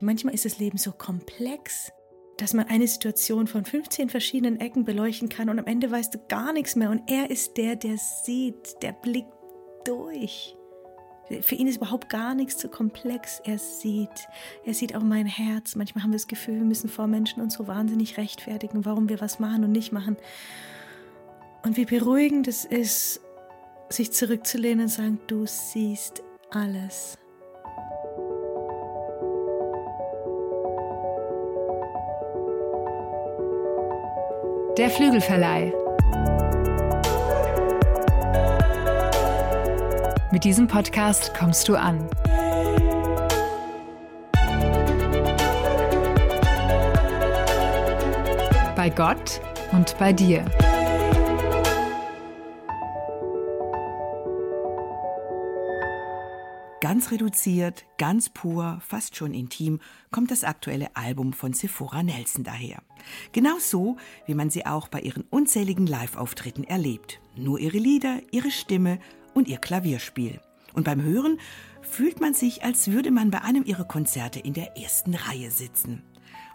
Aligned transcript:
Manchmal 0.00 0.34
ist 0.34 0.44
das 0.44 0.58
Leben 0.58 0.78
so 0.78 0.92
komplex, 0.92 1.92
dass 2.36 2.54
man 2.54 2.68
eine 2.68 2.86
Situation 2.86 3.48
von 3.48 3.64
15 3.64 4.10
verschiedenen 4.10 4.60
Ecken 4.60 4.84
beleuchten 4.84 5.28
kann 5.28 5.48
und 5.48 5.58
am 5.58 5.66
Ende 5.66 5.90
weißt 5.90 6.14
du 6.14 6.18
gar 6.28 6.52
nichts 6.52 6.76
mehr. 6.76 6.90
Und 6.90 7.10
er 7.10 7.30
ist 7.30 7.56
der, 7.56 7.74
der 7.74 7.96
sieht, 7.98 8.80
der 8.82 8.92
blickt 8.92 9.32
durch. 9.84 10.56
Für 11.42 11.56
ihn 11.56 11.66
ist 11.66 11.76
überhaupt 11.76 12.08
gar 12.08 12.34
nichts 12.34 12.56
zu 12.56 12.68
komplex. 12.68 13.40
Er 13.44 13.58
sieht, 13.58 14.28
er 14.64 14.72
sieht 14.72 14.94
auch 14.94 15.02
mein 15.02 15.26
Herz. 15.26 15.74
Manchmal 15.74 16.04
haben 16.04 16.12
wir 16.12 16.18
das 16.18 16.26
Gefühl, 16.28 16.54
wir 16.54 16.64
müssen 16.64 16.88
vor 16.88 17.06
Menschen 17.06 17.42
uns 17.42 17.54
so 17.54 17.66
wahnsinnig 17.66 18.16
rechtfertigen, 18.16 18.84
warum 18.84 19.08
wir 19.08 19.20
was 19.20 19.38
machen 19.38 19.64
und 19.64 19.72
nicht 19.72 19.92
machen. 19.92 20.16
Und 21.64 21.76
wie 21.76 21.84
beruhigend 21.84 22.48
es 22.48 22.64
ist, 22.64 23.20
sich 23.90 24.12
zurückzulehnen 24.12 24.82
und 24.84 24.88
sagen, 24.88 25.20
du 25.26 25.44
siehst 25.44 26.22
alles. 26.50 27.18
Der 34.78 34.90
Flügelverleih. 34.90 35.72
Mit 40.30 40.44
diesem 40.44 40.68
Podcast 40.68 41.34
kommst 41.34 41.66
du 41.66 41.74
an. 41.74 42.08
Bei 48.76 48.88
Gott 48.88 49.40
und 49.72 49.98
bei 49.98 50.12
dir. 50.12 50.44
Ganz 56.88 57.10
reduziert, 57.10 57.84
ganz 57.98 58.30
pur, 58.30 58.80
fast 58.80 59.14
schon 59.14 59.34
intim 59.34 59.78
kommt 60.10 60.30
das 60.30 60.42
aktuelle 60.42 60.96
Album 60.96 61.34
von 61.34 61.52
Sephora 61.52 62.02
Nelson 62.02 62.44
daher. 62.44 62.82
Genau 63.32 63.58
so, 63.58 63.98
wie 64.24 64.32
man 64.32 64.48
sie 64.48 64.64
auch 64.64 64.88
bei 64.88 65.00
ihren 65.02 65.24
unzähligen 65.28 65.86
Live-Auftritten 65.86 66.64
erlebt. 66.64 67.20
Nur 67.36 67.58
ihre 67.58 67.76
Lieder, 67.76 68.22
ihre 68.30 68.50
Stimme 68.50 69.00
und 69.34 69.48
ihr 69.48 69.58
Klavierspiel. 69.58 70.40
Und 70.72 70.84
beim 70.84 71.02
Hören 71.02 71.38
fühlt 71.82 72.22
man 72.22 72.32
sich, 72.32 72.64
als 72.64 72.90
würde 72.90 73.10
man 73.10 73.30
bei 73.30 73.42
einem 73.42 73.64
ihrer 73.66 73.84
Konzerte 73.84 74.40
in 74.40 74.54
der 74.54 74.78
ersten 74.78 75.14
Reihe 75.14 75.50
sitzen. 75.50 76.02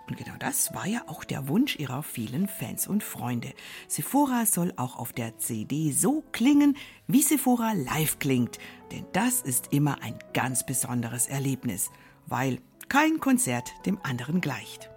Und 0.07 0.17
genau 0.17 0.35
das 0.37 0.73
war 0.73 0.85
ja 0.85 1.03
auch 1.07 1.23
der 1.23 1.47
Wunsch 1.47 1.77
ihrer 1.77 2.03
vielen 2.03 2.47
Fans 2.47 2.87
und 2.87 3.03
Freunde. 3.03 3.53
Sephora 3.87 4.45
soll 4.45 4.73
auch 4.75 4.97
auf 4.97 5.13
der 5.13 5.37
CD 5.37 5.91
so 5.91 6.23
klingen, 6.31 6.75
wie 7.07 7.21
Sephora 7.21 7.73
live 7.73 8.19
klingt. 8.19 8.59
Denn 8.91 9.05
das 9.13 9.41
ist 9.41 9.71
immer 9.71 10.01
ein 10.01 10.19
ganz 10.33 10.65
besonderes 10.65 11.27
Erlebnis, 11.27 11.89
weil 12.25 12.59
kein 12.89 13.19
Konzert 13.19 13.71
dem 13.85 13.97
anderen 14.03 14.41
gleicht. 14.41 14.89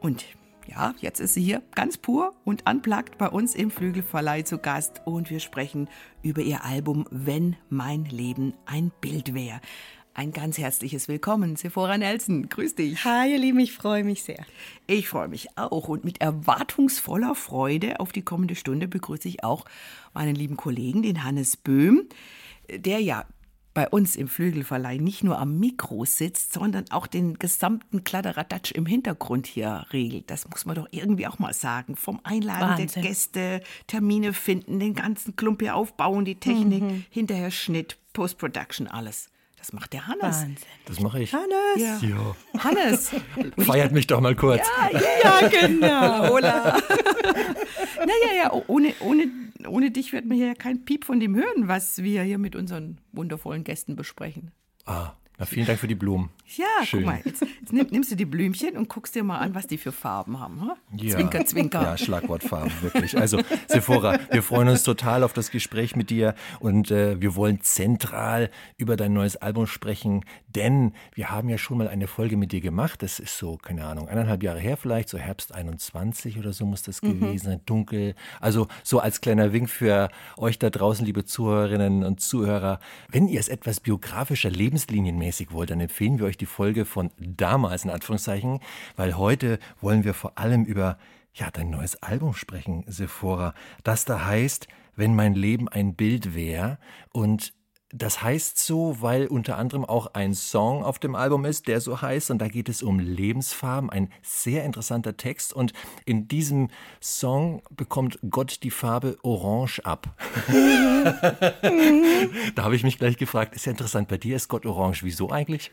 Und 0.00 0.24
ja, 0.66 0.94
jetzt 1.00 1.20
ist 1.20 1.34
sie 1.34 1.42
hier 1.42 1.62
ganz 1.74 1.98
pur 1.98 2.34
und 2.44 2.70
unplugged 2.70 3.18
bei 3.18 3.28
uns 3.28 3.56
im 3.56 3.72
Flügelverleih 3.72 4.42
zu 4.42 4.58
Gast 4.58 5.02
und 5.04 5.28
wir 5.28 5.40
sprechen 5.40 5.88
über 6.22 6.42
ihr 6.42 6.64
Album 6.64 7.06
Wenn 7.10 7.56
mein 7.68 8.04
Leben 8.04 8.54
ein 8.66 8.92
Bild 9.00 9.34
wäre. 9.34 9.60
Ein 10.12 10.32
ganz 10.32 10.58
herzliches 10.58 11.06
Willkommen, 11.06 11.56
Sephora 11.56 11.96
Nelson. 11.96 12.48
Grüß 12.48 12.74
dich. 12.74 13.04
Hi, 13.04 13.30
ihr 13.30 13.38
Lieben, 13.38 13.60
ich 13.60 13.72
freue 13.72 14.02
mich 14.02 14.24
sehr. 14.24 14.44
Ich 14.86 15.08
freue 15.08 15.28
mich 15.28 15.56
auch 15.56 15.88
und 15.88 16.04
mit 16.04 16.20
erwartungsvoller 16.20 17.34
Freude 17.34 18.00
auf 18.00 18.10
die 18.10 18.22
kommende 18.22 18.56
Stunde 18.56 18.88
begrüße 18.88 19.28
ich 19.28 19.44
auch 19.44 19.64
meinen 20.12 20.34
lieben 20.34 20.56
Kollegen, 20.56 21.02
den 21.02 21.22
Hannes 21.22 21.56
Böhm, 21.56 22.08
der 22.68 23.00
ja 23.00 23.24
bei 23.72 23.88
uns 23.88 24.16
im 24.16 24.26
Flügelverleih 24.26 24.98
nicht 24.98 25.22
nur 25.22 25.38
am 25.38 25.60
Mikro 25.60 26.04
sitzt, 26.04 26.52
sondern 26.52 26.86
auch 26.90 27.06
den 27.06 27.38
gesamten 27.38 28.02
Kladderadatsch 28.02 28.72
im 28.72 28.84
Hintergrund 28.84 29.46
hier 29.46 29.86
regelt. 29.92 30.28
Das 30.28 30.48
muss 30.48 30.66
man 30.66 30.74
doch 30.74 30.88
irgendwie 30.90 31.28
auch 31.28 31.38
mal 31.38 31.54
sagen. 31.54 31.94
Vom 31.94 32.18
Einladen 32.24 32.70
Wahnsinn. 32.70 32.88
der 32.88 33.02
Gäste, 33.02 33.62
Termine 33.86 34.32
finden, 34.32 34.80
den 34.80 34.94
ganzen 34.94 35.36
Klump 35.36 35.62
hier 35.62 35.76
aufbauen, 35.76 36.24
die 36.24 36.34
Technik, 36.34 36.82
mhm. 36.82 37.04
hinterher 37.10 37.52
Schnitt, 37.52 37.96
Post-Production, 38.12 38.88
alles. 38.88 39.30
Das 39.60 39.74
macht 39.74 39.92
der 39.92 40.06
Hannes. 40.06 40.22
Wahnsinn. 40.22 40.56
Das 40.86 41.00
mache 41.00 41.22
ich. 41.22 41.34
Hannes. 41.34 41.76
Ja. 41.76 41.98
ja. 42.00 42.36
Hannes. 42.64 43.10
Feiert 43.58 43.92
mich 43.92 44.06
doch 44.06 44.20
mal 44.20 44.34
kurz. 44.34 44.66
Ja, 44.90 45.00
ja 45.22 45.48
genau. 45.48 46.28
Hola. 46.30 46.80
naja, 47.98 48.36
ja, 48.36 48.52
ohne, 48.68 48.94
ohne, 49.00 49.28
ohne 49.68 49.90
dich 49.90 50.14
wird 50.14 50.24
man 50.24 50.38
hier 50.38 50.46
ja 50.48 50.54
kein 50.54 50.86
Piep 50.86 51.04
von 51.04 51.20
dem 51.20 51.36
hören, 51.36 51.68
was 51.68 52.02
wir 52.02 52.22
hier 52.22 52.38
mit 52.38 52.56
unseren 52.56 52.98
wundervollen 53.12 53.62
Gästen 53.62 53.96
besprechen. 53.96 54.50
Ah, 54.86 55.12
na, 55.38 55.44
vielen 55.44 55.66
Dank 55.66 55.78
für 55.78 55.88
die 55.88 55.94
Blumen. 55.94 56.30
Ja, 56.56 56.84
Schön. 56.84 57.00
guck 57.00 57.06
mal, 57.06 57.20
jetzt, 57.24 57.42
jetzt 57.42 57.72
nimm, 57.72 57.86
nimmst 57.90 58.10
du 58.10 58.16
die 58.16 58.24
Blümchen 58.24 58.76
und 58.76 58.88
guckst 58.88 59.14
dir 59.14 59.22
mal 59.22 59.38
an, 59.38 59.54
was 59.54 59.66
die 59.66 59.78
für 59.78 59.92
Farben 59.92 60.40
haben. 60.40 60.60
Hm? 60.60 60.70
Ja. 60.96 61.14
Zwinker, 61.14 61.44
zwinker. 61.46 61.82
Ja, 61.82 61.96
Schlagwortfarben, 61.96 62.72
wirklich. 62.82 63.16
Also, 63.16 63.40
Sephora, 63.68 64.18
wir 64.32 64.42
freuen 64.42 64.68
uns 64.68 64.82
total 64.82 65.22
auf 65.22 65.32
das 65.32 65.50
Gespräch 65.50 65.94
mit 65.94 66.10
dir 66.10 66.34
und 66.58 66.90
äh, 66.90 67.20
wir 67.20 67.36
wollen 67.36 67.60
zentral 67.60 68.50
über 68.76 68.96
dein 68.96 69.12
neues 69.12 69.36
Album 69.36 69.66
sprechen, 69.66 70.24
denn 70.48 70.92
wir 71.14 71.30
haben 71.30 71.48
ja 71.48 71.58
schon 71.58 71.78
mal 71.78 71.86
eine 71.86 72.08
Folge 72.08 72.36
mit 72.36 72.50
dir 72.50 72.60
gemacht. 72.60 73.02
Das 73.02 73.20
ist 73.20 73.38
so, 73.38 73.56
keine 73.56 73.84
Ahnung, 73.84 74.08
eineinhalb 74.08 74.42
Jahre 74.42 74.58
her 74.58 74.76
vielleicht, 74.76 75.08
so 75.08 75.18
Herbst 75.18 75.54
21 75.54 76.38
oder 76.38 76.52
so 76.52 76.66
muss 76.66 76.82
das 76.82 77.00
mhm. 77.02 77.20
gewesen 77.20 77.44
sein, 77.44 77.60
dunkel. 77.64 78.14
Also, 78.40 78.66
so 78.82 78.98
als 78.98 79.20
kleiner 79.20 79.52
Wink 79.52 79.70
für 79.70 80.08
euch 80.36 80.58
da 80.58 80.70
draußen, 80.70 81.06
liebe 81.06 81.24
Zuhörerinnen 81.24 82.02
und 82.02 82.20
Zuhörer, 82.20 82.80
wenn 83.08 83.28
ihr 83.28 83.38
es 83.38 83.48
etwas 83.48 83.78
biografischer, 83.78 84.50
lebenslinienmäßig 84.50 85.52
wollt, 85.52 85.70
dann 85.70 85.80
empfehlen 85.80 86.18
wir 86.18 86.26
euch 86.26 86.39
die 86.40 86.46
Folge 86.46 86.84
von 86.84 87.10
damals 87.18 87.84
in 87.84 87.90
Anführungszeichen, 87.90 88.60
weil 88.96 89.16
heute 89.16 89.58
wollen 89.80 90.04
wir 90.04 90.14
vor 90.14 90.38
allem 90.38 90.64
über 90.64 90.98
ja, 91.34 91.50
dein 91.50 91.70
neues 91.70 92.02
Album 92.02 92.34
sprechen, 92.34 92.84
Sephora. 92.88 93.54
Das 93.84 94.04
da 94.04 94.24
heißt, 94.24 94.66
wenn 94.96 95.14
mein 95.14 95.34
Leben 95.34 95.68
ein 95.68 95.94
Bild 95.94 96.34
wäre 96.34 96.78
und 97.12 97.52
das 97.92 98.22
heißt 98.22 98.56
so, 98.58 98.96
weil 99.00 99.26
unter 99.26 99.58
anderem 99.58 99.84
auch 99.84 100.14
ein 100.14 100.32
Song 100.34 100.84
auf 100.84 100.98
dem 101.00 101.16
Album 101.16 101.44
ist, 101.44 101.66
der 101.66 101.80
so 101.80 102.00
heißt. 102.00 102.30
Und 102.30 102.38
da 102.38 102.48
geht 102.48 102.68
es 102.68 102.82
um 102.82 103.00
Lebensfarben. 103.00 103.90
Ein 103.90 104.10
sehr 104.22 104.64
interessanter 104.64 105.16
Text. 105.16 105.52
Und 105.52 105.72
in 106.04 106.28
diesem 106.28 106.68
Song 107.00 107.62
bekommt 107.70 108.18
Gott 108.30 108.62
die 108.62 108.70
Farbe 108.70 109.18
Orange 109.22 109.80
ab. 109.84 110.14
da 112.54 112.62
habe 112.62 112.76
ich 112.76 112.84
mich 112.84 112.98
gleich 112.98 113.16
gefragt, 113.16 113.54
ist 113.54 113.66
ja 113.66 113.72
interessant, 113.72 114.08
bei 114.08 114.18
dir 114.18 114.36
ist 114.36 114.48
Gott 114.48 114.66
Orange. 114.66 115.02
Wieso 115.02 115.30
eigentlich? 115.30 115.72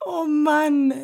oh 0.00 0.24
Mann. 0.24 0.94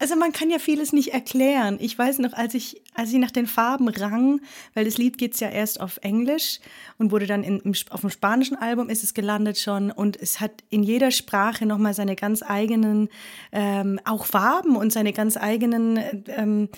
Also 0.00 0.16
man 0.16 0.32
kann 0.32 0.48
ja 0.48 0.58
vieles 0.58 0.94
nicht 0.94 1.12
erklären. 1.12 1.76
Ich 1.78 1.96
weiß 1.96 2.20
noch, 2.20 2.32
als 2.32 2.54
ich, 2.54 2.80
als 2.94 3.12
ich 3.12 3.18
nach 3.18 3.30
den 3.30 3.46
Farben 3.46 3.86
rang, 3.88 4.40
weil 4.72 4.86
das 4.86 4.96
Lied 4.96 5.18
geht's 5.18 5.40
ja 5.40 5.50
erst 5.50 5.78
auf 5.78 5.98
Englisch 6.02 6.58
und 6.96 7.12
wurde 7.12 7.26
dann 7.26 7.44
in, 7.44 7.60
im, 7.60 7.74
auf 7.90 8.00
dem 8.00 8.08
spanischen 8.08 8.56
Album 8.56 8.88
ist 8.88 9.04
es 9.04 9.12
gelandet 9.12 9.58
schon 9.58 9.90
und 9.90 10.16
es 10.16 10.40
hat 10.40 10.52
in 10.70 10.82
jeder 10.82 11.10
Sprache 11.10 11.66
nochmal 11.66 11.92
seine 11.92 12.16
ganz 12.16 12.42
eigenen 12.42 13.10
ähm, 13.52 14.00
auch 14.06 14.24
Farben 14.24 14.74
und 14.74 14.90
seine 14.90 15.12
ganz 15.12 15.36
eigenen 15.36 16.00
ähm, 16.28 16.70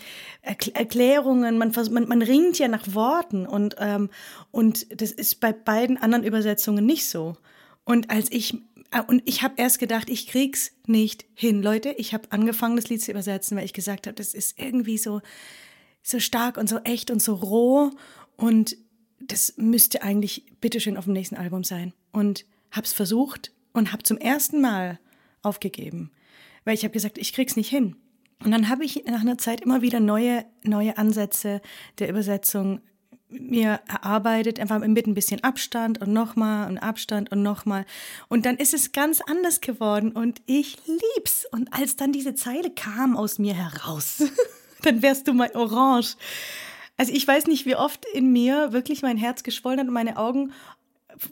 Erklärungen. 0.42 1.58
Man, 1.58 1.72
man, 1.92 2.08
man 2.08 2.22
ringt 2.22 2.58
ja 2.58 2.66
nach 2.66 2.92
Worten 2.92 3.46
und, 3.46 3.76
ähm, 3.78 4.10
und 4.50 5.00
das 5.00 5.12
ist 5.12 5.38
bei 5.38 5.52
beiden 5.52 5.96
anderen 5.96 6.24
Übersetzungen 6.24 6.84
nicht 6.84 7.06
so. 7.06 7.36
Und 7.84 8.10
als 8.10 8.32
ich 8.32 8.58
und 9.06 9.22
ich 9.24 9.42
habe 9.42 9.54
erst 9.56 9.78
gedacht, 9.78 10.10
ich 10.10 10.26
krieg's 10.26 10.72
nicht 10.86 11.24
hin. 11.34 11.62
Leute, 11.62 11.90
ich 11.96 12.12
habe 12.12 12.30
angefangen, 12.30 12.76
das 12.76 12.88
Lied 12.88 13.02
zu 13.02 13.10
übersetzen, 13.10 13.56
weil 13.56 13.64
ich 13.64 13.72
gesagt 13.72 14.06
habe, 14.06 14.14
das 14.14 14.34
ist 14.34 14.58
irgendwie 14.58 14.98
so, 14.98 15.22
so 16.02 16.20
stark 16.20 16.58
und 16.58 16.68
so 16.68 16.78
echt 16.78 17.10
und 17.10 17.22
so 17.22 17.34
roh. 17.34 17.90
Und 18.36 18.76
das 19.20 19.54
müsste 19.56 20.02
eigentlich 20.02 20.44
bitteschön 20.60 20.96
auf 20.96 21.04
dem 21.04 21.14
nächsten 21.14 21.36
Album 21.36 21.64
sein. 21.64 21.94
Und 22.12 22.44
hab's 22.70 22.92
versucht 22.92 23.52
und 23.72 23.92
hab 23.92 24.06
zum 24.06 24.18
ersten 24.18 24.60
Mal 24.60 24.98
aufgegeben. 25.42 26.10
Weil 26.64 26.74
ich 26.74 26.84
habe 26.84 26.92
gesagt, 26.92 27.18
ich 27.18 27.32
krieg's 27.32 27.56
nicht 27.56 27.70
hin. 27.70 27.96
Und 28.44 28.50
dann 28.50 28.68
habe 28.68 28.84
ich 28.84 29.04
nach 29.06 29.20
einer 29.20 29.38
Zeit 29.38 29.60
immer 29.60 29.82
wieder 29.82 30.00
neue, 30.00 30.44
neue 30.64 30.98
Ansätze 30.98 31.62
der 31.98 32.08
Übersetzung 32.08 32.80
mir 33.32 33.80
erarbeitet, 33.88 34.60
einfach 34.60 34.78
mit 34.78 35.06
ein 35.06 35.14
bisschen 35.14 35.42
Abstand 35.42 36.00
und 36.00 36.12
nochmal 36.12 36.68
und 36.68 36.78
Abstand 36.78 37.32
und 37.32 37.42
nochmal. 37.42 37.84
Und 38.28 38.46
dann 38.46 38.56
ist 38.56 38.74
es 38.74 38.92
ganz 38.92 39.20
anders 39.20 39.60
geworden 39.60 40.12
und 40.12 40.42
ich 40.46 40.78
lieb's. 40.86 41.46
Und 41.50 41.72
als 41.72 41.96
dann 41.96 42.12
diese 42.12 42.34
Zeile 42.34 42.70
kam 42.70 43.16
aus 43.16 43.38
mir 43.38 43.54
heraus, 43.54 44.22
dann 44.82 45.02
wärst 45.02 45.28
du 45.28 45.32
mein 45.32 45.54
Orange. 45.56 46.16
Also 46.96 47.12
ich 47.12 47.26
weiß 47.26 47.46
nicht, 47.46 47.66
wie 47.66 47.76
oft 47.76 48.04
in 48.12 48.32
mir 48.32 48.72
wirklich 48.72 49.02
mein 49.02 49.16
Herz 49.16 49.42
geschwollen 49.42 49.80
hat 49.80 49.86
und 49.88 49.94
meine 49.94 50.18
Augen 50.18 50.52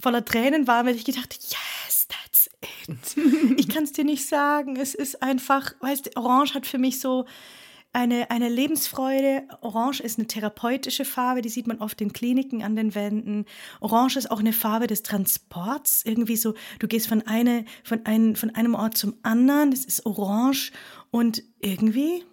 voller 0.00 0.25
Tränen 0.25 0.67
waren, 0.67 0.87
weil 0.87 0.96
ich 0.96 1.05
gedacht, 1.05 1.38
yes, 1.43 2.08
that's 2.08 2.50
it. 2.88 3.17
ich 3.58 3.69
kann 3.69 3.85
es 3.85 3.93
dir 3.93 4.05
nicht 4.05 4.26
sagen. 4.26 4.76
Es 4.76 4.94
ist 4.94 5.23
einfach, 5.23 5.75
weißt 5.81 6.06
du, 6.06 6.17
Orange 6.17 6.55
hat 6.55 6.67
für 6.67 6.79
mich 6.79 7.00
so 7.00 7.26
eine, 7.92 8.31
eine 8.31 8.48
Lebensfreude. 8.48 9.42
Orange 9.60 10.00
ist 10.00 10.19
eine 10.19 10.28
therapeutische 10.28 11.04
Farbe, 11.04 11.42
die 11.42 11.48
sieht 11.48 11.66
man 11.66 11.78
oft 11.78 12.00
in 12.00 12.12
Kliniken 12.12 12.62
an 12.62 12.76
den 12.76 12.94
Wänden. 12.94 13.46
Orange 13.81 14.16
ist 14.16 14.31
auch 14.31 14.40
eine 14.40 14.52
Farbe 14.52 14.87
des 14.87 15.02
Transports. 15.02 16.02
Irgendwie 16.04 16.37
so, 16.37 16.54
du 16.78 16.87
gehst 16.87 17.08
von, 17.08 17.22
eine, 17.26 17.64
von, 17.82 18.06
ein, 18.06 18.37
von 18.37 18.54
einem 18.54 18.75
Ort 18.75 18.96
zum 18.96 19.14
anderen, 19.22 19.70
das 19.70 19.84
ist 19.84 20.06
orange 20.06 20.72
und 21.10 21.42
irgendwie 21.58 22.25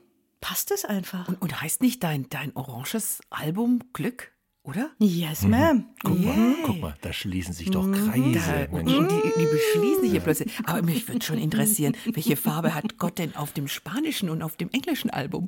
passt 0.42 0.72
es 0.72 0.86
einfach. 0.86 1.28
Und, 1.28 1.42
und 1.42 1.62
heißt 1.62 1.82
nicht 1.82 2.04
dein, 2.04 2.30
dein 2.30 2.56
oranges 2.56 3.22
Album 3.30 3.80
Glück? 3.94 4.37
Oder? 4.68 4.90
Yes, 5.00 5.44
ma'am. 5.44 5.86
Guck, 6.04 6.20
Yeah. 6.20 6.36
mal, 6.36 6.56
guck 6.66 6.82
mal, 6.82 6.96
da 7.02 7.14
schließen 7.14 7.54
sich 7.54 7.72
doch 7.72 7.90
Kreise. 7.90 8.68
Da, 8.70 8.76
Mensch. 8.78 8.92
die, 8.92 9.40
die 9.40 9.46
beschließen 9.46 10.02
sich 10.02 10.12
hier 10.12 10.20
plötzlich. 10.20 10.52
Aber 10.66 10.82
mich 10.82 11.08
würde 11.08 11.26
schon 11.26 11.38
interessieren, 11.38 11.96
welche 12.14 12.36
Farbe 12.36 12.76
hat 12.76 12.98
Gott 12.98 13.18
denn 13.18 13.34
auf 13.38 13.54
dem 13.54 13.70
spanischen 13.70 14.30
und 14.30 14.42
auf 14.44 14.58
dem 14.58 14.70
englischen 14.74 15.10
Album? 15.10 15.48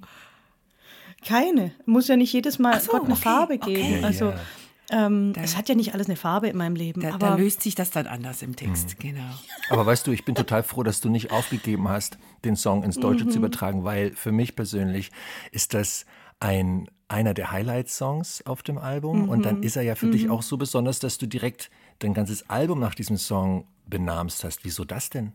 Keine. 1.26 1.74
Muss 1.86 2.08
ja 2.08 2.16
nicht 2.16 2.32
jedes 2.32 2.60
Mal 2.60 2.80
so, 2.80 2.92
Gott 2.94 3.04
eine 3.04 3.14
okay, 3.14 3.22
Farbe 3.22 3.54
okay. 3.56 3.74
geben. 3.74 4.00
Ja, 4.02 4.08
Also 4.08 4.26
ja. 4.30 5.06
ähm, 5.08 5.34
es 5.36 5.58
hat 5.58 5.68
ja 5.68 5.76
nicht 5.76 5.94
alles 5.94 6.08
eine 6.08 6.16
Farbe 6.16 6.48
in 6.48 6.56
meinem 6.56 6.76
Leben. 6.78 7.02
Da, 7.02 7.10
aber 7.16 7.18
da 7.32 7.36
löst 7.36 7.62
sich 7.62 7.76
das 7.76 7.92
dann 7.92 8.08
anders 8.08 8.42
im 8.42 8.56
Text, 8.56 9.00
genau. 9.00 9.30
Aber 9.70 9.86
weißt 9.86 10.08
du, 10.08 10.12
ich 10.12 10.24
bin 10.24 10.34
total 10.36 10.64
froh, 10.64 10.84
dass 10.84 11.02
du 11.02 11.10
nicht 11.10 11.32
aufgegeben 11.32 11.90
hast, 11.90 12.18
den 12.46 12.56
Song 12.56 12.84
ins 12.84 12.96
Deutsche 12.96 13.26
Mhm. 13.26 13.32
zu 13.32 13.40
übertragen, 13.40 13.84
weil 13.84 14.14
für 14.16 14.32
mich 14.32 14.56
persönlich 14.56 15.12
ist 15.52 15.74
das 15.74 16.06
ein 16.40 16.90
einer 17.12 17.34
der 17.34 17.52
Highlight-Songs 17.52 18.44
auf 18.46 18.62
dem 18.62 18.78
Album. 18.78 19.30
Und 19.30 19.40
Mhm. 19.40 19.44
dann 19.44 19.64
ist 19.64 19.76
er 19.76 19.82
ja 19.82 19.96
für 19.96 20.10
dich 20.10 20.30
auch 20.30 20.44
so 20.44 20.58
besonders, 20.58 21.00
dass 21.00 21.18
du 21.18 21.26
direkt 21.26 21.72
dein 21.98 22.14
ganzes 22.14 22.50
Album 22.52 22.80
nach 22.80 22.94
diesem 22.94 23.18
Song 23.18 23.66
benamst 23.88 24.44
hast. 24.44 24.64
Wieso 24.64 24.86
das 24.86 25.10
denn? 25.10 25.34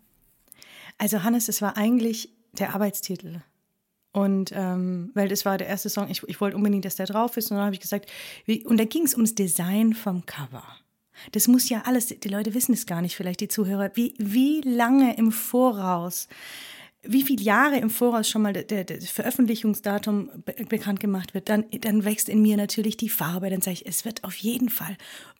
Also 0.99 1.25
Hannes, 1.25 1.49
es 1.49 1.61
war 1.61 1.77
eigentlich 1.77 2.31
der 2.53 2.75
Arbeitstitel. 2.75 3.41
Und 4.12 4.53
ähm, 4.55 5.11
weil 5.15 5.27
das 5.29 5.45
war 5.45 5.59
der 5.59 5.67
erste 5.67 5.89
Song, 5.91 6.09
ich, 6.09 6.23
ich 6.29 6.41
wollte 6.41 6.56
unbedingt, 6.56 6.85
dass 6.85 6.95
der 6.95 7.06
drauf 7.06 7.37
ist. 7.37 7.51
Und 7.51 7.56
dann 7.56 7.67
habe 7.67 7.75
ich 7.75 7.81
gesagt, 7.81 8.09
wie, 8.45 8.65
und 8.65 8.79
da 8.79 8.85
ging 8.85 9.03
es 9.03 9.15
ums 9.15 9.35
Design 9.35 9.95
vom 9.95 10.25
Cover. 10.25 10.62
Das 11.33 11.49
muss 11.49 11.69
ja 11.69 11.83
alles, 11.87 12.06
die 12.06 12.29
Leute 12.29 12.55
wissen 12.55 12.73
es 12.73 12.87
gar 12.87 13.03
nicht, 13.03 13.17
vielleicht 13.17 13.41
die 13.41 13.49
Zuhörer, 13.49 13.91
wie, 13.95 14.15
wie 14.19 14.61
lange 14.61 15.17
im 15.17 15.33
Voraus, 15.33 16.29
wie 17.06 17.23
viele 17.23 17.43
Jahre 17.43 17.79
im 17.79 17.91
Voraus 17.91 18.29
schon 18.29 18.43
mal 18.43 18.53
das 18.53 19.11
Veröffentlichungsdatum 19.11 20.31
be 20.45 20.55
bekannt 20.69 21.01
gemacht 21.01 21.35
wird, 21.35 21.49
dann, 21.49 21.65
dann 21.81 22.05
wächst 22.05 22.29
in 22.29 22.41
mir 22.41 22.56
natürlich 22.56 22.97
die 22.97 23.09
Farbe. 23.09 23.51
Dann 23.51 23.61
sage 23.61 23.75
ich, 23.75 23.87
es 23.87 24.05
wird 24.05 24.25
auf 24.25 24.35
jeden 24.37 24.71
Fall 24.71 24.97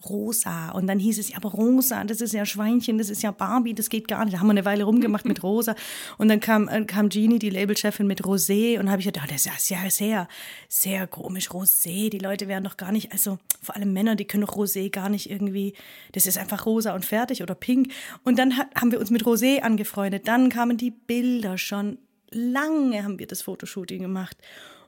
rosa. 0.09 0.71
Und 0.71 0.87
dann 0.87 0.99
hieß 0.99 1.19
es, 1.19 1.31
ja, 1.31 1.37
aber 1.37 1.51
rosa, 1.51 2.05
das 2.05 2.21
ist 2.21 2.35
ja 2.35 2.45
Schweinchen, 2.45 2.99
das 2.99 3.11
ist 3.11 3.23
ja 3.23 3.31
Barbie, 3.31 3.75
das 3.75 3.89
geht 3.89 4.09
gar 4.09 4.25
nicht. 4.25 4.35
Da 4.35 4.41
haben 4.41 4.47
wir 4.47 4.53
eine 4.53 4.65
Weile 4.65 4.85
rumgemacht 4.85 5.25
mit 5.25 5.43
rosa. 5.43 5.75
Und 6.19 6.29
dann 6.29 6.41
kam, 6.41 6.69
äh, 6.69 6.85
kam 6.85 7.09
Jeannie, 7.09 7.39
die 7.39 7.51
Labelchefin, 7.51 8.07
mit 8.07 8.23
Rosé. 8.23 8.79
Und 8.79 8.91
habe 8.91 9.01
ich 9.01 9.07
gedacht, 9.07 9.27
oh, 9.29 9.33
das 9.33 9.47
ist 9.47 9.47
ja 9.47 9.81
sehr, 9.81 9.91
sehr, 9.91 10.29
sehr 10.69 11.07
komisch, 11.07 11.51
Rosé. 11.51 12.11
Die 12.11 12.19
Leute 12.19 12.49
werden 12.49 12.65
doch 12.65 12.77
gar 12.77 12.93
nicht, 12.93 13.13
also 13.13 13.39
vor 13.63 13.77
allem 13.77 13.93
Männer, 13.93 14.17
die 14.17 14.27
können 14.27 14.45
doch 14.45 14.57
Rosé 14.57 14.91
gar 14.91 15.09
nicht 15.09 15.31
irgendwie, 15.31 15.75
das 16.13 16.27
ist 16.27 16.39
einfach 16.39 16.67
rosa 16.67 16.95
und 16.95 17.05
fertig 17.05 17.43
oder 17.43 17.55
pink. 17.55 17.93
Und 18.25 18.39
dann 18.39 18.57
hat, 18.57 18.69
haben 18.75 18.93
wir 18.93 19.01
uns 19.01 19.11
mit 19.11 19.25
Rosé 19.25 19.61
angefreundet. 19.61 20.29
Dann 20.29 20.49
kamen 20.49 20.77
die 20.77 20.91
Bilder 20.91 21.54
schon. 21.59 21.99
Lange 22.31 23.05
haben 23.05 23.19
wir 23.19 23.27
das 23.27 23.43
Fotoshooting 23.43 24.03
gemacht. 24.03 24.37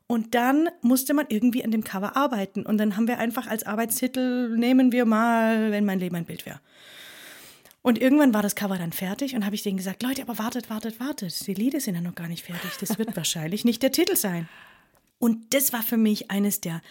Und 0.09 0.35
dann 0.35 0.69
musste 0.83 1.15
man 1.15 1.27
irgendwie 1.29 1.65
an 1.65 1.71
dem 1.71 1.83
Cover 1.83 2.17
arbeiten. 2.17 2.65
Und 2.65 2.79
dann 2.79 2.97
haben 2.97 3.09
wir 3.09 3.19
einfach 3.19 3.47
als 3.47 3.65
Arbeitstitel, 3.65 4.57
nehmen 4.57 4.93
wir 4.93 5.05
mal, 5.05 5.73
wenn 5.73 5.85
mein 5.85 5.99
Leben 5.99 6.17
ein 6.17 6.27
Bild 6.27 6.47
wäre. 6.47 6.61
Und 7.83 8.01
irgendwann 8.01 8.35
war 8.35 8.43
das 8.43 8.57
Cover 8.57 8.79
dann 8.79 8.93
fertig 8.93 9.37
und 9.37 9.45
habe 9.45 9.55
ich 9.55 9.63
denen 9.63 9.77
gesagt, 9.77 10.03
Leute, 10.03 10.23
aber 10.23 10.39
wartet, 10.39 10.71
wartet, 10.71 10.99
wartet. 10.99 11.47
Die 11.47 11.55
Lieder 11.55 11.79
sind 11.81 11.95
ja 11.95 12.01
noch 12.01 12.17
gar 12.17 12.29
nicht 12.29 12.45
fertig. 12.45 12.73
Das 12.81 12.99
wird 12.99 13.17
wahrscheinlich 13.17 13.65
nicht 13.65 13.83
der 13.83 13.93
Titel 13.93 14.17
sein. 14.17 14.49
Und 15.19 15.55
das 15.55 15.73
war 15.73 15.83
für 15.83 15.97
mich 15.97 16.31
eines 16.31 16.61
der, 16.61 16.83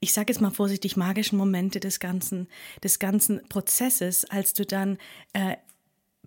ich 0.00 0.12
sage 0.12 0.32
jetzt 0.32 0.40
mal 0.40 0.50
vorsichtig, 0.50 0.96
magischen 0.96 1.38
Momente 1.38 1.80
des 1.80 2.00
ganzen, 2.00 2.48
des 2.84 2.98
ganzen 2.98 3.46
Prozesses, 3.48 4.24
als 4.26 4.52
du 4.52 4.64
dann 4.64 4.98
äh, 5.32 5.56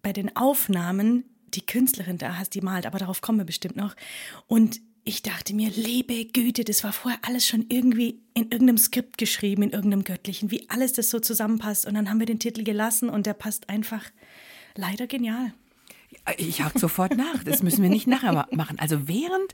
bei 0.02 0.12
den 0.12 0.36
Aufnahmen 0.36 1.24
die 1.56 1.66
Künstlerin 1.66 2.18
da 2.18 2.38
hast, 2.38 2.54
die 2.56 2.62
malt, 2.62 2.86
aber 2.86 3.00
darauf 3.00 3.22
kommen 3.22 3.38
wir 3.40 3.46
bestimmt 3.46 3.76
noch. 3.76 3.96
Und 4.48 4.80
ich 5.04 5.22
dachte 5.22 5.54
mir, 5.54 5.70
liebe 5.70 6.26
Güte, 6.26 6.64
das 6.64 6.84
war 6.84 6.92
vorher 6.92 7.20
alles 7.24 7.48
schon 7.48 7.66
irgendwie 7.70 8.22
in 8.34 8.44
irgendeinem 8.44 8.78
Skript 8.80 9.18
geschrieben, 9.20 9.62
in 9.64 9.70
irgendeinem 9.70 10.04
Göttlichen, 10.04 10.50
wie 10.50 10.68
alles 10.70 10.94
das 10.94 11.10
so 11.12 11.20
zusammenpasst. 11.20 11.86
Und 11.86 11.94
dann 11.94 12.10
haben 12.10 12.20
wir 12.20 12.26
den 12.26 12.40
Titel 12.40 12.64
gelassen 12.64 13.10
und 13.10 13.28
der 13.28 13.34
passt 13.36 13.70
einfach 13.70 14.04
leider 14.76 15.06
genial. 15.06 15.54
Ich 16.38 16.64
hake 16.64 16.80
sofort 16.80 17.16
nach. 17.16 17.44
Das 17.44 17.62
müssen 17.62 17.84
wir 17.84 17.90
nicht 17.90 18.08
nachher 18.08 18.34
ma- 18.34 18.48
machen. 18.52 18.80
Also 18.80 19.08
während 19.08 19.52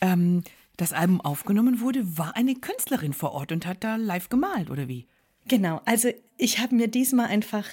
ähm, 0.00 0.42
das 0.78 0.94
Album 0.94 1.20
aufgenommen 1.20 1.80
wurde, 1.80 2.16
war 2.16 2.34
eine 2.34 2.54
Künstlerin 2.54 3.12
vor 3.12 3.32
Ort 3.32 3.52
und 3.52 3.66
hat 3.66 3.84
da 3.84 3.96
live 3.96 4.30
gemalt, 4.30 4.70
oder 4.70 4.88
wie? 4.88 5.06
Genau, 5.46 5.82
also 5.84 6.08
ich 6.38 6.60
habe 6.60 6.74
mir 6.74 6.88
diesmal 6.88 7.26
einfach, 7.26 7.66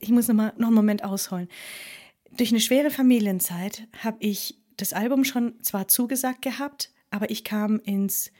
ich 0.00 0.08
muss 0.08 0.26
noch, 0.26 0.34
mal, 0.34 0.52
noch 0.56 0.66
einen 0.66 0.74
Moment 0.74 1.04
ausholen. 1.04 1.48
Durch 2.36 2.50
eine 2.50 2.60
schwere 2.60 2.90
Familienzeit 2.90 3.86
habe 4.02 4.16
ich 4.20 4.58
das 4.76 4.92
Album 4.92 5.24
schon 5.24 5.54
zwar 5.62 5.86
zugesagt 5.86 6.42
gehabt, 6.42 6.90
aber 7.10 7.30
ich 7.30 7.44
kam 7.44 7.78
ins 7.78 8.32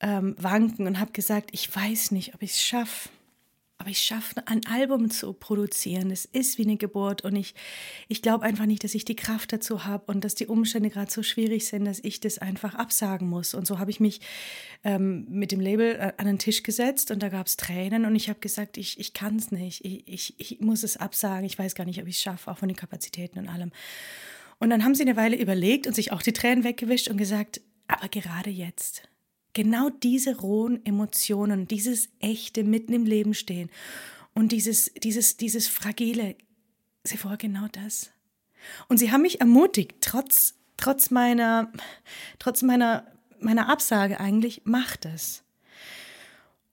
ähm, 0.00 0.36
Wanken 0.38 0.86
und 0.86 1.00
habe 1.00 1.12
gesagt, 1.12 1.50
ich 1.52 1.74
weiß 1.74 2.10
nicht, 2.10 2.34
ob 2.34 2.42
ich 2.42 2.52
es 2.52 2.62
schaffe. 2.62 3.08
Aber 3.80 3.88
ich 3.88 4.02
schaffe, 4.02 4.46
ein 4.46 4.60
Album 4.66 5.10
zu 5.10 5.32
produzieren. 5.32 6.10
Es 6.10 6.26
ist 6.26 6.58
wie 6.58 6.64
eine 6.64 6.76
Geburt 6.76 7.22
und 7.22 7.34
ich, 7.34 7.54
ich 8.08 8.20
glaube 8.20 8.44
einfach 8.44 8.66
nicht, 8.66 8.84
dass 8.84 8.94
ich 8.94 9.06
die 9.06 9.16
Kraft 9.16 9.54
dazu 9.54 9.86
habe 9.86 10.04
und 10.12 10.22
dass 10.22 10.34
die 10.34 10.48
Umstände 10.48 10.90
gerade 10.90 11.10
so 11.10 11.22
schwierig 11.22 11.66
sind, 11.66 11.86
dass 11.86 11.98
ich 11.98 12.20
das 12.20 12.36
einfach 12.36 12.74
absagen 12.74 13.26
muss. 13.26 13.54
Und 13.54 13.66
so 13.66 13.78
habe 13.78 13.90
ich 13.90 13.98
mich 13.98 14.20
ähm, 14.84 15.24
mit 15.30 15.50
dem 15.50 15.60
Label 15.60 15.94
äh, 15.94 16.12
an 16.18 16.26
den 16.26 16.38
Tisch 16.38 16.62
gesetzt 16.62 17.10
und 17.10 17.22
da 17.22 17.30
gab 17.30 17.46
es 17.46 17.56
Tränen 17.56 18.04
und 18.04 18.14
ich 18.14 18.28
habe 18.28 18.38
gesagt, 18.38 18.76
ich, 18.76 19.00
ich 19.00 19.14
kann 19.14 19.36
es 19.36 19.50
nicht. 19.50 19.82
Ich, 19.82 20.06
ich, 20.06 20.34
ich 20.36 20.60
muss 20.60 20.82
es 20.82 20.98
absagen. 20.98 21.46
Ich 21.46 21.58
weiß 21.58 21.74
gar 21.74 21.86
nicht, 21.86 22.02
ob 22.02 22.06
ich 22.06 22.16
es 22.16 22.22
schaffe, 22.22 22.50
auch 22.50 22.58
von 22.58 22.68
den 22.68 22.76
Kapazitäten 22.76 23.38
und 23.38 23.48
allem. 23.48 23.72
Und 24.58 24.68
dann 24.68 24.84
haben 24.84 24.94
sie 24.94 25.04
eine 25.04 25.16
Weile 25.16 25.36
überlegt 25.36 25.86
und 25.86 25.94
sich 25.94 26.12
auch 26.12 26.20
die 26.20 26.34
Tränen 26.34 26.64
weggewischt 26.64 27.08
und 27.08 27.16
gesagt, 27.16 27.62
aber 27.88 28.08
gerade 28.08 28.50
jetzt, 28.50 29.08
genau 29.52 29.90
diese 29.90 30.38
rohen 30.38 30.84
Emotionen, 30.84 31.66
dieses 31.66 32.08
echte 32.20 32.64
mitten 32.64 32.92
im 32.92 33.04
Leben 33.04 33.34
stehen 33.34 33.70
und 34.34 34.52
dieses, 34.52 34.92
dieses, 35.02 35.36
dieses 35.36 35.68
fragile, 35.68 36.36
sie 37.04 37.22
war 37.24 37.36
genau 37.36 37.66
das. 37.72 38.10
Und 38.88 38.98
sie 38.98 39.10
haben 39.10 39.22
mich 39.22 39.40
ermutigt, 39.40 39.96
trotz, 40.00 40.54
trotz 40.76 41.10
meiner, 41.10 41.72
trotz 42.38 42.62
meiner, 42.62 43.06
meiner 43.40 43.68
Absage 43.68 44.20
eigentlich, 44.20 44.62
mach 44.64 44.96
das. 44.96 45.42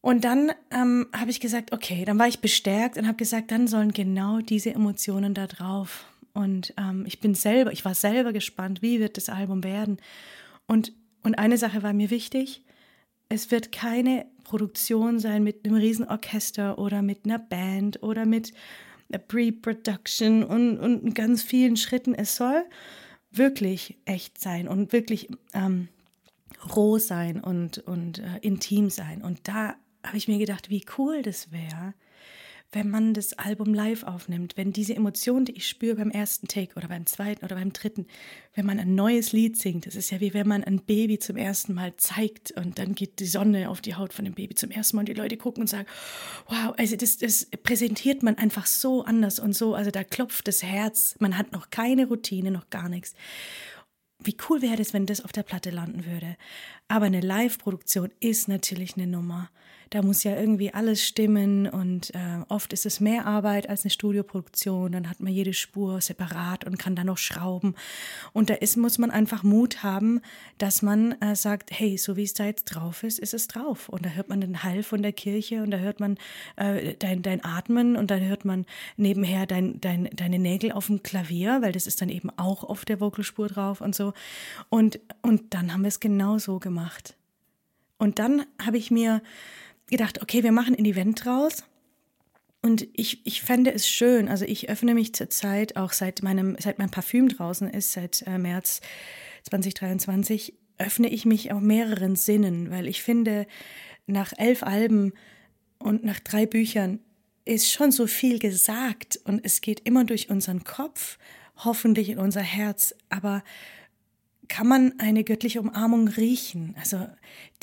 Und 0.02 0.24
dann 0.24 0.52
ähm, 0.72 1.08
habe 1.14 1.32
ich 1.32 1.40
gesagt, 1.40 1.74
okay, 1.74 2.06
dann 2.06 2.20
war 2.20 2.28
ich 2.28 2.40
bestärkt 2.40 2.98
und 2.98 3.08
habe 3.08 3.18
gesagt, 3.18 3.52
dann 3.52 3.68
sollen 3.68 3.92
genau 3.92 4.40
diese 4.40 4.74
Emotionen 4.74 5.34
da 5.34 5.48
drauf. 5.48 6.06
Und 6.34 6.74
ähm, 6.78 7.04
ich 7.08 7.20
bin 7.20 7.34
selber, 7.34 7.72
ich 7.72 7.84
war 7.84 7.96
selber 7.96 8.32
gespannt, 8.32 8.82
wie 8.82 9.00
wird 9.00 9.18
das 9.18 9.28
Album 9.28 9.64
werden. 9.64 9.98
Und, 10.68 10.94
und 11.24 11.40
eine 11.40 11.58
Sache 11.58 11.84
war 11.84 11.94
mir 11.94 12.10
wichtig, 12.10 12.62
es 13.30 13.52
wird 13.52 13.72
keine 13.72 14.26
Produktion 14.44 15.20
sein 15.20 15.44
mit 15.44 15.66
einem 15.66 15.76
Riesenorchester 15.76 16.80
oder 16.80 17.02
mit 17.02 17.26
einer 17.26 17.40
Band 17.40 18.02
oder 18.02 18.26
mit 18.26 18.54
einer 19.10 19.20
Pre-Production 19.20 20.44
und, 20.44 20.78
und 20.78 21.14
ganz 21.16 21.44
vielen 21.44 21.78
Schritten. 21.78 22.14
Es 22.14 22.36
soll 22.36 22.64
wirklich 23.32 23.98
echt 24.06 24.40
sein 24.40 24.68
und 24.68 24.94
wirklich 24.94 25.30
ähm, 25.54 25.90
roh 26.76 26.98
sein 26.98 27.42
und, 27.42 27.80
und 27.80 28.20
äh, 28.20 28.38
intim 28.42 28.90
sein. 28.90 29.22
Und 29.22 29.48
da 29.48 29.76
habe 30.06 30.18
ich 30.18 30.28
mir 30.28 30.38
gedacht, 30.38 30.70
wie 30.70 30.86
cool 30.98 31.22
das 31.22 31.52
wäre, 31.52 31.94
wenn 32.74 32.90
man 32.90 33.14
das 33.14 33.34
Album 33.34 33.74
live 33.74 34.04
aufnimmt, 34.04 34.58
wenn 34.58 34.74
diese 34.74 34.94
Emotion, 34.94 35.46
die 35.46 35.54
ich 35.54 35.70
spüre 35.70 35.96
beim 35.96 36.12
ersten 36.12 36.48
Take 36.48 36.76
oder 36.76 36.90
beim 36.90 37.06
zweiten 37.06 37.46
oder 37.46 37.56
beim 37.56 37.72
dritten, 37.72 38.08
wenn 38.56 38.66
man 38.66 38.78
ein 38.78 38.94
neues 38.94 39.32
Lied 39.32 39.58
singt, 39.58 39.86
das 39.86 39.96
ist 39.96 40.10
ja 40.10 40.20
wie 40.20 40.34
wenn 40.34 40.48
man 40.48 40.66
ein 40.66 40.82
Baby 40.82 41.18
zum 41.18 41.38
ersten 41.38 41.74
Mal 41.74 41.96
zeigt 41.96 42.52
und 42.52 42.78
dann 42.78 42.94
geht 42.94 43.20
die 43.20 43.26
Sonne 43.26 43.70
auf 43.70 43.80
die 43.80 43.96
Haut 43.96 44.12
von 44.12 44.26
dem 44.26 44.34
Baby 44.34 44.56
zum 44.56 44.70
ersten 44.70 44.98
Mal 44.98 45.02
und 45.02 45.10
die 45.10 45.14
Leute 45.14 45.38
gucken 45.38 45.62
und 45.62 45.68
sagen, 45.68 45.88
wow, 46.48 46.74
also 46.78 46.98
das, 46.98 47.18
das 47.18 47.46
präsentiert 47.64 48.22
man 48.22 48.38
einfach 48.38 48.66
so 48.66 49.06
anders 49.06 49.40
und 49.40 49.56
so, 49.56 49.74
also 49.74 49.90
da 49.90 50.04
klopft 50.04 50.48
das 50.48 50.62
Herz, 50.62 51.16
man 51.20 51.38
hat 51.38 51.54
noch 51.54 51.70
keine 51.70 52.08
Routine, 52.08 52.52
noch 52.52 52.70
gar 52.70 52.90
nichts. 52.90 53.14
Wie 54.20 54.36
cool 54.50 54.62
wäre 54.62 54.82
es, 54.82 54.94
wenn 54.94 55.06
das 55.06 55.22
auf 55.24 55.32
der 55.32 55.44
Platte 55.44 55.70
landen 55.70 56.06
würde. 56.06 56.36
Aber 56.88 57.06
eine 57.06 57.22
Live-Produktion 57.22 58.12
ist 58.20 58.48
natürlich 58.48 58.98
eine 58.98 59.08
Nummer. 59.08 59.52
Da 59.90 60.02
muss 60.02 60.24
ja 60.24 60.36
irgendwie 60.36 60.74
alles 60.74 61.06
stimmen 61.06 61.68
und 61.68 62.14
äh, 62.14 62.44
oft 62.50 62.74
ist 62.74 62.86
es 62.86 63.00
mehr 63.00 63.26
Arbeit 63.26 63.70
als 63.70 63.84
eine 63.84 63.92
Studioproduktion. 63.92 64.92
Dann 64.92 65.10
hat 65.10 65.20
man 65.20 65.32
jede 65.32 65.54
Spur 65.54 66.02
separat 66.02 66.66
und 66.66 66.78
kann 66.78 66.96
da 66.96 67.04
noch 67.04 67.18
schrauben. 67.18 67.76
Und 68.34 68.50
da 68.50 68.56
ist, 68.56 68.78
muss 68.78 68.98
man 68.98 69.12
einfach 69.12 69.44
Mut 69.44 69.84
haben, 69.84 70.22
dass 70.58 70.82
man 70.82 71.14
äh, 71.22 71.36
sagt, 71.36 71.72
hey, 71.72 71.98
so 71.98 72.18
wie 72.18 72.24
es 72.24 72.34
da 72.34 72.46
jetzt 72.46 72.66
drauf 72.66 73.04
ist, 73.04 73.20
ist 73.20 73.34
es 73.34 73.48
drauf. 73.48 73.90
Und 73.90 74.06
da 74.06 74.10
hört 74.10 74.30
man 74.30 74.42
den 74.42 74.64
Hall 74.64 74.84
von 74.84 75.02
der 75.02 75.14
Kirche 75.14 75.64
und 75.64 75.72
da 75.72 75.78
hört 75.78 76.00
man 76.00 76.18
äh, 76.58 76.96
dein, 77.00 77.22
dein 77.22 77.44
Atmen 77.44 77.96
und 77.96 78.12
dann 78.12 78.22
hört 78.22 78.46
man 78.46 78.66
nebenher 78.98 79.46
dein, 79.46 79.80
dein, 79.80 80.10
deine 80.14 80.40
Nägel 80.40 80.72
auf 80.72 80.88
dem 80.88 81.04
Klavier, 81.04 81.62
weil 81.62 81.72
das 81.72 81.88
ist 81.88 82.02
dann 82.02 82.10
eben 82.10 82.30
auch 82.38 82.64
auf 82.64 82.86
der 82.86 83.00
Vocalspur 83.00 83.48
drauf 83.48 83.82
und 83.82 83.96
so. 83.96 84.14
Und, 84.70 85.00
und 85.22 85.54
dann 85.54 85.74
haben 85.74 85.82
wir 85.82 85.90
es 85.90 86.00
genau 86.00 86.38
so 86.38 86.60
gemacht. 86.60 87.16
Und 87.98 88.20
dann 88.20 88.46
habe 88.64 88.78
ich 88.78 88.92
mir 88.92 89.22
gedacht, 89.90 90.22
okay, 90.22 90.44
wir 90.44 90.52
machen 90.52 90.76
ein 90.76 90.86
Event 90.86 91.26
draus. 91.26 91.64
Und 92.62 92.88
ich, 92.94 93.26
ich 93.26 93.42
fände 93.42 93.74
es 93.74 93.88
schön, 93.88 94.28
also 94.28 94.44
ich 94.44 94.70
öffne 94.70 94.94
mich 94.94 95.14
zurzeit 95.14 95.78
auch 95.78 95.94
seit 95.94 96.24
meinem, 96.24 96.58
seit 96.60 96.80
mein 96.80 96.90
Parfüm 96.90 97.30
draußen 97.30 97.70
ist, 97.70 97.94
seit 97.94 98.24
äh, 98.26 98.38
März 98.38 98.82
2023, 99.44 100.54
öffne 100.78 101.08
ich 101.08 101.26
mich 101.26 101.52
auch 101.52 101.60
mehreren 101.60 102.16
Sinnen, 102.16 102.72
weil 102.72 102.88
ich 102.88 103.04
finde, 103.04 103.48
nach 104.06 104.34
elf 104.38 104.64
Alben 104.64 105.14
und 105.80 106.04
nach 106.04 106.20
drei 106.20 106.46
Büchern 106.46 107.00
ist 107.46 107.72
schon 107.72 107.92
so 107.92 108.08
viel 108.08 108.40
gesagt 108.40 109.20
und 109.24 109.44
es 109.44 109.62
geht 109.62 109.82
immer 109.82 110.04
durch 110.04 110.30
unseren 110.30 110.64
Kopf, 110.64 111.18
hoffentlich 111.58 112.10
in 112.10 112.20
unser 112.20 112.42
Herz, 112.42 112.94
aber 113.10 113.44
kann 114.48 114.68
man 114.68 114.94
eine 115.00 115.24
göttliche 115.24 115.60
Umarmung 115.60 116.08
riechen? 116.08 116.76
Also 116.80 117.08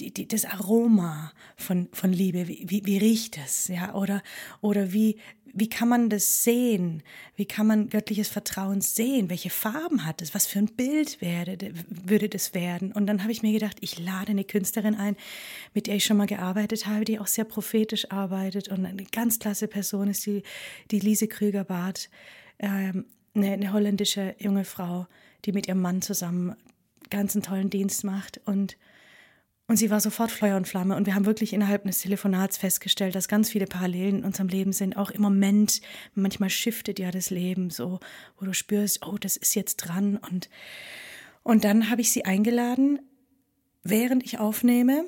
die, 0.00 0.12
die, 0.12 0.28
das 0.28 0.44
Aroma 0.44 1.32
von, 1.56 1.88
von 1.92 2.12
Liebe, 2.12 2.48
wie, 2.48 2.64
wie, 2.68 2.84
wie 2.84 2.98
riecht 2.98 3.38
es? 3.38 3.68
Ja? 3.68 3.94
Oder, 3.94 4.22
oder 4.60 4.92
wie, 4.92 5.16
wie 5.54 5.68
kann 5.68 5.88
man 5.88 6.10
das 6.10 6.42
sehen? 6.42 7.02
Wie 7.36 7.46
kann 7.46 7.66
man 7.66 7.88
göttliches 7.88 8.28
Vertrauen 8.28 8.80
sehen? 8.80 9.30
Welche 9.30 9.50
Farben 9.50 10.04
hat 10.04 10.20
es? 10.20 10.34
Was 10.34 10.46
für 10.46 10.58
ein 10.58 10.66
Bild 10.66 11.20
werde, 11.20 11.72
würde 11.88 12.28
das 12.28 12.54
werden? 12.54 12.92
Und 12.92 13.06
dann 13.06 13.22
habe 13.22 13.30
ich 13.30 13.42
mir 13.42 13.52
gedacht, 13.52 13.76
ich 13.80 13.98
lade 13.98 14.32
eine 14.32 14.44
Künstlerin 14.44 14.96
ein, 14.96 15.16
mit 15.72 15.86
der 15.86 15.94
ich 15.94 16.04
schon 16.04 16.16
mal 16.16 16.26
gearbeitet 16.26 16.86
habe, 16.86 17.04
die 17.04 17.20
auch 17.20 17.28
sehr 17.28 17.44
prophetisch 17.44 18.10
arbeitet 18.10 18.68
und 18.68 18.84
eine 18.84 19.04
ganz 19.04 19.38
klasse 19.38 19.68
Person 19.68 20.08
ist, 20.08 20.26
die, 20.26 20.42
die 20.90 20.98
Lise 20.98 21.28
Krüger-Barth, 21.28 22.10
ähm, 22.58 23.04
eine, 23.34 23.52
eine 23.52 23.72
holländische 23.72 24.34
junge 24.38 24.64
Frau, 24.64 25.06
die 25.44 25.52
mit 25.52 25.68
ihrem 25.68 25.80
Mann 25.80 26.02
zusammen 26.02 26.56
ganz 27.10 27.34
einen 27.34 27.42
tollen 27.42 27.70
Dienst 27.70 28.04
macht 28.04 28.40
und 28.44 28.76
und 29.66 29.78
sie 29.78 29.90
war 29.90 30.00
sofort 30.00 30.30
Feuer 30.30 30.58
und 30.58 30.68
Flamme. 30.68 30.94
Und 30.94 31.06
wir 31.06 31.14
haben 31.14 31.24
wirklich 31.24 31.54
innerhalb 31.54 31.84
eines 31.84 32.00
Telefonats 32.00 32.58
festgestellt, 32.58 33.14
dass 33.14 33.28
ganz 33.28 33.48
viele 33.48 33.64
Parallelen 33.64 34.18
in 34.18 34.24
unserem 34.24 34.48
Leben 34.48 34.72
sind. 34.72 34.96
Auch 34.98 35.10
im 35.10 35.22
Moment, 35.22 35.80
manchmal 36.14 36.50
shiftet 36.50 36.98
ja 36.98 37.10
das 37.10 37.30
Leben 37.30 37.70
so, 37.70 37.98
wo 38.38 38.44
du 38.44 38.52
spürst, 38.52 39.06
oh, 39.06 39.16
das 39.18 39.38
ist 39.38 39.54
jetzt 39.54 39.76
dran. 39.76 40.18
Und, 40.18 40.50
und 41.42 41.64
dann 41.64 41.88
habe 41.88 42.02
ich 42.02 42.12
sie 42.12 42.26
eingeladen, 42.26 43.00
während 43.82 44.22
ich 44.22 44.38
aufnehme, 44.38 45.06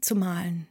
zu 0.00 0.16
malen. 0.16 0.66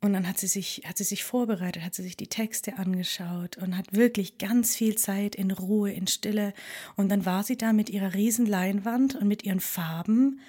Und 0.00 0.12
dann 0.12 0.28
hat 0.28 0.38
sie 0.38 0.46
sich, 0.46 0.82
hat 0.84 0.98
sie 0.98 1.04
sich 1.04 1.24
vorbereitet, 1.24 1.82
hat 1.82 1.94
sie 1.94 2.02
sich 2.02 2.16
die 2.16 2.28
Texte 2.28 2.78
angeschaut 2.78 3.56
und 3.56 3.76
hat 3.76 3.94
wirklich 3.94 4.38
ganz 4.38 4.76
viel 4.76 4.96
Zeit 4.96 5.34
in 5.34 5.50
Ruhe, 5.50 5.90
in 5.90 6.06
Stille. 6.06 6.52
Und 6.96 7.08
dann 7.08 7.24
war 7.24 7.42
sie 7.42 7.56
da 7.56 7.72
mit 7.72 7.88
ihrer 7.88 8.14
riesen 8.14 8.46
Leinwand 8.46 9.14
und 9.14 9.26
mit 9.26 9.44
ihren 9.44 9.60
Farben. 9.60 10.40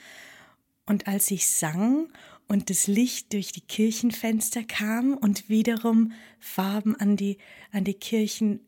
Und 0.86 1.08
als 1.08 1.32
ich 1.32 1.50
sang 1.50 2.10
und 2.48 2.70
das 2.70 2.88
Licht 2.88 3.34
durch 3.34 3.51
die 3.51 3.62
Kirchenfenster 3.62 4.63
kam 4.63 5.16
und 5.16 5.50
wiederum 5.50 6.12
Farben 6.39 6.96
an 6.96 7.16
die, 7.16 7.38
an 7.72 7.84
die 7.84 7.94
Kirchen, 7.94 8.60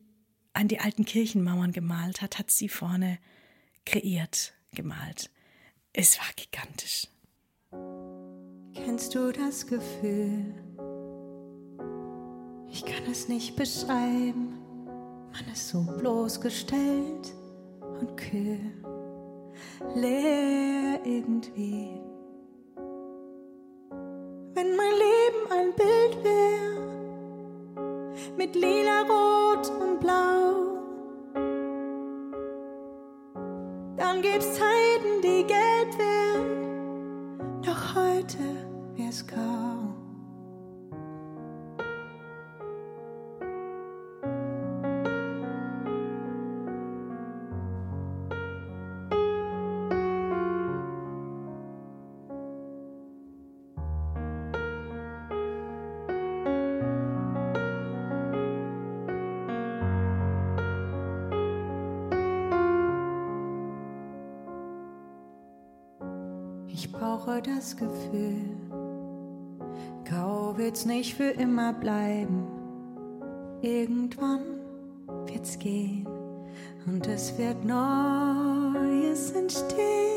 an 0.54 0.68
die 0.68 0.80
alten 0.80 1.04
Kirchenmauern 1.04 1.72
gemalt 1.72 2.22
hat, 2.22 2.38
hat 2.38 2.50
sie 2.50 2.68
vorne 2.68 3.18
kreiert, 3.84 4.54
gemalt. 4.74 5.30
Es 5.92 6.18
war 6.18 6.28
gigantisch. 6.36 7.06
Kennst 8.74 9.14
du 9.14 9.32
das 9.32 9.66
Gefühl? 9.66 10.54
Ich 12.72 12.84
kann 12.84 13.02
es 13.10 13.28
nicht 13.28 13.56
beschreiben. 13.56 14.58
Man 15.32 15.52
ist 15.52 15.68
so 15.68 15.82
bloßgestellt 15.82 17.34
und 18.00 18.16
kühl, 18.16 18.60
leer 19.94 21.00
irgendwie. 21.04 22.00
Wenn 24.54 24.76
mein 24.76 24.92
Leben 24.92 25.50
ein 25.50 25.74
Bild 25.74 26.24
wäre, 26.24 26.80
mit 28.36 28.54
lila, 28.54 29.02
rot 29.02 29.70
und 29.80 30.00
blau, 30.00 30.78
dann 33.96 34.22
gibt's 34.22 34.52
Zeiten, 34.54 35.22
die 35.22 35.44
Geld 35.44 35.98
wären, 35.98 37.62
doch 37.62 37.94
heute 37.94 38.38
wär's 38.96 39.26
kaum. 39.26 39.79
Brauche 67.20 67.42
das 67.42 67.76
Gefühl, 67.76 68.56
grau 70.04 70.56
wird's 70.56 70.86
nicht 70.86 71.14
für 71.14 71.30
immer 71.30 71.72
bleiben. 71.72 72.46
Irgendwann 73.62 74.40
wird's 75.26 75.58
gehen 75.58 76.06
und 76.86 77.06
es 77.06 77.36
wird 77.36 77.64
Neues 77.64 79.32
entstehen. 79.32 80.09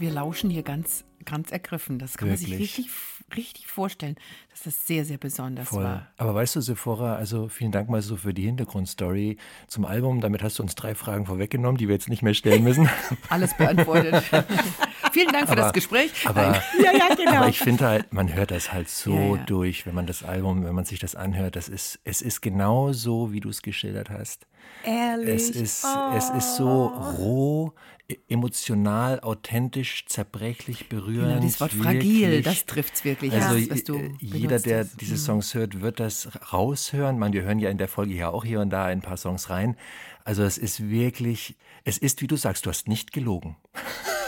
Wir, 0.00 0.10
lauschen 0.10 0.50
hier 0.50 0.62
ganz, 0.62 1.04
ganz 1.24 1.50
ergriffen. 1.52 1.98
Das 1.98 2.16
kann 2.16 2.28
Wirklich? 2.28 2.48
man 2.48 2.58
sich 2.58 2.60
richtig, 2.78 2.90
richtig 3.36 3.66
vorstellen, 3.66 4.16
dass 4.50 4.62
das 4.62 4.86
sehr, 4.86 5.04
sehr 5.04 5.18
besonders 5.18 5.68
Voll. 5.68 5.84
war. 5.84 6.08
Aber 6.16 6.34
weißt 6.34 6.56
du, 6.56 6.60
Sephora, 6.60 7.14
also 7.16 7.48
vielen 7.48 7.72
Dank 7.72 7.88
mal 7.88 8.02
so 8.02 8.16
für 8.16 8.34
die 8.34 8.42
Hintergrundstory 8.46 9.36
zum 9.68 9.84
Album. 9.84 10.20
Damit 10.20 10.42
hast 10.42 10.58
du 10.58 10.62
uns 10.62 10.74
drei 10.74 10.94
Fragen 10.94 11.26
vorweggenommen, 11.26 11.76
die 11.76 11.86
wir 11.88 11.94
jetzt 11.94 12.08
nicht 12.08 12.22
mehr 12.22 12.34
stellen 12.34 12.64
müssen. 12.64 12.88
Alles 13.28 13.54
beantwortet. 13.56 14.22
Vielen 15.12 15.32
Dank 15.32 15.48
für 15.48 15.56
das 15.56 15.72
Gespräch. 15.72 16.12
Aber, 16.24 16.52
Ja, 16.82 16.92
ja, 16.92 17.14
genau. 17.16 17.32
aber 17.38 17.48
ich 17.48 17.58
finde 17.58 17.84
halt, 17.86 18.12
man 18.12 18.32
hört 18.32 18.52
das 18.52 18.72
halt 18.72 18.88
so 18.88 19.34
Ja, 19.36 19.42
durch, 19.44 19.84
wenn 19.84 19.94
man 19.94 20.06
das 20.06 20.22
Album, 20.22 20.64
wenn 20.64 20.74
man 20.74 20.84
sich 20.84 21.00
das 21.00 21.16
anhört. 21.16 21.56
Das 21.56 21.68
ist, 21.68 21.98
es 22.04 22.22
ist 22.22 22.40
genau 22.42 22.92
so, 22.92 23.32
wie 23.32 23.40
du 23.40 23.48
es 23.48 23.62
geschildert 23.62 24.08
hast. 24.08 24.46
Ehrlich. 24.84 25.28
Oh. 25.28 25.34
Es 25.34 25.50
ist, 25.50 25.86
es 26.16 26.30
ist 26.30 26.56
so 26.56 26.86
roh, 26.86 27.72
e- 27.72 27.99
emotional, 28.28 29.20
authentisch, 29.20 30.04
zerbrechlich, 30.06 30.88
berührend. 30.88 31.28
Genau, 31.28 31.40
dieses 31.40 31.60
Wort 31.60 31.72
fragil, 31.72 32.28
wirklich. 32.28 32.44
das 32.44 32.66
trifft's 32.66 33.04
wirklich. 33.04 33.32
Also 33.32 33.56
ja, 33.56 33.70
was 33.70 33.84
du 33.84 33.96
äh, 33.96 34.12
jeder, 34.20 34.58
der 34.58 34.80
hast. 34.80 35.00
diese 35.00 35.14
Mhm. 35.14 35.18
Songs 35.18 35.54
hört, 35.54 35.80
wird 35.80 36.00
das 36.00 36.28
raushören. 36.52 37.18
Man, 37.18 37.32
wir 37.32 37.42
hören 37.42 37.58
ja 37.58 37.70
in 37.70 37.78
der 37.78 37.88
Folge 37.88 38.14
ja 38.14 38.30
auch 38.30 38.44
hier 38.44 38.60
und 38.60 38.70
da 38.70 38.86
ein 38.86 39.00
paar 39.00 39.16
Songs 39.16 39.50
rein. 39.50 39.76
Also 40.24 40.42
es 40.42 40.58
ist 40.58 40.88
wirklich, 40.88 41.56
es 41.84 41.98
ist, 41.98 42.22
wie 42.22 42.26
du 42.26 42.36
sagst, 42.36 42.66
du 42.66 42.70
hast 42.70 42.88
nicht 42.88 43.12
gelogen. 43.12 43.56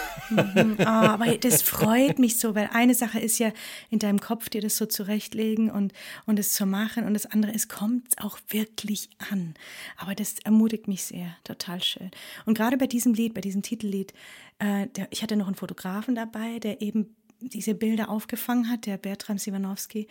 Ah, 0.78 1.12
aber 1.12 1.36
das 1.36 1.62
freut 1.62 2.18
mich 2.18 2.38
so, 2.38 2.54
weil 2.54 2.70
eine 2.72 2.94
Sache 2.94 3.18
ist 3.20 3.38
ja 3.38 3.52
in 3.90 3.98
deinem 3.98 4.20
Kopf 4.20 4.48
dir 4.48 4.60
das 4.60 4.76
so 4.76 4.86
zurechtlegen 4.86 5.70
und, 5.70 5.92
und 6.26 6.38
es 6.38 6.52
zu 6.52 6.66
machen 6.66 7.04
und 7.04 7.14
das 7.14 7.26
andere 7.26 7.52
ist, 7.52 7.68
kommt 7.68 8.18
auch 8.18 8.38
wirklich 8.48 9.10
an. 9.30 9.54
Aber 9.96 10.14
das 10.14 10.38
ermutigt 10.40 10.88
mich 10.88 11.04
sehr, 11.04 11.36
total 11.44 11.82
schön. 11.82 12.10
Und 12.46 12.56
gerade 12.56 12.76
bei 12.76 12.86
diesem 12.86 13.14
Lied, 13.14 13.34
bei 13.34 13.40
diesem 13.40 13.62
Titellied, 13.62 14.12
äh, 14.58 14.86
der, 14.88 15.08
ich 15.10 15.22
hatte 15.22 15.36
noch 15.36 15.46
einen 15.46 15.56
Fotografen 15.56 16.14
dabei, 16.14 16.58
der 16.58 16.80
eben 16.80 17.14
diese 17.42 17.74
Bilder 17.74 18.08
aufgefangen 18.08 18.68
hat, 18.68 18.86
der 18.86 18.96
Bertram 18.96 19.38
Siwanowski. 19.38 20.08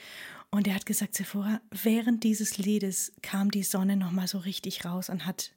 Und 0.49 0.67
er 0.67 0.75
hat 0.75 0.85
gesagt, 0.85 1.15
Sephora, 1.15 1.61
während 1.71 2.23
dieses 2.25 2.57
Liedes 2.57 3.13
kam 3.21 3.51
die 3.51 3.63
Sonne 3.63 3.95
nochmal 3.95 4.27
so 4.27 4.37
richtig 4.37 4.83
raus 4.83 5.09
und 5.09 5.25
hat, 5.25 5.53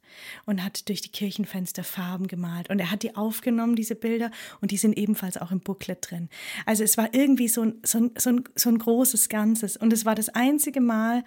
und 0.47 0.63
hat 0.63 0.89
durch 0.89 1.01
die 1.01 1.09
Kirchenfenster 1.09 1.83
Farben 1.83 2.29
gemalt. 2.29 2.71
Und 2.71 2.79
er 2.79 2.91
hat 2.91 3.03
die 3.03 3.17
aufgenommen, 3.17 3.75
diese 3.75 3.97
Bilder, 3.97 4.31
und 4.61 4.71
die 4.71 4.77
sind 4.77 4.97
ebenfalls 4.97 5.37
auch 5.37 5.51
im 5.51 5.61
Booklet 5.61 6.11
drin. 6.11 6.29
Also 6.65 6.85
es 6.85 6.97
war 6.97 7.13
irgendwie 7.13 7.49
so 7.49 7.63
ein, 7.63 7.75
so 7.83 7.99
ein, 7.99 8.11
so 8.17 8.31
ein, 8.31 8.45
so 8.55 8.69
ein 8.69 8.79
großes 8.79 9.29
Ganzes. 9.29 9.77
Und 9.77 9.93
es 9.93 10.05
war 10.05 10.15
das 10.15 10.29
einzige 10.29 10.81
Mal 10.81 11.25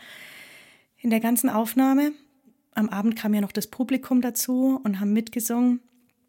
in 0.99 1.09
der 1.09 1.19
ganzen 1.19 1.49
Aufnahme. 1.49 2.13
Am 2.73 2.89
Abend 2.89 3.17
kam 3.17 3.33
ja 3.33 3.41
noch 3.41 3.51
das 3.51 3.67
Publikum 3.67 4.21
dazu 4.21 4.79
und 4.83 4.99
haben 4.99 5.11
mitgesungen. 5.11 5.81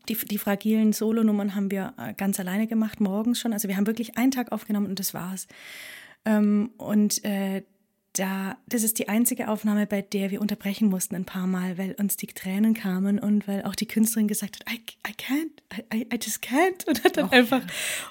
Die, 0.09 0.15
die 0.15 0.39
fragilen 0.39 0.93
Solonummern 0.93 1.55
haben 1.55 1.71
wir 1.71 1.95
äh, 1.99 2.15
ganz 2.15 2.41
alleine 2.41 2.67
gemacht, 2.67 3.01
morgens 3.01 3.39
schon. 3.41 3.53
Also 3.53 3.69
wir 3.69 3.77
haben 3.77 3.87
wirklich 3.87 4.17
einen 4.17 4.31
Tag 4.31 4.53
aufgenommen 4.53 4.87
und 4.87 4.99
das 4.99 5.15
war's. 5.15 5.47
Ähm, 6.25 6.71
und 6.77 7.25
äh, 7.25 7.63
da, 8.19 8.57
das 8.67 8.83
ist 8.83 8.99
die 8.99 9.09
einzige 9.09 9.49
Aufnahme, 9.49 9.87
bei 9.87 10.03
der 10.03 10.31
wir 10.31 10.41
unterbrechen 10.41 10.89
mussten 10.89 11.15
ein 11.15 11.25
paar 11.25 11.47
Mal, 11.47 11.79
weil 11.79 11.95
uns 11.99 12.17
die 12.17 12.27
Tränen 12.27 12.75
kamen 12.75 13.19
und 13.19 13.47
weil 13.47 13.63
auch 13.63 13.75
die 13.75 13.87
Künstlerin 13.87 14.29
gesagt 14.29 14.59
hat, 14.59 14.73
I, 14.73 14.81
I 15.07 15.13
can't, 15.13 15.95
I, 15.95 16.07
I 16.13 16.19
just 16.21 16.43
can't 16.43 16.87
und 16.89 17.05
hat 17.05 17.17
dann 17.17 17.27
oh, 17.27 17.33
einfach 17.33 17.61
ja. 17.61 17.67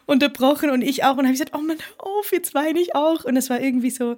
unterbrochen 0.06 0.70
und 0.70 0.82
ich 0.82 1.04
auch 1.04 1.18
und 1.18 1.26
habe 1.26 1.32
gesagt, 1.32 1.54
oh 1.54 1.62
Mann, 1.62 1.78
auf, 1.98 2.32
jetzt 2.32 2.54
weine 2.54 2.80
ich 2.80 2.96
auch 2.96 3.26
und 3.26 3.36
es 3.36 3.50
war 3.50 3.60
irgendwie 3.60 3.90
so, 3.90 4.18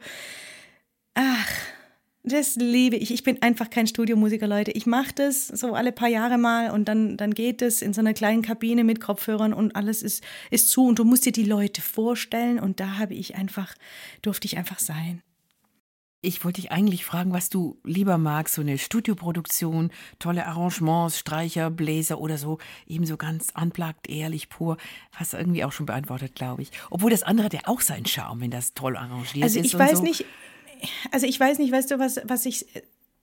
ach, 1.16 1.50
das 2.24 2.56
liebe 2.56 2.98
ich. 2.98 3.12
Ich 3.12 3.24
bin 3.24 3.42
einfach 3.42 3.70
kein 3.70 3.88
Studiomusiker, 3.88 4.48
Leute. 4.48 4.72
Ich 4.72 4.86
mache 4.86 5.14
das 5.16 5.48
so 5.48 5.74
alle 5.74 5.92
paar 5.92 6.10
Jahre 6.10 6.38
mal 6.38 6.72
und 6.72 6.86
dann, 6.86 7.16
dann 7.18 7.34
geht 7.34 7.62
es 7.62 7.82
in 7.82 7.94
so 7.94 8.02
einer 8.02 8.14
kleinen 8.14 8.42
Kabine 8.42 8.84
mit 8.84 9.00
Kopfhörern 9.00 9.54
und 9.54 9.76
alles 9.76 10.04
ist, 10.04 10.24
ist 10.52 10.70
zu 10.70 10.86
und 10.86 11.00
du 11.00 11.06
musst 11.06 11.26
dir 11.26 11.32
die 11.32 11.46
Leute 11.46 11.82
vorstellen 11.82 12.60
und 12.60 12.80
da 12.80 12.98
habe 12.98 13.14
ich 13.14 13.36
einfach, 13.36 13.74
durfte 14.22 14.46
ich 14.46 14.58
einfach 14.58 14.80
sein. 14.80 15.22
Ich 16.22 16.44
wollte 16.44 16.60
dich 16.60 16.74
eigentlich 16.74 17.06
fragen, 17.06 17.32
was 17.32 17.48
du 17.48 17.80
lieber 17.86 18.18
magst, 18.18 18.56
so 18.56 18.62
eine 18.62 18.78
Studioproduktion, 18.78 19.90
tolle 20.20 20.46
Arrangements, 20.46 21.18
Streicher, 21.18 21.70
Bläser 21.72 22.20
oder 22.20 22.38
so, 22.38 22.58
eben 22.86 23.06
so 23.06 23.16
ganz 23.16 23.54
unplugged, 23.56 24.10
ehrlich, 24.10 24.50
pur. 24.50 24.76
Hast 25.14 25.32
du 25.32 25.38
irgendwie 25.38 25.64
auch 25.64 25.72
schon 25.72 25.86
beantwortet, 25.86 26.36
glaube 26.36 26.64
ich. 26.64 26.72
Obwohl 26.90 27.10
das 27.10 27.24
andere 27.24 27.46
hat 27.46 27.54
ja 27.54 27.62
auch 27.68 27.80
seinen 27.80 28.06
Charme, 28.06 28.42
wenn 28.42 28.52
das 28.52 28.74
toll 28.74 28.98
arrangiert 28.98 29.38
ist. 29.38 29.56
Also 29.56 29.60
ich 29.62 29.80
weiß 29.80 30.00
so. 30.00 30.04
nicht, 30.04 30.26
also 31.12 31.26
ich 31.26 31.40
weiß 31.40 31.60
nicht, 31.60 31.72
weißt 31.72 31.92
du, 31.92 32.00
was, 32.00 32.20
was 32.26 32.46
ich, 32.46 32.66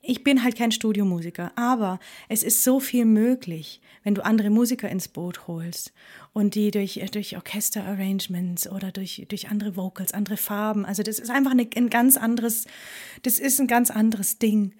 ich 0.01 0.23
bin 0.23 0.43
halt 0.43 0.55
kein 0.55 0.71
Studiomusiker, 0.71 1.51
aber 1.55 1.99
es 2.29 2.43
ist 2.43 2.63
so 2.63 2.79
viel 2.79 3.05
möglich, 3.05 3.81
wenn 4.03 4.15
du 4.15 4.23
andere 4.23 4.49
Musiker 4.49 4.89
ins 4.89 5.07
Boot 5.07 5.47
holst 5.47 5.91
und 6.33 6.55
die 6.55 6.71
durch, 6.71 7.03
durch 7.11 7.35
Orchester-Arrangements 7.35 8.69
oder 8.69 8.91
durch, 8.91 9.25
durch 9.27 9.49
andere 9.49 9.75
Vocals, 9.75 10.13
andere 10.13 10.37
Farben, 10.37 10.85
also 10.85 11.03
das 11.03 11.19
ist 11.19 11.29
einfach 11.29 11.51
eine, 11.51 11.67
ein 11.75 11.89
ganz 11.89 12.15
anderes, 12.15 12.65
das 13.23 13.39
ist 13.39 13.59
ein 13.59 13.67
ganz 13.67 13.91
anderes 13.91 14.39
Ding. 14.39 14.73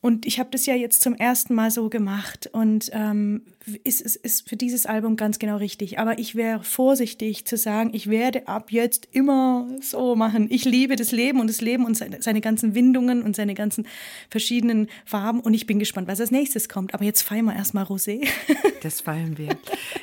Und 0.00 0.26
ich 0.26 0.38
habe 0.38 0.50
das 0.52 0.64
ja 0.66 0.74
jetzt 0.74 1.02
zum 1.02 1.14
ersten 1.14 1.54
Mal 1.54 1.72
so 1.72 1.88
gemacht 1.88 2.48
und 2.52 2.88
ähm, 2.92 3.42
ist, 3.84 4.00
ist, 4.00 4.16
ist 4.16 4.48
für 4.48 4.56
dieses 4.56 4.86
Album 4.86 5.16
ganz 5.16 5.38
genau 5.38 5.56
richtig. 5.56 5.98
Aber 5.98 6.18
ich 6.18 6.34
wäre 6.34 6.62
vorsichtig 6.62 7.44
zu 7.44 7.56
sagen, 7.56 7.90
ich 7.92 8.08
werde 8.08 8.48
ab 8.48 8.70
jetzt 8.70 9.08
immer 9.12 9.68
so 9.80 10.16
machen. 10.16 10.46
Ich 10.50 10.64
liebe 10.64 10.96
das 10.96 11.12
Leben 11.12 11.40
und 11.40 11.48
das 11.48 11.60
Leben 11.60 11.84
und 11.84 11.96
seine, 11.96 12.22
seine 12.22 12.40
ganzen 12.40 12.74
Windungen 12.74 13.22
und 13.22 13.36
seine 13.36 13.54
ganzen 13.54 13.86
verschiedenen 14.30 14.88
Farben. 15.04 15.40
Und 15.40 15.54
ich 15.54 15.66
bin 15.66 15.78
gespannt, 15.78 16.08
was 16.08 16.20
als 16.20 16.30
nächstes 16.30 16.68
kommt. 16.68 16.94
Aber 16.94 17.04
jetzt 17.04 17.22
feiern 17.22 17.46
wir 17.46 17.54
erstmal 17.54 17.84
Rosé. 17.84 18.26
Das 18.80 19.00
feiern 19.00 19.36
wir. 19.38 19.58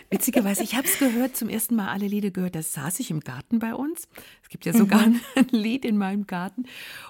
Witzigerweise, 0.09 0.61
ich 0.61 0.75
habe 0.75 0.85
es 0.85 0.99
gehört, 0.99 1.37
zum 1.37 1.47
ersten 1.47 1.75
Mal 1.75 1.87
alle 1.87 2.07
Lieder 2.07 2.29
gehört. 2.29 2.55
Das 2.55 2.73
saß 2.73 2.99
ich 2.99 3.09
im 3.09 3.21
Garten 3.21 3.59
bei 3.59 3.73
uns. 3.73 4.09
Es 4.43 4.49
gibt 4.49 4.65
ja 4.65 4.73
sogar 4.73 5.07
mhm. 5.07 5.21
ein 5.35 5.47
Lied 5.51 5.85
in 5.85 5.97
meinem 5.97 6.27
Garten. 6.27 6.65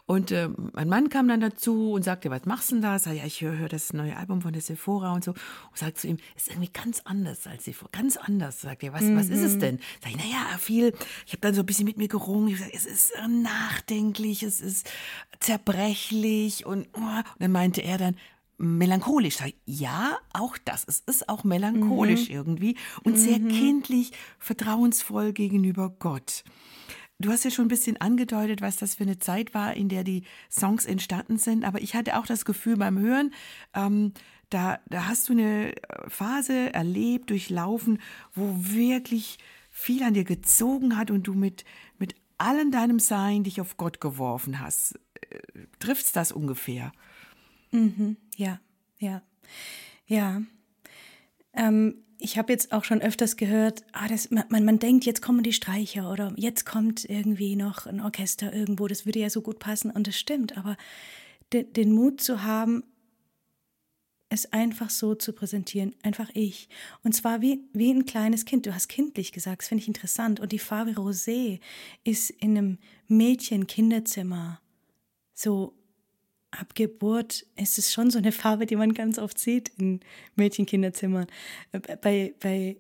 Und 0.05 0.31
äh, 0.31 0.50
mein 0.74 0.88
Mann 0.88 1.09
kam 1.09 1.27
dann 1.27 1.41
dazu 1.41 1.93
und 1.93 2.03
sagte, 2.03 2.29
was 2.29 2.45
machst 2.45 2.69
du 2.69 2.75
denn 2.75 2.83
da? 2.83 3.00
Sag, 3.00 3.15
ja, 3.15 3.25
ich 3.25 3.41
höre 3.41 3.57
hör 3.57 3.69
das 3.69 3.93
neue 3.93 4.15
Album 4.15 4.41
von 4.41 4.53
der 4.53 4.62
Sephora 4.62 5.13
und 5.13 5.24
so. 5.24 5.31
Und 5.31 5.39
sagt 5.77 5.97
zu 5.97 6.07
ihm, 6.07 6.17
es 6.35 6.45
ist 6.46 6.52
irgendwie 6.52 6.72
ganz 6.72 7.02
anders 7.06 7.48
als 7.48 7.66
Sephora. 7.66 7.90
Ganz 7.92 8.18
anders. 8.18 8.62
Sagt 8.62 8.84
er, 8.84 8.94
was, 8.94 9.02
mhm. 9.02 9.18
was 9.18 9.30
ist 9.30 9.42
es 9.42 9.56
mhm. 9.56 9.60
denn? 9.60 9.80
Sag 10.04 10.12
ich, 10.12 10.18
naja, 10.18 10.58
viel. 10.60 10.94
Ich 11.25 11.34
habe 11.34 11.42
dann 11.42 11.56
so 11.56 11.62
ein 11.62 11.66
bisschen 11.66 11.86
mit 11.86 11.98
mir 11.98 12.08
gerungen. 12.08 12.50
Ich 12.50 12.60
sag, 12.60 12.74
es 12.74 12.86
ist 12.86 13.12
äh, 13.12 13.28
nachdenklich, 13.28 14.44
es 14.44 14.62
ist 14.62 14.90
zerbrechlich. 15.40 16.66
Und, 16.66 16.88
oh. 16.94 17.00
und 17.00 17.24
dann 17.40 17.52
meinte 17.52 17.82
er 17.82 17.98
dann, 17.98 18.16
melancholisch. 18.58 19.40
Ja, 19.66 20.18
auch 20.32 20.58
das. 20.64 20.86
Es 20.88 21.02
ist 21.06 21.28
auch 21.28 21.44
melancholisch 21.44 22.30
mhm. 22.30 22.36
irgendwie 22.36 22.78
und 23.04 23.18
sehr 23.18 23.40
mhm. 23.40 23.50
kindlich, 23.50 24.12
vertrauensvoll 24.40 25.34
gegenüber 25.34 25.94
Gott. 26.00 26.44
Du 27.20 27.32
hast 27.32 27.44
ja 27.46 27.52
schon 27.52 27.66
ein 27.66 27.70
bisschen 27.70 28.00
angedeutet, 28.00 28.62
was 28.62 28.75
das 28.75 28.96
für 28.96 29.04
eine 29.04 29.20
Zeit 29.20 29.54
war, 29.54 29.74
in 29.74 29.90
der 29.90 30.04
die 30.04 30.24
Songs 30.50 30.86
entstanden 30.86 31.38
sind. 31.38 31.66
Aber 31.66 31.82
ich 31.82 31.96
hatte 31.96 32.18
auch 32.18 32.25
das 32.25 32.46
Gefühl 32.46 32.78
beim 32.78 32.98
Hören, 33.00 33.34
ähm, 33.74 34.14
da, 34.50 34.80
da 34.88 35.08
hast 35.08 35.30
du 35.30 35.34
eine 35.34 35.74
Phase 36.08 36.74
erlebt, 36.74 37.30
durchlaufen, 37.30 38.00
wo 38.34 38.56
wirklich 38.58 39.38
viel 39.70 40.04
an 40.04 40.14
dir 40.14 40.24
gezogen 40.24 40.98
hat 40.98 41.12
und 41.12 41.24
du 41.28 41.34
mit, 41.34 41.66
mit 41.98 42.16
allem 42.38 42.72
deinem 42.72 43.00
Sein 43.00 43.44
dich 43.44 43.62
auf 43.62 43.78
Gott 43.78 44.00
geworfen 44.00 44.60
hast. 44.60 45.00
Äh, 45.30 45.40
trifft's 45.80 46.12
das 46.12 46.32
ungefähr? 46.32 46.92
Mhm, 47.72 48.18
ja, 48.36 48.60
ja, 49.00 49.22
ja. 50.08 50.42
Ähm, 51.53 52.05
ich 52.18 52.38
habe 52.38 52.53
jetzt 52.53 52.72
auch 52.72 52.84
schon 52.84 53.01
öfters 53.01 53.36
gehört, 53.36 53.84
ah, 53.92 54.08
das, 54.08 54.29
man, 54.31 54.48
man 54.50 54.79
denkt, 54.79 55.05
jetzt 55.05 55.22
kommen 55.22 55.44
die 55.44 55.53
Streicher 55.53 56.12
oder 56.12 56.34
jetzt 56.38 56.66
kommt 56.66 57.05
irgendwie 57.05 57.55
noch 57.55 57.86
ein 57.86 58.00
Orchester 58.00 58.53
irgendwo, 58.53 58.88
das 58.88 59.05
würde 59.05 59.20
ja 59.20 59.29
so 59.29 59.42
gut 59.42 59.60
passen 59.60 59.92
und 59.92 60.08
das 60.08 60.18
stimmt, 60.18 60.58
aber 60.58 60.77
de, 61.51 61.64
den 61.64 61.92
Mut 61.94 62.22
zu 62.22 62.44
haben, 62.44 62.84
es 64.29 64.51
einfach 64.51 64.90
so 64.90 65.16
zu 65.16 65.33
präsentieren, 65.33 65.96
einfach 66.01 66.29
ich. 66.33 66.68
Und 67.03 67.14
zwar 67.14 67.42
wie, 67.42 67.59
wie 67.74 67.92
ein 67.92 68.05
kleines 68.05 68.46
Kind. 68.46 68.66
Du 68.66 68.74
hast 68.74 68.88
kindlich 68.88 69.31
gesagt, 69.31 69.61
das 69.61 69.70
finde 69.70 69.83
ich 69.83 69.88
interessant. 69.88 70.40
Und 70.40 70.51
die 70.51 70.59
Farbe 70.59 70.92
Rosé 70.92 71.59
ist 72.03 72.31
in 72.31 72.57
einem 72.57 72.77
Mädchen-Kinderzimmer 73.07 74.59
so 75.33 75.74
ab 76.59 76.74
Geburt 76.75 77.46
ist 77.55 77.77
es 77.77 77.94
schon 77.94 78.09
so 78.09 78.18
eine 78.18 78.31
Farbe, 78.31 78.66
die 78.66 78.75
man 78.75 78.94
ganz 78.94 79.20
oft 79.20 79.38
sieht 79.38 79.72
in 79.77 80.00
Mädchenkinderzimmern. 80.35 81.27
Äh, 81.72 81.98
bei, 82.01 82.33
bei, 82.40 82.77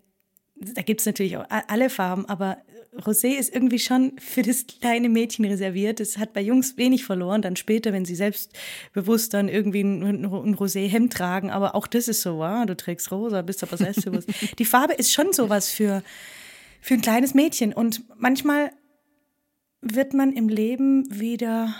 da 0.55 0.81
gibt 0.81 1.01
es 1.01 1.05
natürlich 1.05 1.37
auch 1.37 1.45
alle 1.49 1.89
Farben, 1.89 2.25
aber 2.27 2.57
Rosé 2.97 3.37
ist 3.37 3.53
irgendwie 3.53 3.79
schon 3.79 4.13
für 4.19 4.41
das 4.41 4.65
kleine 4.67 5.09
Mädchen 5.09 5.45
reserviert. 5.45 5.99
Das 5.99 6.17
hat 6.17 6.33
bei 6.33 6.41
Jungs 6.41 6.77
wenig 6.77 7.03
verloren, 7.03 7.41
dann 7.41 7.55
später, 7.55 7.91
wenn 7.91 8.05
sie 8.05 8.15
selbstbewusst 8.15 9.33
dann 9.33 9.49
irgendwie 9.49 9.81
ein, 9.81 10.01
ein 10.01 10.55
Rosé-Hemd 10.55 11.11
tragen. 11.11 11.51
Aber 11.51 11.75
auch 11.75 11.87
das 11.87 12.07
ist 12.07 12.21
so, 12.21 12.37
wow, 12.37 12.65
du 12.65 12.75
trägst 12.75 13.11
rosa, 13.11 13.41
bist 13.41 13.63
aber 13.63 13.77
selbstbewusst. 13.77 14.29
Die 14.59 14.65
Farbe 14.65 14.93
ist 14.93 15.11
schon 15.11 15.33
sowas 15.33 15.69
für, 15.69 16.03
für 16.79 16.93
ein 16.93 17.01
kleines 17.01 17.33
Mädchen. 17.33 17.73
Und 17.73 18.03
manchmal 18.17 18.71
wird 19.81 20.13
man 20.13 20.31
im 20.31 20.47
Leben 20.47 21.05
wieder 21.19 21.75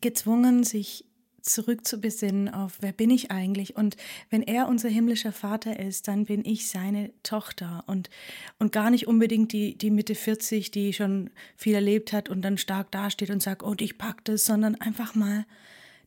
gezwungen, 0.00 0.64
sich 0.64 1.05
zurückzubesinnen 1.48 2.48
auf, 2.48 2.78
wer 2.80 2.92
bin 2.92 3.10
ich 3.10 3.30
eigentlich? 3.30 3.76
Und 3.76 3.96
wenn 4.30 4.42
er 4.42 4.68
unser 4.68 4.88
himmlischer 4.88 5.32
Vater 5.32 5.78
ist, 5.78 6.08
dann 6.08 6.26
bin 6.26 6.44
ich 6.44 6.68
seine 6.68 7.12
Tochter 7.22 7.84
und, 7.86 8.10
und 8.58 8.72
gar 8.72 8.90
nicht 8.90 9.06
unbedingt 9.06 9.52
die, 9.52 9.76
die 9.76 9.90
Mitte 9.90 10.14
40, 10.14 10.70
die 10.70 10.92
schon 10.92 11.30
viel 11.56 11.74
erlebt 11.74 12.12
hat 12.12 12.28
und 12.28 12.42
dann 12.42 12.58
stark 12.58 12.90
dasteht 12.90 13.30
und 13.30 13.42
sagt, 13.42 13.62
oh, 13.62 13.74
ich 13.78 13.98
pack 13.98 14.24
das, 14.24 14.44
sondern 14.44 14.74
einfach 14.76 15.14
mal 15.14 15.46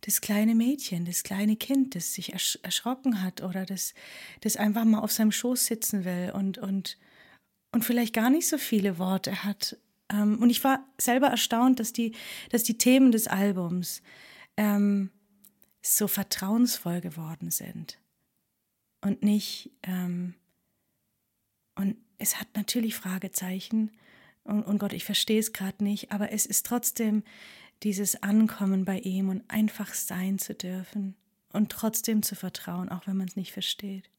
das 0.02 0.22
kleine 0.22 0.56
Mädchen, 0.56 1.06
das 1.06 1.24
kleine 1.24 1.56
Kind, 1.56 1.96
das 1.96 2.14
sich 2.14 2.32
ersch 2.32 2.58
erschrocken 2.62 3.22
hat 3.22 3.42
oder 3.42 3.66
das, 3.66 3.94
das 4.42 4.56
einfach 4.56 4.86
mal 4.86 5.00
auf 5.00 5.12
seinem 5.12 5.32
Schoß 5.32 5.66
sitzen 5.66 6.06
will 6.06 6.32
und, 6.34 6.58
und, 6.58 6.98
und 7.74 7.84
vielleicht 7.84 8.14
gar 8.14 8.30
nicht 8.30 8.48
so 8.48 8.58
viele 8.58 8.98
Worte 8.98 9.44
hat 9.44 9.78
ähm, 10.12 10.40
und 10.42 10.50
ich 10.50 10.64
war 10.64 10.86
selber 10.98 11.28
erstaunt, 11.28 11.80
dass 11.80 11.94
die, 11.94 12.14
dass 12.50 12.64
die 12.64 12.78
Themen 12.78 13.12
des 13.12 13.28
Albums 13.28 14.02
ähm, 14.58 15.12
so 15.82 16.08
vertrauensvoll 16.08 17.02
geworden 17.02 17.52
sind. 17.52 18.00
Und 19.02 19.24
nicht, 19.24 19.72
ähm, 19.84 20.36
und 21.76 21.98
es 22.18 22.40
hat 22.40 22.48
natürlich 22.56 22.96
Fragezeichen. 22.96 23.92
Und, 24.44 24.64
und 24.64 24.78
Gott, 24.80 24.94
ich 24.94 25.06
verstehe 25.06 25.40
es 25.40 25.54
gerade 25.54 25.84
nicht, 25.84 26.12
aber 26.12 26.32
es 26.32 26.46
ist 26.46 26.66
trotzdem 26.66 27.24
dieses 27.84 28.22
Ankommen 28.24 28.84
bei 28.84 29.00
ihm 29.00 29.30
und 29.30 29.44
einfach 29.50 29.94
sein 29.94 30.38
zu 30.38 30.54
dürfen 30.54 31.16
und 31.54 31.72
trotzdem 31.72 32.24
zu 32.24 32.36
vertrauen, 32.36 32.90
auch 32.90 33.08
wenn 33.08 33.16
man 33.16 33.28
es 33.28 33.38
nicht 33.38 33.54
versteht. 33.54 34.10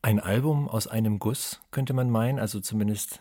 Ein 0.00 0.20
Album 0.20 0.68
aus 0.68 0.86
einem 0.86 1.18
Guss, 1.18 1.60
könnte 1.70 1.92
man 1.92 2.10
meinen, 2.10 2.38
also 2.38 2.60
zumindest 2.60 3.20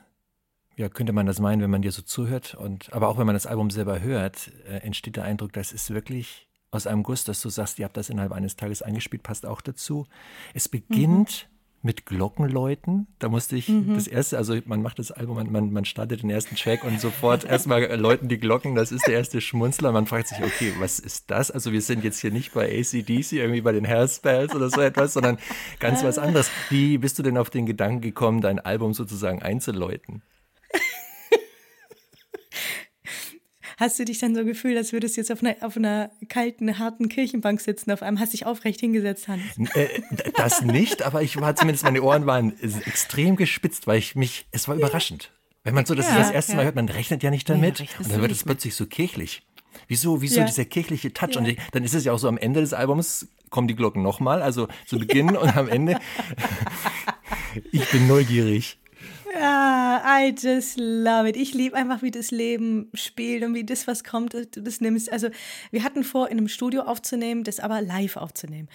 ja, 0.77 0.89
könnte 0.89 1.13
man 1.13 1.25
das 1.25 1.39
meinen, 1.39 1.61
wenn 1.61 1.69
man 1.69 1.81
dir 1.81 1.91
so 1.91 2.01
zuhört. 2.01 2.53
Und, 2.53 2.91
aber 2.93 3.07
auch 3.07 3.17
wenn 3.17 3.25
man 3.25 3.35
das 3.35 3.45
Album 3.45 3.69
selber 3.69 4.01
hört, 4.01 4.51
äh, 4.67 4.79
entsteht 4.79 5.15
der 5.15 5.23
Eindruck, 5.23 5.53
das 5.53 5.71
ist 5.71 5.91
wirklich 5.91 6.44
aus 6.75 6.88
einem 6.88 7.03
Guss, 7.03 7.23
dass 7.23 7.41
du 7.41 7.49
sagst, 7.49 7.79
ihr 7.79 7.85
habt 7.85 7.97
das 7.97 8.09
innerhalb 8.09 8.31
eines 8.31 8.55
Tages 8.55 8.81
eingespielt, 8.81 9.23
passt 9.23 9.45
auch 9.45 9.61
dazu. 9.61 10.05
Es 10.53 10.69
beginnt 10.69 11.47
mit 11.85 12.07
Glockenläuten. 12.07 13.05
Da 13.19 13.29
musste 13.29 13.55
ich 13.55 13.69
mhm. 13.69 13.93
das 13.93 14.07
erste, 14.07 14.38
also 14.38 14.57
man 14.65 14.81
macht 14.81 14.97
das 14.97 15.11
Album, 15.11 15.35
man, 15.35 15.51
man, 15.51 15.71
man 15.71 15.85
startet 15.85 16.23
den 16.23 16.31
ersten 16.31 16.55
Track 16.55 16.83
und 16.83 16.99
sofort 16.99 17.43
erstmal 17.49 17.83
läuten 17.95 18.27
die 18.27 18.39
Glocken. 18.39 18.73
Das 18.73 18.91
ist 18.91 19.05
der 19.05 19.13
erste 19.13 19.39
Schmunzler. 19.39 19.91
Man 19.91 20.07
fragt 20.07 20.29
sich, 20.29 20.39
okay, 20.39 20.73
was 20.79 20.97
ist 20.99 21.29
das? 21.29 21.51
Also 21.51 21.71
wir 21.71 21.81
sind 21.81 22.03
jetzt 22.03 22.19
hier 22.19 22.31
nicht 22.31 22.53
bei 22.53 22.65
ACDC, 22.65 23.33
irgendwie 23.33 23.61
bei 23.61 23.71
den 23.71 23.88
Hairspells 23.88 24.55
oder 24.55 24.69
so 24.71 24.81
etwas, 24.81 25.13
sondern 25.13 25.38
ganz 25.79 26.03
was 26.03 26.17
anderes. 26.17 26.49
Wie 26.69 26.97
bist 26.97 27.19
du 27.19 27.23
denn 27.23 27.38
auf 27.38 27.51
den 27.51 27.67
Gedanken 27.67 28.01
gekommen, 28.01 28.41
dein 28.41 28.59
Album 28.59 28.95
sozusagen 28.95 29.43
einzuläuten? 29.43 30.23
Hast 33.77 33.99
du 33.99 34.05
dich 34.05 34.19
dann 34.19 34.35
so 34.35 34.45
gefühlt, 34.45 34.77
als 34.77 34.93
würdest 34.93 35.17
du 35.17 35.21
jetzt 35.21 35.31
auf 35.31 35.41
einer, 35.43 35.55
auf 35.61 35.75
einer 35.77 36.11
kalten, 36.29 36.79
harten 36.79 37.09
Kirchenbank 37.09 37.59
sitzen, 37.59 37.91
auf 37.91 38.01
einmal 38.01 38.23
hast 38.23 38.33
dich 38.33 38.45
aufrecht 38.45 38.79
hingesetzt, 38.79 39.27
Hans? 39.27 39.41
Äh, 39.73 40.01
das 40.35 40.61
nicht, 40.61 41.03
aber 41.03 41.21
ich 41.21 41.39
war 41.39 41.55
zumindest, 41.55 41.83
meine 41.83 42.01
Ohren 42.01 42.25
waren 42.25 42.53
extrem 42.85 43.35
gespitzt, 43.35 43.88
weil 43.88 43.99
ich 43.99 44.15
mich, 44.15 44.45
es 44.51 44.67
war 44.67 44.75
überraschend. 44.75 45.31
Wenn 45.63 45.73
man 45.73 45.85
so 45.85 45.95
das, 45.95 46.07
ja, 46.07 46.19
das 46.19 46.31
erste 46.31 46.55
Mal 46.55 46.65
hört, 46.65 46.75
man 46.75 46.88
rechnet 46.88 47.23
ja 47.23 47.31
nicht 47.31 47.49
damit 47.49 47.79
ja, 47.79 47.85
und 47.99 48.11
dann 48.11 48.21
wird 48.21 48.31
es 48.31 48.43
plötzlich 48.43 48.75
so 48.75 48.85
kirchlich. 48.85 49.41
Wieso, 49.88 50.21
wieso 50.21 50.39
ja. 50.39 50.45
dieser 50.45 50.65
kirchliche 50.65 51.11
Touch? 51.11 51.33
Ja. 51.33 51.41
Und 51.41 51.57
dann 51.71 51.83
ist 51.83 51.93
es 51.93 52.05
ja 52.05 52.13
auch 52.13 52.19
so 52.19 52.27
am 52.27 52.38
Ende 52.38 52.61
des 52.61 52.73
Albums 52.73 53.27
kommen 53.49 53.67
die 53.67 53.75
Glocken 53.75 54.03
nochmal, 54.03 54.41
also 54.41 54.67
zu 54.85 54.99
Beginn 54.99 55.35
und 55.38 55.55
am 55.55 55.67
Ende. 55.67 55.99
ich 57.71 57.89
bin 57.91 58.07
neugierig. 58.07 58.77
Ja, 59.33 60.03
I 60.05 60.35
just 60.38 60.77
love 60.77 61.27
it. 61.27 61.35
Ich 61.35 61.53
liebe 61.53 61.75
einfach, 61.75 62.01
wie 62.01 62.11
das 62.11 62.31
Leben 62.31 62.89
spielt 62.93 63.43
und 63.43 63.53
wie 63.55 63.63
das, 63.63 63.88
was 63.88 64.03
kommt, 64.03 64.33
du 64.33 64.45
das 64.45 64.81
nimmst. 64.81 65.11
Also, 65.11 65.29
wir 65.71 65.83
hatten 65.83 66.03
vor, 66.03 66.29
in 66.29 66.38
einem 66.38 66.47
Studio 66.47 66.83
aufzunehmen, 66.83 67.43
das 67.43 67.59
aber 67.59 67.81
live 67.81 68.17
aufzunehmen. 68.17 68.69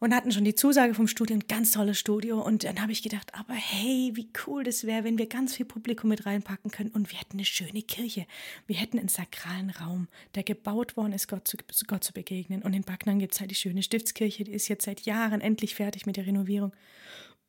Und 0.00 0.14
hatten 0.14 0.30
schon 0.30 0.44
die 0.44 0.54
Zusage 0.54 0.94
vom 0.94 1.08
Studio, 1.08 1.34
ein 1.34 1.48
ganz 1.48 1.72
tolles 1.72 1.98
Studio. 1.98 2.40
Und 2.40 2.62
dann 2.62 2.80
habe 2.80 2.92
ich 2.92 3.02
gedacht, 3.02 3.32
aber 3.34 3.54
hey, 3.54 4.12
wie 4.14 4.28
cool 4.46 4.62
das 4.62 4.84
wäre, 4.84 5.02
wenn 5.02 5.18
wir 5.18 5.26
ganz 5.26 5.56
viel 5.56 5.66
Publikum 5.66 6.10
mit 6.10 6.24
reinpacken 6.24 6.70
können 6.70 6.90
und 6.90 7.10
wir 7.10 7.18
hätten 7.18 7.38
eine 7.38 7.44
schöne 7.44 7.82
Kirche. 7.82 8.26
Wir 8.68 8.76
hätten 8.76 9.00
einen 9.00 9.08
sakralen 9.08 9.70
Raum, 9.70 10.06
der 10.36 10.44
gebaut 10.44 10.96
worden 10.96 11.14
ist, 11.14 11.26
Gott 11.26 11.48
zu, 11.48 11.56
Gott 11.88 12.04
zu 12.04 12.12
begegnen. 12.12 12.62
Und 12.62 12.74
in 12.74 12.82
Backnang 12.82 13.18
gibt 13.18 13.34
es 13.34 13.40
halt 13.40 13.50
die 13.50 13.56
schöne 13.56 13.82
Stiftskirche, 13.82 14.44
die 14.44 14.52
ist 14.52 14.68
jetzt 14.68 14.84
seit 14.84 15.00
Jahren 15.00 15.40
endlich 15.40 15.74
fertig 15.74 16.06
mit 16.06 16.16
der 16.16 16.26
Renovierung. 16.26 16.72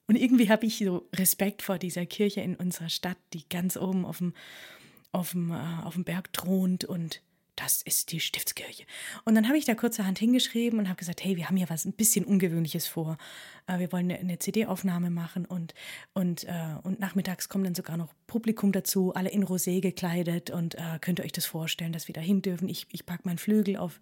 Und 0.09 0.15
irgendwie 0.15 0.49
habe 0.49 0.65
ich 0.65 0.79
so 0.79 1.07
Respekt 1.15 1.61
vor 1.61 1.77
dieser 1.77 2.03
Kirche 2.07 2.41
in 2.41 2.55
unserer 2.55 2.89
Stadt, 2.89 3.17
die 3.33 3.47
ganz 3.47 3.77
oben 3.77 4.05
auf 4.05 4.17
dem, 4.17 4.33
auf 5.11 5.33
dem, 5.33 5.51
äh, 5.51 5.83
auf 5.83 5.93
dem 5.93 6.03
Berg 6.03 6.33
thront 6.33 6.83
und 6.83 7.21
das 7.55 7.83
ist 7.83 8.11
die 8.11 8.19
Stiftskirche. 8.19 8.85
Und 9.23 9.35
dann 9.35 9.47
habe 9.47 9.59
ich 9.59 9.65
da 9.65 9.75
kurzerhand 9.75 10.17
hingeschrieben 10.17 10.79
und 10.79 10.89
habe 10.89 10.97
gesagt, 10.97 11.23
hey, 11.23 11.37
wir 11.37 11.47
haben 11.47 11.57
hier 11.57 11.69
was 11.69 11.85
ein 11.85 11.93
bisschen 11.93 12.25
Ungewöhnliches 12.25 12.87
vor. 12.87 13.19
Äh, 13.67 13.77
wir 13.77 13.91
wollen 13.91 14.11
eine, 14.11 14.39
CD-Aufnahme 14.39 15.11
machen 15.11 15.45
und, 15.45 15.75
und, 16.13 16.45
äh, 16.45 16.75
und 16.81 16.99
nachmittags 16.99 17.47
kommt 17.47 17.67
dann 17.67 17.75
sogar 17.75 17.95
noch 17.95 18.11
Publikum 18.25 18.71
dazu, 18.71 19.13
alle 19.13 19.29
in 19.29 19.45
Rosé 19.45 19.79
gekleidet 19.79 20.49
und 20.49 20.73
äh, 20.73 20.97
könnt 21.01 21.19
ihr 21.19 21.25
euch 21.25 21.33
das 21.33 21.45
vorstellen, 21.45 21.93
dass 21.93 22.07
wir 22.07 22.13
da 22.13 22.21
hin 22.21 22.41
dürfen. 22.41 22.67
Ich, 22.67 22.87
ich 22.89 23.05
packe 23.05 23.27
meinen 23.27 23.37
Flügel 23.37 23.77
auf, 23.77 23.99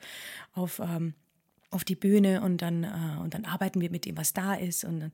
auf 0.53 0.79
ähm, 0.79 1.15
auf 1.69 1.83
die 1.83 1.95
Bühne 1.95 2.41
und 2.41 2.61
dann, 2.61 2.83
äh, 2.83 3.21
und 3.21 3.33
dann 3.33 3.45
arbeiten 3.45 3.81
wir 3.81 3.91
mit 3.91 4.05
dem, 4.05 4.17
was 4.17 4.33
da 4.33 4.53
ist. 4.53 4.85
Und, 4.85 5.11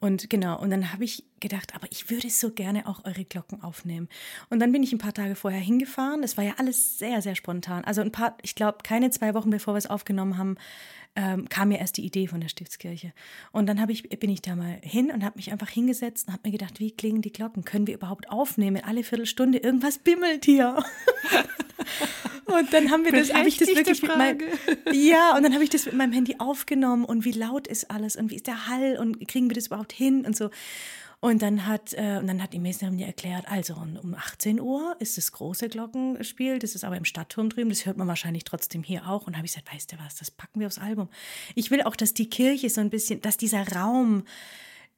und 0.00 0.28
genau, 0.28 0.60
und 0.60 0.70
dann 0.70 0.92
habe 0.92 1.04
ich 1.04 1.24
gedacht, 1.40 1.74
aber 1.74 1.86
ich 1.90 2.10
würde 2.10 2.28
so 2.28 2.50
gerne 2.50 2.88
auch 2.88 3.04
eure 3.04 3.24
Glocken 3.24 3.62
aufnehmen. 3.62 4.08
Und 4.50 4.60
dann 4.60 4.72
bin 4.72 4.82
ich 4.82 4.92
ein 4.92 4.98
paar 4.98 5.14
Tage 5.14 5.34
vorher 5.36 5.60
hingefahren. 5.60 6.22
Das 6.22 6.36
war 6.36 6.44
ja 6.44 6.54
alles 6.58 6.98
sehr, 6.98 7.22
sehr 7.22 7.34
spontan. 7.34 7.84
Also 7.84 8.00
ein 8.00 8.12
paar, 8.12 8.36
ich 8.42 8.54
glaube, 8.54 8.78
keine 8.82 9.10
zwei 9.10 9.34
Wochen 9.34 9.50
bevor 9.50 9.74
wir 9.74 9.78
es 9.78 9.86
aufgenommen 9.86 10.38
haben, 10.38 10.56
ähm, 11.14 11.48
kam 11.48 11.68
mir 11.68 11.78
erst 11.78 11.98
die 11.98 12.04
Idee 12.06 12.26
von 12.26 12.40
der 12.40 12.48
Stiftskirche. 12.48 13.12
Und 13.52 13.66
dann 13.66 13.88
ich, 13.90 14.08
bin 14.08 14.30
ich 14.30 14.40
da 14.40 14.56
mal 14.56 14.78
hin 14.82 15.10
und 15.10 15.24
habe 15.24 15.36
mich 15.36 15.52
einfach 15.52 15.68
hingesetzt 15.68 16.26
und 16.26 16.32
habe 16.32 16.48
mir 16.48 16.52
gedacht, 16.52 16.80
wie 16.80 16.90
klingen 16.90 17.22
die 17.22 17.32
Glocken? 17.32 17.64
Können 17.64 17.86
wir 17.86 17.94
überhaupt 17.94 18.30
aufnehmen? 18.30 18.82
Alle 18.84 19.04
Viertelstunde 19.04 19.58
irgendwas 19.58 19.98
bimmelt 19.98 20.44
hier. 20.44 20.82
und 22.46 22.72
dann 22.72 22.90
haben 22.90 23.04
wir 23.04 23.12
das, 23.12 23.32
habe 23.34 23.48
ich 23.48 23.58
das 23.58 23.68
wirklich 23.68 24.02
mit 24.02 24.16
meinem, 24.16 24.40
ja, 24.92 25.36
und 25.36 25.42
dann 25.42 25.52
habe 25.52 25.64
ich 25.64 25.70
das 25.70 25.86
mit 25.86 25.94
meinem 25.94 26.12
Handy 26.12 26.36
aufgenommen 26.38 27.04
und 27.04 27.24
wie 27.24 27.32
laut 27.32 27.66
ist 27.66 27.90
alles 27.90 28.16
und 28.16 28.30
wie 28.30 28.36
ist 28.36 28.46
der 28.46 28.68
Hall 28.68 28.96
und 28.98 29.26
kriegen 29.28 29.50
wir 29.50 29.54
das 29.54 29.66
überhaupt 29.66 29.92
hin 29.92 30.24
und 30.24 30.36
so. 30.36 30.50
Und 31.24 31.40
dann 31.40 31.68
hat, 31.68 31.92
äh, 31.92 32.18
und 32.18 32.26
dann 32.26 32.42
hat 32.42 32.52
die 32.52 32.58
Meisterin 32.58 32.96
mir 32.96 33.06
erklärt, 33.06 33.46
also 33.48 33.74
um 33.74 34.12
18 34.12 34.60
Uhr 34.60 34.96
ist 34.98 35.16
das 35.16 35.30
große 35.30 35.68
Glockenspiel, 35.68 36.58
das 36.58 36.74
ist 36.74 36.82
aber 36.82 36.96
im 36.96 37.04
Stadtturm 37.04 37.48
drüben, 37.48 37.70
das 37.70 37.86
hört 37.86 37.96
man 37.96 38.08
wahrscheinlich 38.08 38.42
trotzdem 38.42 38.82
hier 38.82 39.08
auch. 39.08 39.28
Und 39.28 39.36
habe 39.36 39.46
ich 39.46 39.52
gesagt, 39.52 39.72
weißt 39.72 39.92
du 39.92 39.96
was, 40.04 40.16
das 40.16 40.32
packen 40.32 40.58
wir 40.58 40.66
aufs 40.66 40.78
Album. 40.78 41.08
Ich 41.54 41.70
will 41.70 41.82
auch, 41.82 41.94
dass 41.94 42.12
die 42.12 42.28
Kirche 42.28 42.68
so 42.70 42.80
ein 42.80 42.90
bisschen, 42.90 43.20
dass 43.20 43.36
dieser 43.36 43.68
Raum, 43.68 44.24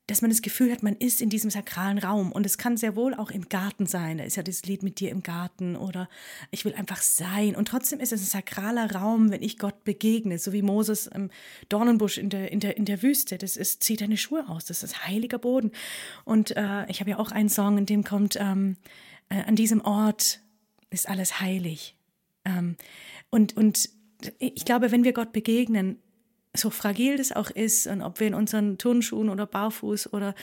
dass 0.07 0.21
man 0.21 0.31
das 0.31 0.43
Gefühl 0.43 0.71
hat, 0.71 0.83
man 0.83 0.97
ist 0.97 1.23
in 1.23 1.31
diesem 1.31 1.51
sakralen 1.51 1.99
Raum. 1.99 2.31
Und 2.31 2.45
es 2.45 2.59
kann 2.59 2.77
sehr 2.77 2.95
wohl 2.95 3.15
auch 3.15 3.31
im 3.31 3.49
Garten 3.49 3.87
sein. 3.87 4.19
Da 4.19 4.25
ist 4.25 4.37
ja 4.37 4.43
das 4.43 4.65
Lied 4.65 4.83
mit 4.83 5.01
dir 5.01 5.11
im 5.11 5.23
Garten 5.23 5.77
oder 5.77 6.11
ich 6.51 6.65
will 6.67 6.75
einfach 6.75 7.01
sein. 7.01 7.57
Und 7.57 7.69
trotzdem 7.69 8.01
ist 8.01 8.13
es 8.13 8.21
ein 8.21 8.27
sakraler 8.27 8.93
Raum, 8.93 9.31
wenn 9.31 9.43
ich 9.43 9.59
Gott 9.59 9.83
begegne, 9.85 10.39
so 10.39 10.53
wie 10.53 10.61
Moses 10.61 11.07
im 11.07 11.31
Dornenbusch 11.71 12.19
in 12.19 12.29
der, 12.29 12.53
in 12.53 12.61
der, 12.61 12.77
in 12.77 12.85
der 12.85 13.03
Wüste. 13.03 13.39
Das 13.39 13.57
ist, 13.57 13.83
zieht 13.83 14.03
deine 14.03 14.19
Schuhe 14.19 14.47
aus. 14.49 14.67
Das 14.67 14.83
ist 14.83 15.07
heiliger 15.07 15.39
Boden. 15.39 15.73
Und 16.25 16.55
äh, 16.55 16.85
ich 16.91 17.01
habe 17.01 17.11
ja 17.11 17.19
auch 17.19 17.33
einen 17.33 17.49
Song, 17.49 17.79
in 17.79 17.87
dem 17.87 18.05
kommt, 18.05 18.37
ähm, 18.39 18.77
äh, 19.31 19.43
an 19.43 19.57
diesem 19.57 19.81
Ort 19.81 20.41
ist 20.91 21.09
alles 21.09 21.41
heilig. 21.41 21.97
Ähm, 22.45 22.77
und, 23.31 23.57
und 23.57 23.89
ich 24.39 24.67
glaube, 24.67 24.93
wenn 24.93 25.05
wir 25.05 25.15
Gott 25.15 25.33
begegnen, 25.33 25.99
so 26.57 26.71
fragil 26.71 27.17
das 27.17 27.33
auch 27.33 27.51
ist 27.51 27.87
und 27.87 28.01
ob 28.03 28.21
wir 28.21 28.29
in 28.29 28.35
unseren 28.35 28.79
Turnschuhen 28.79 29.29
oder 29.29 29.47
barfuß 29.47 30.13
oder 30.13 30.35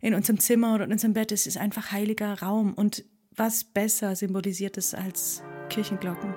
in 0.00 0.14
unserem 0.14 0.40
Zimmer 0.40 0.74
oder 0.74 0.84
in 0.84 0.92
unserem 0.92 1.12
Bett, 1.12 1.30
es 1.32 1.46
ist 1.46 1.58
einfach 1.58 1.92
heiliger 1.92 2.40
Raum. 2.40 2.72
Und 2.72 3.04
was 3.36 3.64
besser 3.64 4.16
symbolisiert 4.16 4.78
es 4.78 4.94
als 4.94 5.42
Kirchenglocken? 5.68 6.34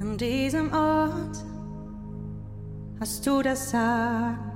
An 0.00 0.18
diesem 0.18 0.72
Ort 0.72 1.44
hast 2.98 3.26
du 3.26 3.42
das 3.42 3.70
Sagen 3.70 4.49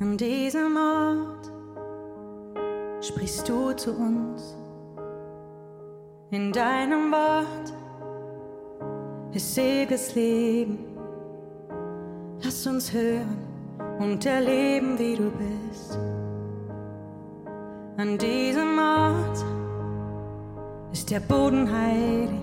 an 0.00 0.16
diesem 0.16 0.76
Ort 0.78 1.52
sprichst 3.04 3.46
du 3.46 3.72
zu 3.74 3.92
uns. 3.92 4.56
In 6.30 6.52
deinem 6.52 7.12
Wort 7.12 7.72
ist 9.32 9.58
ewiges 9.58 10.14
Leben. 10.14 10.78
Lass 12.42 12.66
uns 12.66 12.90
hören 12.92 13.36
und 13.98 14.24
erleben, 14.24 14.98
wie 14.98 15.16
du 15.16 15.30
bist. 15.30 15.98
An 17.98 18.16
diesem 18.16 18.78
Ort 18.78 19.44
ist 20.92 21.10
der 21.10 21.20
Boden 21.20 21.70
heilig. 21.70 22.40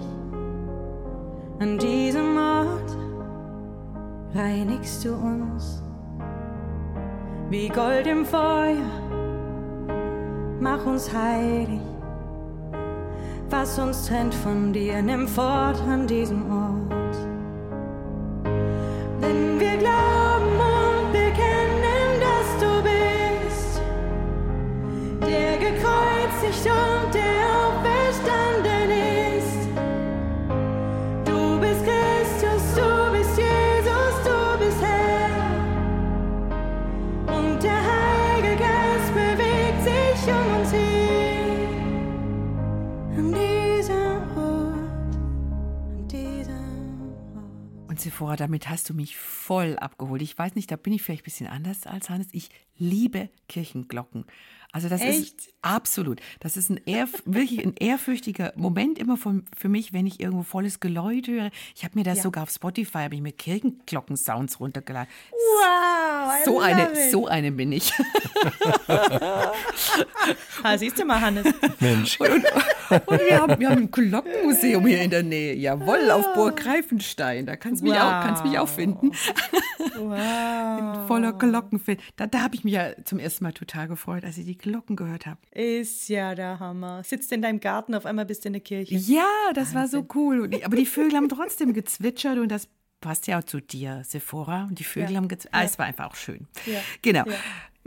An 1.58 1.80
diesem 1.80 2.38
Ort 2.38 2.98
reinigst 4.36 5.04
du 5.04 5.16
uns 5.16 5.82
wie 7.50 7.70
Gold 7.70 8.08
im 8.08 8.26
Feuer. 8.26 8.76
Mach 10.60 10.86
uns 10.86 11.14
heilig, 11.14 11.80
was 13.50 13.80
uns 13.80 14.08
trennt 14.08 14.36
von 14.36 14.74
dir, 14.74 15.02
nimm 15.02 15.28
fort 15.28 15.80
an 15.88 16.08
diesem 16.08 16.52
Ort. 16.52 16.57
Sephora, 48.18 48.36
damit 48.36 48.68
hast 48.68 48.90
du 48.90 48.96
mich 48.96 49.16
voll 49.16 49.78
abgeholt. 49.78 50.24
Ich 50.24 50.36
weiß 50.36 50.56
nicht, 50.56 50.72
da 50.72 50.76
bin 50.76 50.92
ich 50.92 51.04
vielleicht 51.04 51.22
ein 51.22 51.26
bisschen 51.26 51.46
anders 51.46 51.86
als 51.86 52.10
Hannes. 52.10 52.26
Ich 52.32 52.50
liebe 52.76 53.30
Kirchenglocken. 53.48 54.26
Also 54.74 54.90
das 54.90 55.02
Echt? 55.02 55.20
ist 55.40 55.54
absolut. 55.62 56.20
Das 56.40 56.56
ist 56.58 56.70
ein 56.70 56.80
ehr, 56.86 57.08
wirklich 57.26 57.66
ein 57.66 57.74
ehrfürchtiger 57.80 58.54
Moment 58.56 59.00
immer 59.00 59.18
von, 59.18 59.46
für 59.58 59.70
mich, 59.70 59.92
wenn 59.94 60.06
ich 60.06 60.20
irgendwo 60.20 60.44
volles 60.44 60.80
Geläut 60.80 61.28
höre. 61.28 61.50
Ich 61.76 61.84
habe 61.84 61.98
mir 61.98 62.04
das 62.04 62.18
Ja. 62.18 62.24
sogar 62.24 62.44
auf 62.44 62.50
Spotify, 62.52 63.00
habe 63.00 63.16
ich 63.16 63.22
mir 63.22 63.32
Kirchenglockensounds 63.32 64.60
runtergeladen. 64.60 65.08
Wow, 65.32 66.34
I 66.42 66.46
So 66.46 66.60
eine, 66.60 66.84
it. 66.92 67.12
so 67.12 67.28
eine 67.28 67.52
bin 67.52 67.72
ich. 67.72 67.92
Ah, 70.64 70.78
siehst 70.78 71.00
du 71.00 71.06
mal, 71.06 71.22
Hannes. 71.22 71.46
Mensch. 71.80 72.20
Und 72.20 72.30
wir 72.42 73.40
haben, 73.42 73.60
wir 73.60 73.70
haben 73.70 73.84
ein 73.84 73.92
Glockenmuseum 73.92 74.86
hier 74.88 75.02
in 75.02 75.10
der 75.12 75.24
Nähe. 75.24 75.54
Jawohl, 75.56 76.10
auf 76.12 76.34
Burg 76.34 76.58
Greifenstein. 76.58 77.46
Da 77.46 77.56
kannst 77.56 77.82
du 77.82 77.86
mich, 77.90 77.94
auch, 77.96 78.22
kannst 78.22 78.44
mich 78.44 78.58
auch 78.60 78.68
finden. 78.68 79.12
Wow. 79.98 81.08
Voller 81.08 81.34
Glockenfilm. 81.34 81.98
Da, 82.16 82.28
da 82.28 82.42
habe 82.42 82.56
ich 82.56 82.64
mich 82.64 82.74
ja 82.74 82.90
zum 83.06 83.20
ersten 83.20 83.44
Mal 83.44 83.54
total 83.54 83.88
gefreut, 83.88 84.24
als 84.26 84.38
ich 84.38 84.46
die 84.46 84.57
Glocken 84.58 84.96
gehört 84.96 85.26
habe. 85.26 85.40
Ist 85.52 86.10
ja 86.10 86.36
der 86.36 86.60
Hammer. 86.60 87.04
Sitzt 87.04 87.32
in 87.32 87.42
deinem 87.42 87.60
Garten, 87.60 87.96
auf 87.96 88.06
einmal 88.06 88.26
bist 88.26 88.44
du 88.44 88.50
in 88.50 88.54
der 88.54 88.62
Kirche. 88.62 88.96
Ja, 88.96 89.26
das 89.54 89.74
war 89.76 89.88
so 89.88 90.06
cool. 90.16 90.50
Aber 90.64 90.76
die 90.76 90.86
Vögel 90.88 91.16
haben 91.16 91.30
trotzdem 91.30 91.74
gezwitschert 91.74 92.38
und 92.38 92.50
das 92.50 92.68
passt 93.00 93.28
ja 93.28 93.40
auch 93.40 93.44
zu 93.44 93.60
dir, 93.62 94.02
Sephora. 94.06 94.64
Und 94.64 94.80
die 94.80 94.84
Vögel 94.84 95.12
Ja. 95.12 95.18
haben 95.18 95.28
gezwitschert. 95.28 95.62
Ah, 95.62 95.66
es 95.66 95.78
war 95.80 95.86
einfach 95.86 96.08
auch 96.10 96.16
schön. 96.16 96.48
Ja. 96.66 96.80
Genau. 97.02 97.26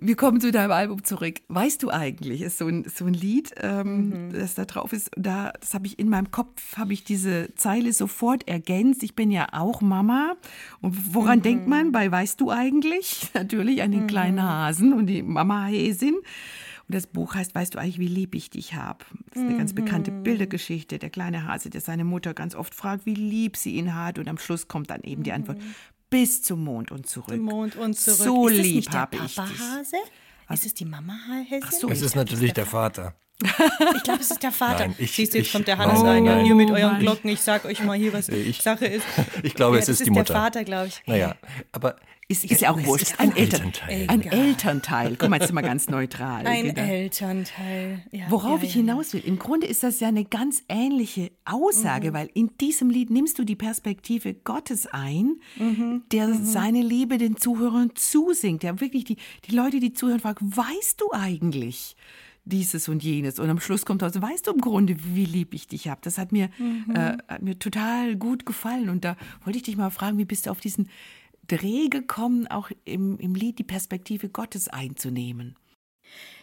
Wir 0.02 0.16
kommen 0.16 0.40
zu 0.40 0.50
deinem 0.50 0.70
Album 0.72 1.04
zurück. 1.04 1.40
Weißt 1.48 1.82
du 1.82 1.90
eigentlich, 1.90 2.40
ist 2.40 2.56
so 2.56 2.66
ein, 2.68 2.84
so 2.88 3.04
ein 3.04 3.12
Lied, 3.12 3.52
ähm, 3.58 4.08
Mhm. 4.28 4.32
das 4.32 4.54
da 4.54 4.64
drauf 4.64 4.94
ist, 4.94 5.10
da, 5.14 5.52
das 5.60 5.74
habe 5.74 5.86
ich 5.86 5.98
in 5.98 6.08
meinem 6.08 6.30
Kopf, 6.30 6.78
habe 6.78 6.94
ich 6.94 7.04
diese 7.04 7.54
Zeile 7.54 7.92
sofort 7.92 8.48
ergänzt. 8.48 9.02
Ich 9.02 9.14
bin 9.14 9.30
ja 9.30 9.48
auch 9.52 9.82
Mama. 9.82 10.36
Und 10.80 11.14
woran 11.14 11.40
Mhm. 11.40 11.42
denkt 11.42 11.66
man 11.66 11.92
bei 11.92 12.10
Weißt 12.10 12.40
du 12.40 12.50
eigentlich? 12.50 13.28
Natürlich 13.34 13.82
an 13.82 13.92
den 13.92 14.06
kleinen 14.06 14.42
Hasen 14.42 14.94
und 14.94 15.06
die 15.06 15.22
Mama 15.22 15.66
Häsin. 15.66 16.14
Und 16.14 16.94
das 16.94 17.06
Buch 17.06 17.34
heißt, 17.34 17.54
weißt 17.54 17.74
du 17.74 17.78
eigentlich, 17.78 17.98
wie 17.98 18.08
lieb 18.08 18.34
ich 18.34 18.48
dich 18.48 18.74
habe? 18.74 19.04
Das 19.28 19.42
ist 19.42 19.48
eine 19.48 19.58
ganz 19.58 19.74
bekannte 19.74 20.10
Mhm. 20.12 20.22
Bildergeschichte. 20.22 20.98
Der 20.98 21.10
kleine 21.10 21.46
Hase, 21.46 21.68
der 21.68 21.82
seine 21.82 22.04
Mutter 22.04 22.32
ganz 22.32 22.54
oft 22.54 22.74
fragt, 22.74 23.04
wie 23.06 23.14
lieb 23.14 23.56
sie 23.58 23.74
ihn 23.74 23.94
hat. 23.94 24.18
Und 24.18 24.28
am 24.28 24.38
Schluss 24.38 24.66
kommt 24.66 24.88
dann 24.90 25.02
eben 25.02 25.22
die 25.24 25.32
Antwort, 25.32 25.58
bis 26.11 26.42
zum 26.42 26.64
Mond 26.64 26.90
und 26.90 27.07
zurück. 27.09 27.37
Mhm. 27.37 27.42
Mond 27.44 27.77
und 27.77 27.99
zurück. 27.99 28.18
So 28.18 28.49
ist 28.49 28.57
lieb 28.59 28.75
nicht 28.77 28.92
der 28.92 29.01
habe 29.01 29.16
ich 29.16 29.23
dich. 29.23 29.37
Papa-Hase? 29.37 29.96
Ist 30.53 30.66
es 30.66 30.75
die 30.75 30.85
Mama-Häsin? 30.85 31.62
Ach 31.64 31.73
so. 31.73 31.88
Es 31.88 32.03
ist 32.03 32.16
natürlich 32.16 32.53
der 32.53 32.66
Vater. 32.66 33.14
Ich 33.96 34.03
glaube, 34.03 34.20
es 34.20 34.31
ist 34.33 34.42
der 34.42 34.53
Vater. 34.53 34.81
Nein, 34.88 34.94
ich- 34.99 35.12
Siehst 35.12 35.33
du, 35.33 35.38
jetzt 35.38 35.46
ich- 35.46 35.53
kommt 35.53 35.66
der 35.68 35.79
Hannes 35.79 36.03
nein, 36.03 36.07
rein. 36.07 36.25
Ja, 36.27 36.35
nein. 36.37 36.46
ihr 36.46 36.55
mit 36.55 36.70
euren. 36.70 36.99
Glocken. 36.99 37.31
Ich 37.31 37.40
sag 37.40 37.64
euch 37.64 37.83
mal 37.83 37.96
hier, 37.96 38.12
was 38.12 38.29
Ich- 38.29 38.61
Sache 38.61 38.85
ist. 38.87 39.07
Ich 39.42 39.55
glaube, 39.55 39.77
Ja, 39.77 39.81
es 39.81 39.87
das 39.87 40.01
ist 40.01 40.07
die 40.07 40.11
Mutter. 40.11 40.25
der 40.35 40.42
Vater, 40.42 40.64
glaube 40.64 40.88
ich. 40.88 41.01
Naja, 41.07 41.37
aber 41.73 41.96
Ist, 42.31 42.45
ist 42.45 42.61
ja 42.61 42.71
auch 42.71 42.83
wurscht. 42.87 43.14
Ein, 43.19 43.31
ein 43.31 43.37
Eltern, 43.37 43.73
Elternteil. 43.88 44.07
ein. 44.09 44.23
Elternteil. 44.23 45.16
Guck 45.19 45.29
mal, 45.31 45.40
jetzt 45.40 45.53
wir 45.53 45.62
ganz 45.62 45.88
neutral. 45.88 46.47
Ein 46.47 46.66
Genau. 46.75 46.81
Elternteil. 46.88 48.03
Ja, 48.12 48.27
Worauf 48.31 48.61
ja, 48.61 48.66
ich 48.69 48.75
ja. 48.75 48.81
hinaus 48.83 49.12
will, 49.12 49.23
im 49.27 49.38
Grunde 49.38 49.66
ist 49.66 49.83
das 49.83 49.99
ja 49.99 50.09
eine 50.09 50.25
ganz 50.25 50.62
ähnliche 50.69 51.33
Aussage, 51.45 52.11
Mhm. 52.11 52.14
weil 52.14 52.31
in 52.35 52.51
diesem 52.61 52.88
Lied 52.88 53.11
nimmst 53.11 53.38
du 53.38 53.45
die 53.45 53.57
Perspektive 53.57 54.35
Gottes 54.35 54.87
ein, 54.87 55.40
Mhm. 55.59 56.03
der 56.12 56.33
seine 56.35 56.83
Liebe 56.83 57.19
den 57.19 57.37
Zuhörern 57.37 57.90
zusingt, 57.97 58.62
der 58.62 58.81
wirklich 58.81 59.05
die, 59.05 59.16
die 59.49 59.55
Leute, 59.57 59.81
die 59.81 59.93
zuhören, 59.93 60.21
fragt, 60.21 60.40
weißt 60.43 61.01
du 61.01 61.11
eigentlich 61.12 61.97
dieses 62.45 62.88
und 62.88 63.03
jenes? 63.03 63.38
Und 63.38 63.51
am 63.51 63.61
Schluss 63.61 63.85
kommt 63.85 64.03
raus, 64.03 64.12
weißt 64.21 64.47
du 64.47 64.53
im 64.53 64.61
Grunde, 64.61 64.97
wie 65.14 65.25
lieb 65.27 65.53
ich 65.55 65.66
dich 65.66 65.88
habe? 65.88 66.01
Das 66.03 66.16
hat 66.16 66.33
mir, 66.33 66.49
Mhm. 66.59 66.95
äh, 66.95 67.16
hat 67.29 67.43
mir 67.43 67.59
total 67.59 68.16
gut 68.16 68.47
gefallen 68.47 68.88
und 68.88 69.05
da 69.05 69.16
wollte 69.45 69.57
ich 69.59 69.62
dich 69.64 69.77
mal 69.77 69.90
fragen, 69.90 70.16
wie 70.19 70.25
bist 70.25 70.47
du 70.47 70.51
auf 70.51 70.61
diesen 70.61 70.88
Dreh 71.50 71.88
gekommen, 71.88 72.46
auch 72.46 72.70
im, 72.84 73.18
im 73.18 73.34
Lied 73.34 73.58
die 73.58 73.64
Perspektive 73.64 74.28
Gottes 74.28 74.68
einzunehmen? 74.68 75.56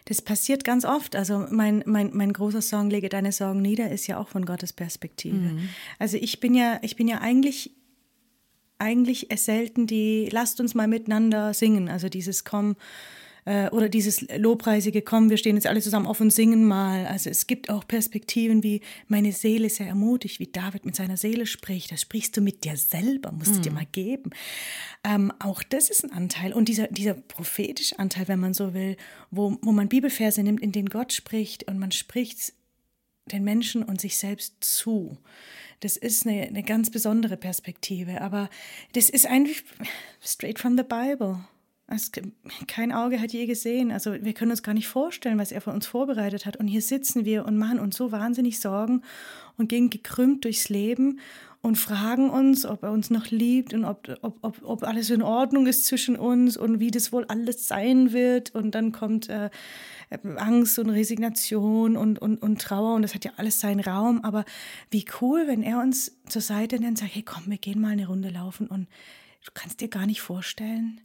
Das 0.06 0.22
passiert 0.22 0.64
ganz 0.64 0.86
oft. 0.86 1.16
Also 1.16 1.48
mein, 1.50 1.84
mein, 1.86 2.12
mein 2.14 2.32
großer 2.32 2.62
Song 2.62 2.90
Lege 2.90 3.10
deine 3.10 3.32
Sorgen 3.32 3.62
nieder 3.62 3.92
ist 3.92 4.08
ja 4.08 4.18
auch 4.18 4.30
von 4.30 4.46
Gottes 4.46 4.74
Perspektive. 4.74 5.58
Also 6.00 6.18
ich 6.18 6.40
bin 6.40 6.54
ja, 6.54 6.80
ich 6.82 6.96
bin 6.96 7.08
ja 7.08 7.20
eigentlich, 7.20 7.72
eigentlich 8.78 9.28
selten 9.36 9.88
die, 9.88 10.30
lasst 10.32 10.62
uns 10.62 10.76
mal 10.76 10.88
miteinander 10.88 11.54
singen. 11.54 11.90
Also 11.90 12.08
dieses 12.08 12.46
Komm, 12.46 12.76
äh, 13.48 13.70
oder 13.70 13.88
dieses 13.88 14.22
Lobpreisige, 14.38 15.02
komm, 15.02 15.30
wir 15.30 15.38
stehen 15.38 15.56
jetzt 15.56 15.68
alle 15.68 15.80
zusammen 15.82 16.06
auf 16.06 16.20
und 16.20 16.32
singen 16.32 16.66
mal. 16.66 17.08
Also 17.08 17.30
es 17.30 17.48
gibt 17.48 17.70
auch 17.70 17.88
Perspektiven 17.88 18.62
wie 18.62 18.82
meine 19.08 19.32
Seele 19.32 19.70
sehr 19.70 19.88
ermutigt, 19.88 20.42
wie 20.42 20.48
David 20.48 20.86
mit 20.86 20.98
seiner 20.98 21.16
Seele 21.16 21.46
spricht. 21.46 21.94
Das 21.94 22.02
sprichst 22.02 22.36
du 22.36 22.42
mit 22.42 22.66
dir 22.66 22.76
selber, 22.76 23.32
musst 23.32 23.56
du 23.56 23.62
dir 23.62 23.72
mal 23.72 23.88
geben. 23.90 24.32
Ähm, 25.06 25.32
auch 25.40 25.64
das 25.64 25.90
ist 25.90 26.04
ein 26.04 26.12
Anteil. 26.12 26.52
Und 26.52 26.68
dieser, 26.68 26.88
dieser 26.88 27.14
prophetische 27.14 27.98
Anteil, 27.98 28.28
wenn 28.28 28.42
man 28.42 28.54
so 28.54 28.74
will, 28.74 28.98
wo, 29.32 29.58
wo 29.62 29.72
man 29.72 29.88
Bibelverse 29.88 30.44
nimmt, 30.44 30.62
in 30.62 30.74
denen 30.74 30.90
Gott 30.90 31.14
spricht 31.14 31.70
und 31.70 31.80
man 31.80 31.94
spricht 31.94 32.54
den 33.32 33.46
Menschen 33.46 33.82
und 33.82 34.02
sich 34.02 34.18
selbst 34.18 34.56
zu. 34.60 35.18
Das 35.80 35.96
ist 35.96 36.28
eine, 36.28 36.48
eine 36.48 36.64
ganz 36.64 36.90
besondere 36.90 37.38
Perspektive, 37.38 38.20
aber 38.20 38.50
das 38.92 39.10
ist 39.10 39.26
eigentlich 39.26 39.64
straight 40.22 40.60
from 40.60 40.76
the 40.76 40.84
Bible. 40.84 41.46
Es, 41.90 42.12
kein 42.68 42.92
Auge 42.92 43.22
hat 43.22 43.32
je 43.32 43.46
gesehen. 43.46 43.92
Also 43.92 44.14
wir 44.14 44.34
können 44.34 44.52
uns 44.52 44.62
gar 44.62 44.74
nicht 44.74 44.90
vorstellen, 44.90 45.40
was 45.40 45.54
er 45.54 45.62
für 45.62 45.72
uns 45.72 45.88
vorbereitet 45.88 46.46
hat. 46.46 46.58
Und 46.58 46.68
hier 46.68 46.82
sitzen 46.82 47.24
wir 47.24 47.46
und 47.46 47.58
machen 47.58 47.80
uns 47.80 47.96
so 47.96 48.12
wahnsinnig 48.12 48.60
Sorgen 48.60 49.04
und 49.58 49.70
gehen 49.70 49.90
gekrümmt 49.90 50.44
durchs 50.44 50.68
Leben 50.68 51.20
und 51.62 51.78
fragen 51.78 52.30
uns, 52.30 52.66
ob 52.66 52.84
er 52.84 52.92
uns 52.92 53.10
noch 53.10 53.28
liebt 53.28 53.74
und 53.74 53.86
ob, 53.86 54.10
ob, 54.22 54.38
ob, 54.42 54.62
ob 54.64 54.84
alles 54.84 55.10
in 55.10 55.22
Ordnung 55.22 55.66
ist 55.66 55.86
zwischen 55.86 56.18
uns 56.18 56.58
und 56.58 56.80
wie 56.82 56.92
das 56.92 57.14
wohl 57.14 57.26
alles 57.26 57.68
sein 57.70 58.12
wird. 58.12 58.54
Und 58.54 58.76
dann 58.76 58.92
kommt 58.92 59.30
äh, 59.30 59.50
Angst 60.36 60.80
und 60.80 60.90
Resignation 60.90 61.96
und, 61.96 62.20
und, 62.20 62.42
und 62.42 62.62
Trauer 62.62 62.96
und 62.96 63.02
das 63.02 63.16
hat 63.16 63.24
ja 63.24 63.32
alles 63.38 63.62
seinen 63.62 63.80
Raum. 63.80 64.24
Aber 64.24 64.44
wie 64.92 65.06
cool, 65.22 65.48
wenn 65.48 65.64
er 65.64 65.80
uns 65.80 66.18
zur 66.28 66.42
Seite 66.42 66.76
nimmt 66.76 66.90
und 66.90 66.98
sagt, 67.00 67.16
hey 67.16 67.24
komm, 67.24 67.44
wir 67.48 67.58
gehen 67.58 67.80
mal 67.80 67.92
eine 67.92 68.08
Runde 68.08 68.30
laufen 68.30 68.68
und 68.68 68.88
du 69.46 69.52
kannst 69.54 69.80
dir 69.80 69.88
gar 69.88 70.06
nicht 70.06 70.22
vorstellen, 70.22 71.02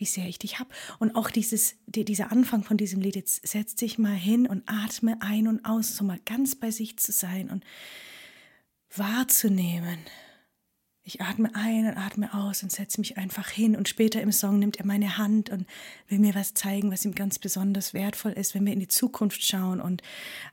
wie 0.00 0.06
sehr 0.06 0.26
ich 0.26 0.38
dich 0.38 0.58
hab. 0.58 0.72
Und 0.98 1.14
auch 1.14 1.30
dieses, 1.30 1.76
die, 1.86 2.04
dieser 2.04 2.32
Anfang 2.32 2.64
von 2.64 2.76
diesem 2.76 3.00
Lied, 3.00 3.16
jetzt 3.16 3.46
setz 3.46 3.74
dich 3.76 3.98
mal 3.98 4.14
hin 4.14 4.46
und 4.46 4.62
atme 4.66 5.18
ein 5.20 5.46
und 5.46 5.64
aus, 5.64 5.94
so 5.94 6.04
mal 6.04 6.18
ganz 6.24 6.56
bei 6.56 6.70
sich 6.70 6.96
zu 6.98 7.12
sein 7.12 7.50
und 7.50 7.64
wahrzunehmen. 8.96 9.98
Ich 11.12 11.20
atme 11.20 11.50
ein 11.54 11.88
und 11.88 11.96
atme 11.96 12.32
aus 12.32 12.62
und 12.62 12.70
setze 12.70 13.00
mich 13.00 13.18
einfach 13.18 13.48
hin. 13.48 13.74
Und 13.74 13.88
später 13.88 14.20
im 14.20 14.30
Song 14.30 14.60
nimmt 14.60 14.76
er 14.76 14.86
meine 14.86 15.18
Hand 15.18 15.50
und 15.50 15.66
will 16.06 16.20
mir 16.20 16.36
was 16.36 16.54
zeigen, 16.54 16.92
was 16.92 17.04
ihm 17.04 17.16
ganz 17.16 17.40
besonders 17.40 17.94
wertvoll 17.94 18.30
ist, 18.30 18.54
wenn 18.54 18.64
wir 18.64 18.72
in 18.72 18.78
die 18.78 18.86
Zukunft 18.86 19.44
schauen. 19.44 19.80
Und 19.80 20.02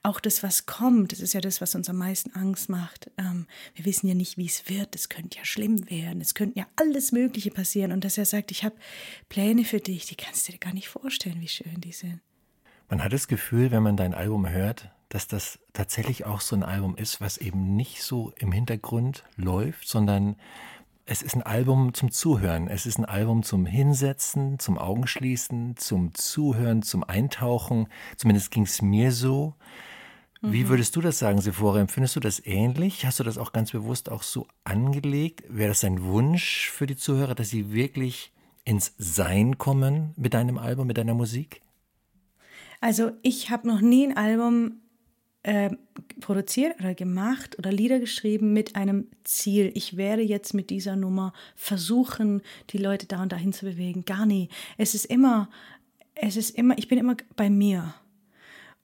auch 0.02 0.20
das, 0.20 0.42
was 0.42 0.66
kommt, 0.66 1.12
das 1.12 1.20
ist 1.20 1.36
ja 1.36 1.42
das, 1.42 1.62
was 1.62 1.76
uns 1.76 1.92
am 1.92 1.98
meisten 1.98 2.34
Angst 2.34 2.70
macht. 2.70 3.12
Ähm, 3.20 3.46
wir 3.76 3.86
wissen 3.86 4.08
ja 4.08 4.16
nicht, 4.16 4.40
wie 4.40 4.48
es 4.48 4.68
wird. 4.68 4.96
Es 4.96 5.10
könnte 5.10 5.38
ja 5.38 5.46
schlimm 5.46 5.88
werden. 5.92 6.22
Es 6.22 6.34
könnte 6.34 6.58
ja 6.58 6.66
alles 6.76 7.12
Mögliche 7.12 7.52
passieren. 7.52 7.92
Und 7.92 8.04
dass 8.04 8.18
er 8.18 8.26
sagt, 8.26 8.50
ich 8.50 8.64
habe 8.64 8.76
Pläne 9.30 9.64
für 9.64 9.80
dich, 9.80 10.08
die 10.08 10.16
kannst 10.16 10.48
du 10.48 10.54
dir 10.54 10.58
gar 10.58 10.74
nicht 10.74 10.88
vorstellen, 10.88 11.40
wie 11.40 11.48
schön 11.48 11.82
die 11.82 11.92
sind. 11.92 12.20
Man 12.90 13.04
hat 13.04 13.14
das 13.14 13.28
Gefühl, 13.28 13.70
wenn 13.70 13.84
man 13.84 13.96
dein 13.96 14.16
Album 14.16 14.50
hört, 14.50 14.90
dass 15.10 15.28
das 15.28 15.60
tatsächlich 15.74 16.26
auch 16.26 16.42
so 16.42 16.56
ein 16.56 16.64
Album 16.64 16.96
ist, 16.96 17.22
was 17.22 17.38
eben 17.38 17.76
nicht 17.76 18.04
so 18.04 18.34
im 18.38 18.52
Hintergrund 18.52 19.24
läuft, 19.36 19.88
sondern 19.88 20.36
es 21.06 21.22
ist 21.22 21.36
ein 21.36 21.44
Album 21.44 21.94
zum 21.94 22.12
Zuhören. 22.12 22.68
Es 22.68 22.86
ist 22.86 22.98
ein 22.98 23.06
Album 23.06 23.44
zum 23.44 23.66
Hinsetzen, 23.66 24.60
zum 24.60 24.78
Augenschließen, 24.78 25.78
zum 25.78 26.14
Zuhören, 26.14 26.82
zum 26.82 27.04
Eintauchen. 27.04 27.88
Zumindest 28.18 28.52
ging 28.52 28.64
es 28.64 28.82
mir 28.82 29.14
so. 29.14 29.56
Wie 30.42 30.70
würdest 30.70 30.96
du 30.96 31.02
das 31.02 31.18
sagen, 31.18 31.42
Sephora? 31.42 31.80
Empfindest 31.80 32.16
du 32.16 32.20
das 32.20 32.46
ähnlich? 32.46 33.06
Hast 33.06 33.20
du 33.20 33.24
das 33.24 33.38
auch 33.38 33.54
ganz 33.54 33.72
bewusst 33.72 34.12
auch 34.12 34.22
so 34.22 34.48
angelegt? 34.66 35.44
Wäre 35.50 35.70
das 35.70 35.84
ein 35.84 36.04
Wunsch 36.04 36.70
für 36.70 36.86
die 36.86 36.96
Zuhörer, 36.96 37.36
dass 37.36 37.50
sie 37.50 37.74
wirklich 37.74 38.32
ins 38.64 38.94
Sein 38.98 39.58
kommen 39.58 40.14
mit 40.16 40.34
deinem 40.34 40.58
Album, 40.58 40.88
mit 40.88 40.98
deiner 40.98 41.16
Musik? 41.16 41.62
Also 42.82 43.12
ich 43.24 43.50
habe 43.50 43.68
noch 43.68 43.82
nie 43.82 44.08
ein 44.08 44.18
Album 44.18 44.82
äh, 45.44 45.70
produziert 46.20 46.80
oder 46.80 46.94
gemacht 46.94 47.58
oder 47.58 47.72
Lieder 47.72 48.00
geschrieben 48.00 48.54
mit 48.54 48.76
einem 48.76 49.08
Ziel. 49.24 49.72
Ich 49.76 49.96
werde 49.98 50.22
jetzt 50.22 50.54
mit 50.54 50.70
dieser 50.70 50.96
Nummer 50.96 51.34
versuchen, 51.56 52.42
die 52.72 52.78
Leute 52.78 53.06
da 53.06 53.22
und 53.22 53.32
dahin 53.32 53.54
zu 53.54 53.66
bewegen. 53.66 54.06
Gar 54.06 54.26
nie. 54.26 54.50
Es 54.78 54.94
ist 54.94 55.06
immer, 55.06 55.50
es 56.16 56.36
ist 56.36 56.52
immer, 56.52 56.78
ich 56.78 56.88
bin 56.88 56.98
immer 56.98 57.16
bei 57.36 57.50
mir. 57.50 57.94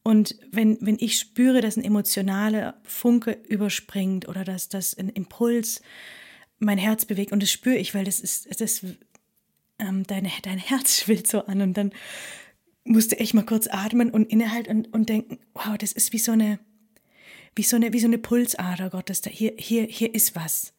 Und 0.03 0.35
wenn, 0.51 0.77
wenn 0.81 0.97
ich 0.99 1.17
spüre, 1.17 1.61
dass 1.61 1.77
ein 1.77 1.83
emotionaler 1.83 2.75
Funke 2.83 3.37
überspringt 3.47 4.27
oder 4.27 4.43
dass 4.43 4.69
das 4.69 4.97
ein 4.97 5.09
Impuls 5.09 5.81
mein 6.59 6.77
Herz 6.77 7.05
bewegt, 7.05 7.31
und 7.31 7.41
das 7.41 7.51
spüre 7.51 7.77
ich, 7.77 7.95
weil 7.95 8.03
das 8.03 8.19
ist, 8.19 8.59
das, 8.59 8.85
ähm, 9.79 10.03
dein, 10.05 10.29
dein 10.43 10.57
Herz 10.57 10.99
schwillt 11.01 11.27
so 11.27 11.45
an 11.45 11.61
und 11.61 11.77
dann 11.77 11.91
musste 12.85 13.19
echt 13.19 13.33
mal 13.33 13.45
kurz 13.45 13.67
atmen 13.67 14.09
und 14.09 14.31
innehalten 14.31 14.77
und, 14.77 14.93
und 14.93 15.09
denken, 15.09 15.39
wow, 15.53 15.77
das 15.77 15.91
ist 15.91 16.13
wie 16.13 16.19
so 16.19 16.31
eine, 16.31 16.59
wie 17.55 17.63
so 17.63 17.75
eine, 17.75 17.93
wie 17.93 17.99
so 17.99 18.07
eine 18.07 18.17
Pulsader 18.17 18.89
Gottes, 18.89 19.21
da 19.21 19.29
hier, 19.29 19.53
hier, 19.57 19.83
hier 19.83 20.13
ist 20.13 20.35
was. 20.35 20.73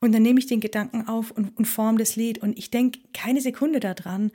Und 0.00 0.12
dann 0.12 0.22
nehme 0.22 0.38
ich 0.38 0.46
den 0.46 0.60
Gedanken 0.60 1.06
auf 1.08 1.30
und, 1.30 1.56
und 1.58 1.66
form 1.66 1.98
das 1.98 2.16
Lied 2.16 2.38
und 2.38 2.58
ich 2.58 2.70
denke 2.70 3.00
keine 3.12 3.40
Sekunde 3.40 3.80
daran, 3.80 4.32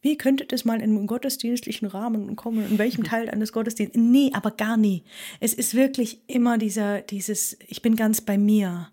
wie 0.00 0.16
könnte 0.16 0.46
das 0.46 0.64
mal 0.64 0.76
in 0.76 0.96
einem 0.96 1.08
gottesdienstlichen 1.08 1.88
Rahmen 1.88 2.36
kommen, 2.36 2.64
in 2.70 2.78
welchem 2.78 3.02
Teil 3.04 3.28
eines 3.28 3.52
Gottesdienstes? 3.52 4.00
Nee, 4.00 4.30
aber 4.32 4.52
gar 4.52 4.76
nie. 4.76 5.02
Es 5.40 5.54
ist 5.54 5.74
wirklich 5.74 6.20
immer 6.28 6.56
dieser, 6.56 7.00
dieses, 7.00 7.58
ich 7.66 7.82
bin 7.82 7.96
ganz 7.96 8.20
bei 8.20 8.38
mir. 8.38 8.90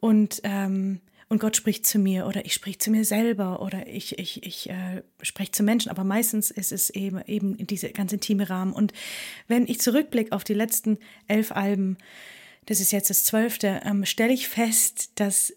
Und, 0.00 0.40
ähm, 0.42 1.00
und 1.30 1.38
Gott 1.38 1.56
spricht 1.56 1.86
zu 1.86 2.00
mir 2.00 2.26
oder 2.26 2.44
ich 2.44 2.52
spreche 2.52 2.78
zu 2.78 2.90
mir 2.90 3.04
selber 3.04 3.62
oder 3.62 3.86
ich, 3.86 4.18
ich, 4.18 4.44
ich 4.44 4.68
äh, 4.68 5.02
spreche 5.22 5.52
zu 5.52 5.62
Menschen. 5.62 5.88
Aber 5.88 6.02
meistens 6.02 6.50
ist 6.50 6.72
es 6.72 6.90
eben, 6.90 7.22
eben 7.24 7.56
diese 7.68 7.90
ganz 7.90 8.12
intime 8.12 8.50
Rahmen. 8.50 8.72
Und 8.72 8.92
wenn 9.46 9.68
ich 9.68 9.80
zurückblicke 9.80 10.32
auf 10.32 10.42
die 10.42 10.54
letzten 10.54 10.98
elf 11.28 11.52
Alben, 11.52 11.98
das 12.66 12.80
ist 12.80 12.90
jetzt 12.90 13.10
das 13.10 13.22
zwölfte, 13.22 13.80
ähm, 13.84 14.04
stelle 14.04 14.32
ich 14.32 14.48
fest, 14.48 15.12
dass 15.14 15.54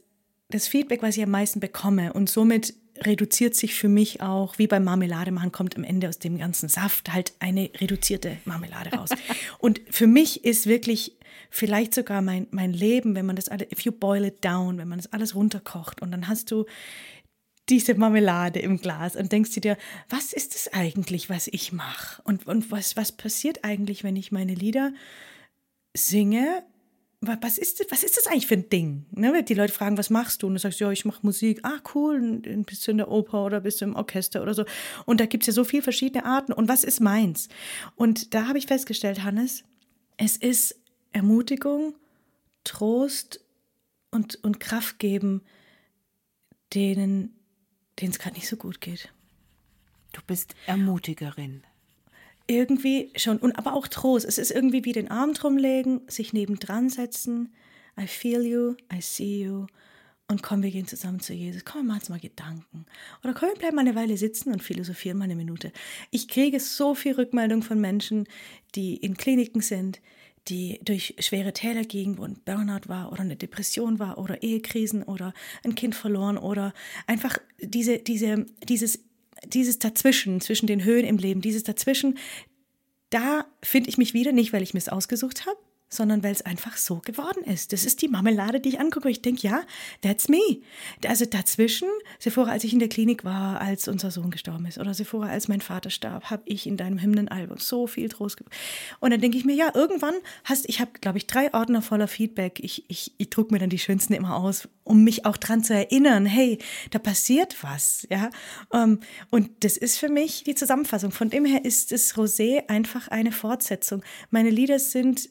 das 0.50 0.68
Feedback, 0.68 1.02
was 1.02 1.18
ich 1.18 1.24
am 1.24 1.32
meisten 1.32 1.60
bekomme 1.60 2.14
und 2.14 2.30
somit 2.30 2.76
reduziert 3.00 3.56
sich 3.56 3.74
für 3.74 3.90
mich 3.90 4.22
auch, 4.22 4.60
wie 4.60 4.68
beim 4.68 4.84
Marmelade 4.84 5.32
machen, 5.32 5.52
kommt 5.52 5.76
am 5.76 5.84
Ende 5.84 6.08
aus 6.08 6.20
dem 6.20 6.38
ganzen 6.38 6.70
Saft 6.70 7.12
halt 7.12 7.34
eine 7.40 7.72
reduzierte 7.82 8.38
Marmelade 8.46 8.92
raus. 8.92 9.10
und 9.58 9.82
für 9.90 10.06
mich 10.06 10.46
ist 10.46 10.68
wirklich 10.68 11.18
vielleicht 11.54 11.94
sogar 11.94 12.24
mein, 12.24 12.48
mein 12.50 12.74
Leben, 12.74 13.14
wenn 13.14 13.28
man 13.28 13.36
das 13.36 13.48
alles, 13.48 13.72
if 13.72 13.82
you 13.82 13.92
boil 13.92 14.26
it 14.26 14.44
down, 14.44 14.80
wenn 14.80 14.88
man 14.88 14.98
das 14.98 15.14
alles 15.14 15.36
runterkocht 15.36 16.02
und 16.02 16.10
dann 16.10 16.28
hast 16.28 16.50
du 16.50 16.66
diese 17.70 17.94
Marmelade 17.94 18.60
im 18.60 18.82
Glas 18.82 19.16
und 19.16 19.32
denkst 19.32 19.52
dir, 19.62 19.78
was 20.10 20.34
ist 20.34 20.56
es 20.56 20.74
eigentlich, 20.74 21.30
was 21.30 21.48
ich 21.48 21.72
mache? 21.72 22.22
Und, 22.24 22.48
und 22.48 22.72
was, 22.72 22.98
was 22.98 23.12
passiert 23.12 23.64
eigentlich, 23.64 24.04
wenn 24.04 24.16
ich 24.16 24.32
meine 24.32 24.56
Lieder 24.56 24.94
singe 25.96 26.64
was 27.26 27.58
ist, 27.58 27.80
das, 27.80 27.88
was 27.90 28.04
ist 28.04 28.18
das 28.18 28.28
eigentlich 28.28 28.48
für 28.48 28.56
ein 28.56 28.70
Ding? 28.70 29.06
Ne? 29.12 29.44
Die 29.44 29.54
Leute 29.54 29.72
fragen, 29.72 29.98
was 29.98 30.10
machst 30.10 30.44
du? 30.44 30.48
Und 30.48 30.56
du 30.56 30.60
sagst, 30.60 30.82
ja, 30.82 30.92
ich 30.92 31.06
mache 31.06 31.20
Musik. 31.22 31.62
Ah, 31.64 31.80
cool, 31.96 32.42
bist 32.66 32.86
du 32.86 32.92
in 32.92 32.98
der 32.98 33.10
Oper 33.10 33.46
oder 33.46 33.62
bist 33.62 33.80
du 33.80 33.86
im 33.86 33.96
Orchester 33.96 34.42
oder 34.42 34.54
so. 34.54 34.66
Und 35.06 35.22
da 35.22 35.26
gibt 35.26 35.44
es 35.44 35.48
ja 35.48 35.54
so 35.54 35.64
viele 35.64 35.84
verschiedene 35.84 36.26
Arten. 36.26 36.52
Und 36.52 36.68
was 36.68 36.84
ist 36.84 37.00
meins? 37.00 37.48
Und 37.96 38.34
da 38.34 38.48
habe 38.48 38.58
ich 38.58 38.68
festgestellt, 38.68 39.24
Hannes, 39.24 39.64
es 40.18 40.36
ist 40.36 40.83
Ermutigung, 41.14 41.96
Trost 42.64 43.40
und, 44.12 44.44
und 44.44 44.60
Kraft 44.60 45.00
geben, 45.00 45.42
denen 46.74 47.36
es 48.00 48.20
gerade 48.20 48.36
nicht 48.36 48.48
so 48.48 48.58
gut 48.58 48.82
geht. 48.82 49.14
Du 50.12 50.22
bist 50.28 50.56
Ermutigerin 50.68 51.64
irgendwie 52.48 53.12
schon, 53.16 53.38
und 53.38 53.58
aber 53.58 53.74
auch 53.74 53.88
Trost. 53.88 54.26
Es 54.26 54.38
ist 54.38 54.52
irgendwie 54.52 54.86
wie 54.86 54.92
den 54.92 55.10
Arm 55.10 55.34
drum 55.34 55.58
legen, 55.58 56.02
sich 56.08 56.34
nebendran 56.34 56.90
setzen. 56.90 57.54
I 58.00 58.08
feel 58.08 58.42
you, 58.42 58.76
I 58.92 59.02
see 59.02 59.44
you. 59.44 59.68
Und 60.28 60.42
komm, 60.42 60.64
wir 60.64 60.72
gehen 60.72 60.88
zusammen 60.88 61.20
zu 61.20 61.34
Jesus. 61.34 61.66
Komm, 61.66 61.82
wir 61.82 61.88
machen 61.90 62.00
uns 62.00 62.10
mal 62.10 62.20
Gedanken. 62.20 62.86
Oder 63.24 63.34
komm, 63.34 63.50
wir 63.50 63.56
bleiben 63.56 63.76
mal 63.76 63.82
eine 63.82 63.96
Weile 63.96 64.18
sitzen 64.18 64.52
und 64.52 64.64
philosophieren 64.64 65.18
mal 65.18 65.26
eine 65.26 65.36
Minute. 65.36 65.72
Ich 66.12 66.28
kriege 66.28 66.60
so 66.60 66.96
viel 66.96 67.14
Rückmeldung 67.14 67.62
von 67.62 67.80
Menschen, 67.80 68.28
die 68.74 68.96
in 68.96 69.16
Kliniken 69.16 69.62
sind, 69.62 70.02
die 70.50 70.80
durch 70.84 71.16
schwere 71.20 71.54
Täler 71.54 71.84
gingen, 71.84 72.18
wo 72.18 72.24
ein 72.24 72.40
Burnout 72.44 72.88
war 72.88 73.12
oder 73.12 73.22
eine 73.22 73.36
Depression 73.36 74.00
war 74.00 74.18
oder 74.18 74.44
Ehekrisen 74.44 75.04
oder 75.04 75.34
ein 75.64 75.76
Kind 75.76 75.96
verloren 75.96 76.38
oder 76.38 76.74
einfach 77.08 77.38
diese, 77.60 78.00
diese, 78.00 78.46
dieses 78.68 79.00
dieses 79.46 79.80
Dazwischen, 79.80 80.42
zwischen 80.42 80.68
den 80.68 80.84
Höhen 80.84 81.06
im 81.06 81.18
Leben, 81.18 81.42
dieses 81.42 81.64
Dazwischen, 81.64 82.18
da 83.10 83.46
finde 83.62 83.90
ich 83.90 83.98
mich 83.98 84.14
wieder, 84.14 84.32
nicht 84.32 84.54
weil 84.54 84.64
ich 84.64 84.74
mir 84.74 84.80
es 84.80 84.90
ausgesucht 84.90 85.46
habe, 85.46 85.58
sondern 85.94 86.24
weil 86.24 86.32
es 86.32 86.42
einfach 86.42 86.78
so 86.78 87.00
geworden 87.00 87.44
ist. 87.44 87.74
Das 87.74 87.86
ist 87.86 88.02
die 88.02 88.08
Marmelade, 88.08 88.60
die 88.60 88.70
ich 88.70 88.80
angucke. 88.80 89.10
Ich 89.10 89.22
denke, 89.22 89.48
ja, 89.48 89.62
that's 90.02 90.28
me. 90.28 90.62
Also 91.06 91.26
dazwischen, 91.26 91.88
Sephora, 92.20 92.52
als 92.52 92.64
ich 92.64 92.74
in 92.74 92.80
der 92.80 92.90
Klinik 92.90 93.24
war, 93.24 93.62
als 93.62 93.88
unser 93.88 94.12
Sohn 94.12 94.32
gestorben 94.32 94.66
ist, 94.66 94.78
oder 94.78 94.94
Sephora, 94.94 95.28
als 95.28 95.48
mein 95.48 95.62
Vater 95.62 95.90
starb, 95.90 96.30
habe 96.30 96.44
ich 96.46 96.68
in 96.68 96.78
deinem 96.78 97.02
Hymnenalbum 97.02 97.58
so 97.58 97.88
viel 97.88 98.10
Trost 98.10 98.38
gegeben. 98.38 98.56
Und 99.00 99.12
dann 99.12 99.22
denke 99.22 99.38
ich 99.38 99.46
mir, 99.46 99.56
ja, 99.56 99.72
irgendwann 99.74 100.16
hast, 100.44 100.68
ich 100.68 100.80
habe, 100.80 100.92
glaube 101.00 101.18
ich, 101.18 101.28
drei 101.28 101.54
Ordner 101.54 101.82
voller 101.82 102.08
Feedback. 102.08 102.60
Ich, 102.62 102.86
ich, 102.88 103.14
ich 103.18 103.30
drucke 103.30 103.54
mir 103.54 103.60
dann 103.60 103.70
die 103.70 103.80
schönsten 103.80 104.14
immer 104.14 104.36
aus, 104.36 104.68
um 104.84 105.04
mich 105.04 105.26
auch 105.26 105.38
dran 105.38 105.64
zu 105.64 105.74
erinnern, 105.74 106.26
hey, 106.26 106.58
da 106.92 107.00
passiert 107.00 107.58
was, 107.62 108.08
ja. 108.10 108.30
Ähm, 108.74 109.00
und 109.30 109.50
das 109.64 109.78
ist 109.78 109.98
für 109.98 110.10
mich 110.10 110.44
die 110.44 110.56
Zusammenfassung. 110.56 111.12
Von 111.12 111.30
dem 111.30 111.46
her 111.46 111.64
ist 111.66 111.92
das 111.92 112.16
Rosé 112.16 112.68
einfach 112.70 113.08
eine 113.08 113.32
Fortsetzung. 113.32 114.04
Meine 114.30 114.50
Lieder 114.50 114.80
sind 114.80 115.30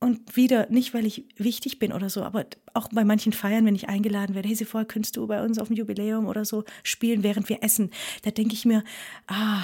und 0.00 0.36
wieder, 0.36 0.68
nicht 0.70 0.94
weil 0.94 1.06
ich 1.06 1.24
wichtig 1.36 1.78
bin 1.78 1.92
oder 1.92 2.08
so, 2.08 2.22
aber 2.22 2.46
auch 2.74 2.88
bei 2.88 3.04
manchen 3.04 3.32
Feiern, 3.32 3.66
wenn 3.66 3.74
ich 3.74 3.88
eingeladen 3.88 4.34
werde, 4.34 4.48
hey, 4.48 4.54
sie 4.54 4.64
vorher 4.64 4.86
könntest 4.86 5.16
du 5.16 5.26
bei 5.26 5.42
uns 5.42 5.58
auf 5.58 5.68
dem 5.68 5.76
Jubiläum 5.76 6.26
oder 6.26 6.44
so 6.44 6.64
spielen, 6.84 7.22
während 7.22 7.48
wir 7.48 7.62
essen. 7.62 7.90
Da 8.22 8.30
denke 8.30 8.54
ich 8.54 8.64
mir, 8.64 8.84
ah, 9.26 9.62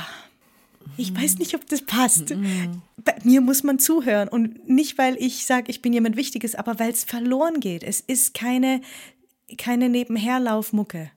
ich 0.97 1.17
weiß 1.17 1.39
nicht, 1.39 1.55
ob 1.55 1.67
das 1.67 1.83
passt. 1.83 2.35
Bei 3.05 3.15
mir 3.23 3.41
muss 3.41 3.63
man 3.63 3.79
zuhören. 3.79 4.29
Und 4.29 4.69
nicht, 4.69 4.99
weil 4.99 5.17
ich 5.17 5.47
sage, 5.47 5.71
ich 5.71 5.83
bin 5.83 5.93
jemand 5.93 6.17
Wichtiges, 6.17 6.55
aber 6.55 6.79
weil 6.79 6.91
es 6.91 7.05
verloren 7.05 7.61
geht. 7.61 7.83
Es 7.83 8.01
ist 8.01 8.35
keine, 8.35 8.81
keine 9.57 9.89
Nebenherlaufmucke. 9.89 11.11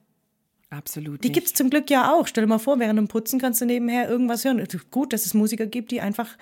Absolut. 0.70 1.24
Die 1.24 1.32
gibt 1.32 1.46
es 1.46 1.54
zum 1.54 1.70
Glück 1.70 1.90
ja 1.90 2.12
auch. 2.12 2.26
Stell 2.26 2.44
dir 2.44 2.48
mal 2.48 2.58
vor, 2.58 2.78
während 2.78 2.98
dem 2.98 3.08
Putzen 3.08 3.38
kannst 3.38 3.60
du 3.60 3.66
nebenher 3.66 4.08
irgendwas 4.08 4.44
hören. 4.44 4.66
Gut, 4.90 5.12
dass 5.12 5.26
es 5.26 5.34
Musiker 5.34 5.66
gibt, 5.66 5.90
die 5.90 6.00
einfach 6.00 6.36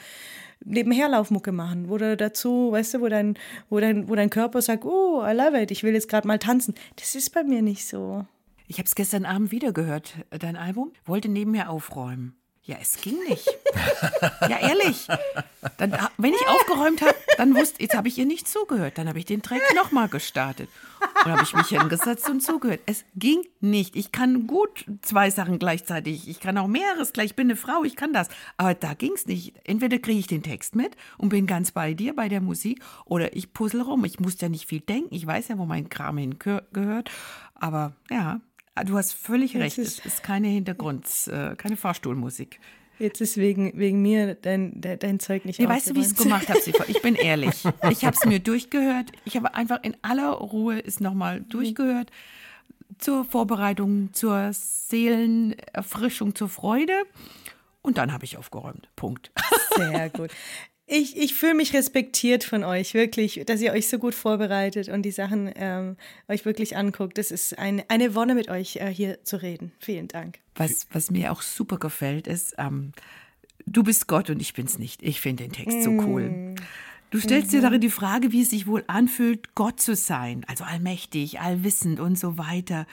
nebenher 0.65 1.09
Laufmucke 1.09 1.53
machen, 1.53 1.89
wo 1.89 1.99
du 1.99 2.17
dazu, 2.17 2.73
weißt 2.73 2.95
du, 2.95 3.01
wo 3.01 3.09
dein, 3.09 3.39
wo 3.69 3.81
dein, 3.81 4.09
wo 4.09 4.15
dein 4.15 4.31
Körper 4.31 4.63
sagt, 4.63 4.85
oh, 4.85 5.23
I 5.25 5.33
love 5.33 5.61
it, 5.61 5.71
ich 5.71 5.83
will 5.83 5.95
jetzt 5.95 6.09
gerade 6.09 6.27
mal 6.27 6.39
tanzen. 6.39 6.75
Das 6.97 7.15
ist 7.15 7.31
bei 7.31 7.45
mir 7.45 7.63
nicht 7.63 7.87
so. 7.87 8.27
Ich 8.69 8.79
habe 8.79 8.87
es 8.87 8.95
gestern 8.95 9.25
Abend 9.25 9.53
wieder 9.53 9.73
gehört, 9.73 10.15
dein 10.31 10.57
Album, 10.57 10.93
wollte 11.05 11.29
nebenher 11.29 11.71
aufräumen. 11.71 12.35
Ja, 12.67 12.77
es 12.83 13.01
ging 13.01 13.17
nicht. 13.29 13.47
ja, 14.49 14.59
ehrlich. 14.59 15.07
Dann, 15.79 15.97
wenn 16.19 16.33
ich 16.33 16.47
aufgeräumt 16.49 17.01
habe, 17.01 17.15
dann 17.37 17.55
wusste 17.55 17.81
jetzt 17.81 17.97
habe 17.97 18.09
ich 18.09 18.19
ihr 18.19 18.27
nicht 18.27 18.49
zugehört. 18.49 18.99
Dann 18.99 19.09
habe 19.09 19.21
ich 19.21 19.25
den 19.25 19.41
Track 19.41 19.61
nochmal 19.77 20.09
gestartet. 20.09 20.69
Und 21.25 21.31
habe 21.31 21.45
ich 21.45 21.55
mich 21.55 21.69
hingesetzt 21.69 22.29
und 22.29 22.43
zugehört. 22.43 22.81
Es 22.87 23.05
ging 23.15 23.43
nicht. 23.61 23.95
Ich 23.95 24.11
kann 24.11 24.49
gut 24.49 24.85
zwei 25.03 25.31
Sachen 25.31 25.61
gleichzeitig. 25.61 26.29
Ich 26.29 26.41
kann 26.41 26.59
auch 26.59 26.67
mehreres 26.67 27.13
gleich. 27.13 27.27
Ich 27.27 27.37
bin 27.37 27.47
eine 27.47 27.57
Frau, 27.57 27.85
ich 27.85 27.95
kann 27.95 28.13
das. 28.13 28.29
Aber 28.57 28.75
da 28.75 28.95
ging 28.95 29.13
es 29.13 29.27
nicht. 29.27 29.55
Entweder 29.63 29.99
kriege 29.99 30.19
ich 30.19 30.27
den 30.27 30.43
Text 30.43 30.75
mit 30.75 30.97
und 31.19 31.29
bin 31.29 31.47
ganz 31.47 31.71
bei 31.71 31.95
dir, 31.95 32.17
bei 32.17 32.29
der 32.29 32.41
Musik, 32.41 32.83
oder 33.05 33.37
ich 33.37 33.53
puzzle 33.53 33.83
rum. 33.83 34.05
Ich 34.05 34.19
muss 34.19 34.41
ja 34.41 34.49
nicht 34.49 34.69
viel 34.69 34.81
denken. 34.81 35.15
Ich 35.15 35.25
weiß 35.25 35.49
ja, 35.49 35.59
wo 35.59 35.67
mein 35.67 35.89
Kram 35.89 36.19
hingehört. 36.19 37.11
Aber 37.55 37.93
ja, 38.11 38.27
Ah, 38.27 38.41
du 38.85 38.97
hast 38.97 39.13
völlig 39.13 39.57
recht. 39.57 39.79
Ist, 39.79 40.01
es 40.01 40.07
ist 40.07 40.23
keine 40.23 40.49
Hintergrund, 40.49 41.07
äh, 41.29 41.57
keine 41.57 41.77
Fahrstuhlmusik. 41.77 42.61
Jetzt 42.99 43.21
ist 43.21 43.37
wegen, 43.37 43.79
wegen 43.79 44.01
mir 44.01 44.35
dein, 44.35 44.81
dein 44.81 45.21
Zeug 45.21 45.45
nicht 45.45 45.61
nee, 45.61 45.69
Weißt 45.69 45.91
du, 45.91 45.95
wie 45.95 46.01
ich 46.01 46.07
es 46.07 46.15
gemacht 46.17 46.49
habe, 46.49 46.61
Ich 46.87 47.03
bin 47.03 47.15
ehrlich. 47.15 47.63
Ich 47.91 48.05
habe 48.05 48.17
es 48.19 48.25
mir 48.25 48.41
durchgehört. 48.41 49.13
Ich 49.25 49.37
habe 49.37 49.55
einfach 49.55 49.83
in 49.83 49.97
aller 50.03 50.31
Ruhe 50.31 50.83
es 50.83 51.01
nochmal 51.01 51.41
mhm. 51.41 51.49
durchgehört. 51.51 52.11
Zur 52.99 53.27
Vorbereitung, 53.27 54.15
zur 54.15 54.51
Seelenerfrischung, 54.53 56.35
zur 56.35 56.49
Freude. 56.49 56.95
Und 57.83 57.99
dann 57.99 58.13
habe 58.13 58.25
ich 58.25 58.39
aufgeräumt. 58.39 58.89
Punkt. 58.97 59.31
Sehr 59.77 60.09
gut. 60.11 60.31
Ich, 60.89 61.17
ich 61.17 61.35
fühle 61.35 61.55
mich 61.55 61.75
respektiert 61.75 62.45
von 62.45 62.63
euch, 62.63 62.95
wirklich, 62.95 63.43
dass 63.45 63.61
ihr 63.61 63.73
euch 63.73 63.89
so 63.89 63.99
gut 63.99 64.15
vorbereitet 64.15 64.89
und 64.89 65.03
die 65.03 65.11
Sachen 65.11 65.51
ähm, 65.57 65.97
euch 66.29 66.45
wirklich 66.45 66.77
anguckt. 66.77 67.19
Das 67.19 67.33
ist 67.33 67.59
ein, 67.59 67.83
eine 67.89 68.15
Wonne, 68.15 68.37
mit 68.37 68.49
euch 68.49 68.77
äh, 68.77 68.87
hier 68.87 69.25
zu 69.25 69.43
reden. 69.43 69.73
Vielen 69.81 70.07
Dank. 70.07 70.39
Was, 70.55 70.87
was 70.93 71.11
mir 71.11 71.33
auch 71.33 71.43
super 71.43 71.79
gefällt, 71.79 72.29
ist, 72.29 72.55
ähm, 72.59 72.93
du 73.67 73.83
bist 73.83 74.07
Gott 74.07 74.31
und 74.31 74.41
ich 74.41 74.55
bin's 74.55 74.79
nicht. 74.79 75.03
Ich 75.03 75.21
finde 75.21 75.43
den 75.43 75.53
Text 75.53 75.83
so 75.83 75.91
cool. 75.91 76.29
Mm. 76.29 76.55
Du 77.11 77.19
stellst 77.19 77.49
mhm. 77.49 77.57
dir 77.57 77.63
darin 77.63 77.81
die 77.81 77.91
Frage, 77.91 78.31
wie 78.31 78.43
es 78.43 78.51
sich 78.51 78.69
wohl 78.69 78.85
anfühlt, 78.87 79.57
Gott 79.57 79.81
zu 79.81 79.97
sein, 79.97 80.45
also 80.47 80.63
allmächtig, 80.63 81.41
allwissend 81.41 81.99
und 81.99 82.17
so 82.17 82.39
weiter. 82.39 82.87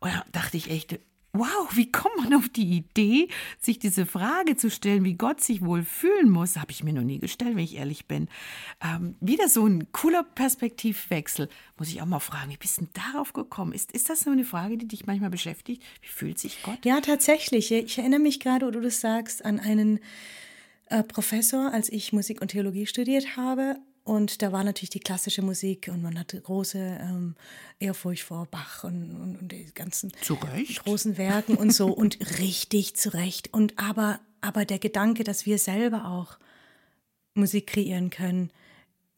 Und 0.00 0.10
da 0.10 0.24
dachte 0.32 0.56
ich 0.56 0.70
echt, 0.70 0.98
wow, 1.38 1.68
wie 1.76 1.90
kommt 1.90 2.16
man 2.16 2.34
auf 2.34 2.48
die 2.48 2.76
Idee, 2.76 3.28
sich 3.60 3.78
diese 3.78 4.06
Frage 4.06 4.56
zu 4.56 4.70
stellen, 4.70 5.04
wie 5.04 5.14
Gott 5.14 5.40
sich 5.40 5.64
wohl 5.64 5.82
fühlen 5.82 6.30
muss? 6.30 6.56
Habe 6.56 6.72
ich 6.72 6.84
mir 6.84 6.92
noch 6.92 7.02
nie 7.02 7.18
gestellt, 7.18 7.56
wenn 7.56 7.64
ich 7.64 7.76
ehrlich 7.76 8.06
bin. 8.06 8.28
Ähm, 8.82 9.16
wieder 9.20 9.48
so 9.48 9.66
ein 9.66 9.90
cooler 9.92 10.22
Perspektivwechsel. 10.22 11.48
Muss 11.78 11.88
ich 11.88 12.00
auch 12.02 12.06
mal 12.06 12.20
fragen, 12.20 12.50
wie 12.50 12.56
bist 12.56 12.78
du 12.78 12.82
denn 12.82 12.90
darauf 13.12 13.32
gekommen? 13.32 13.72
Ist, 13.72 13.92
ist 13.92 14.10
das 14.10 14.20
so 14.20 14.30
eine 14.30 14.44
Frage, 14.44 14.76
die 14.76 14.88
dich 14.88 15.06
manchmal 15.06 15.30
beschäftigt? 15.30 15.82
Wie 16.02 16.08
fühlt 16.08 16.38
sich 16.38 16.62
Gott? 16.62 16.84
Ja, 16.84 17.00
tatsächlich. 17.00 17.72
Ich 17.72 17.98
erinnere 17.98 18.20
mich 18.20 18.40
gerade, 18.40 18.66
wo 18.66 18.70
du 18.70 18.80
das 18.80 19.00
sagst, 19.00 19.44
an 19.44 19.60
einen 19.60 20.00
äh, 20.86 21.02
Professor, 21.02 21.72
als 21.72 21.90
ich 21.90 22.12
Musik 22.12 22.40
und 22.40 22.48
Theologie 22.48 22.86
studiert 22.86 23.36
habe. 23.36 23.76
Und 24.06 24.40
da 24.40 24.52
war 24.52 24.62
natürlich 24.62 24.90
die 24.90 25.00
klassische 25.00 25.42
Musik 25.42 25.90
und 25.92 26.00
man 26.00 26.16
hatte 26.16 26.40
große 26.40 26.78
ähm, 26.78 27.34
Ehrfurcht 27.80 28.22
vor 28.22 28.46
Bach 28.46 28.84
und, 28.84 29.10
und, 29.10 29.36
und 29.36 29.50
die 29.50 29.66
ganzen 29.74 30.12
zurecht. 30.22 30.84
großen 30.84 31.18
Werken 31.18 31.56
und 31.56 31.72
so 31.72 31.88
und 31.88 32.16
richtig 32.38 32.94
zurecht. 32.94 33.52
Und 33.52 33.76
aber, 33.80 34.20
aber 34.42 34.64
der 34.64 34.78
Gedanke, 34.78 35.24
dass 35.24 35.44
wir 35.44 35.58
selber 35.58 36.04
auch 36.04 36.38
Musik 37.34 37.66
kreieren 37.66 38.10
können, 38.10 38.52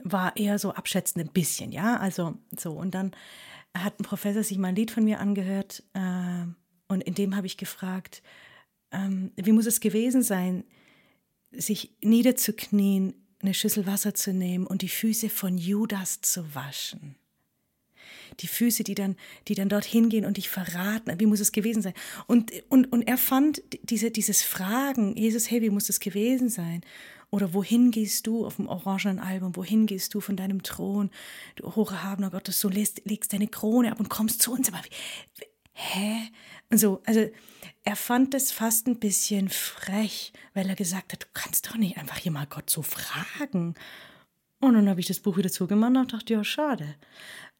war 0.03 0.35
eher 0.39 0.59
so 0.59 0.73
abschätzend 0.73 1.23
ein 1.23 1.33
bisschen, 1.35 1.71
ja. 1.71 1.99
Also 1.99 2.39
so. 2.57 2.73
Und 2.73 2.95
dann 2.95 3.13
hat 3.77 4.01
ein 4.01 4.05
Professor 4.05 4.43
sich 4.43 4.57
mal 4.57 4.69
ein 4.69 4.77
Lied 4.77 4.91
von 4.91 5.05
mir 5.05 5.21
angehört 5.21 5.83
äh, 5.93 6.47
und 6.89 7.03
in 7.03 7.15
dem 7.15 7.37
habe 7.37 7.47
ich 7.47 7.59
gefragt, 7.59 8.23
ähm, 8.91 9.33
wie 9.37 9.53
muss 9.53 9.67
es 9.67 9.81
gewesen 9.81 10.23
sein, 10.23 10.65
sich 11.51 11.95
niederzuknien, 12.01 13.28
eine 13.41 13.55
Schüssel 13.55 13.87
Wasser 13.87 14.15
zu 14.15 14.33
nehmen 14.33 14.67
und 14.67 14.83
die 14.83 14.89
Füße 14.89 15.29
von 15.29 15.59
Judas 15.59 16.21
zu 16.21 16.55
waschen? 16.55 17.17
die 18.41 18.47
Füße, 18.47 18.85
die 18.85 18.95
dann, 18.95 19.17
die 19.49 19.55
dann 19.55 19.69
dorthin 19.69 20.09
gehen 20.09 20.25
und 20.25 20.37
dich 20.37 20.49
verraten. 20.49 21.19
Wie 21.19 21.27
muss 21.27 21.41
es 21.41 21.53
gewesen 21.53 21.83
sein? 21.83 21.95
Und, 22.27 22.53
und, 22.69 22.93
und 22.93 23.03
er 23.03 23.19
fand 23.19 23.63
diese, 23.83 24.11
dieses 24.11 24.43
Fragen, 24.43 25.17
Jesus, 25.17 25.51
hey, 25.51 25.63
wie 25.63 25.71
muss 25.71 25.89
es 25.89 26.01
gewesen 26.01 26.49
sein? 26.49 26.83
Oder 27.31 27.53
wohin 27.53 27.91
gehst 27.91 28.27
du 28.27 28.47
auf 28.47 28.57
dem 28.57 28.69
orangenen 28.69 29.19
Album? 29.19 29.55
Wohin 29.55 29.87
gehst 29.87 30.15
du 30.15 30.21
von 30.21 30.37
deinem 30.37 30.63
Thron? 30.63 31.11
Du 31.57 31.75
hocherhabener 31.75 32.31
Gottes, 32.31 32.59
so 32.61 32.69
legst, 32.69 33.03
legst 33.05 33.33
deine 33.33 33.49
Krone 33.49 33.93
ab 33.93 34.01
und 34.01 34.09
kommst 34.09 34.41
zu 34.41 34.53
uns. 34.53 34.69
Aber 34.69 34.81
wie, 34.83 35.45
hä? 35.75 36.31
So, 36.71 37.01
also 37.07 37.31
er 37.85 37.97
fand 37.97 38.35
es 38.35 38.53
fast 38.53 38.87
ein 38.87 38.99
bisschen 38.99 39.49
frech, 39.49 40.33
weil 40.53 40.69
er 40.69 40.75
gesagt 40.75 41.13
hat, 41.13 41.23
du 41.23 41.27
kannst 41.33 41.67
doch 41.67 41.77
nicht 41.77 41.97
einfach 41.97 42.19
hier 42.19 42.33
mal 42.33 42.47
Gott 42.47 42.69
so 42.69 42.83
fragen. 42.83 43.75
Und 44.61 44.75
dann 44.75 44.89
habe 44.89 45.01
ich 45.01 45.07
das 45.07 45.21
Buch 45.21 45.37
wieder 45.37 45.51
zugemacht 45.51 45.97
und 45.97 46.13
dachte, 46.13 46.35
ja, 46.35 46.45
schade. 46.45 46.97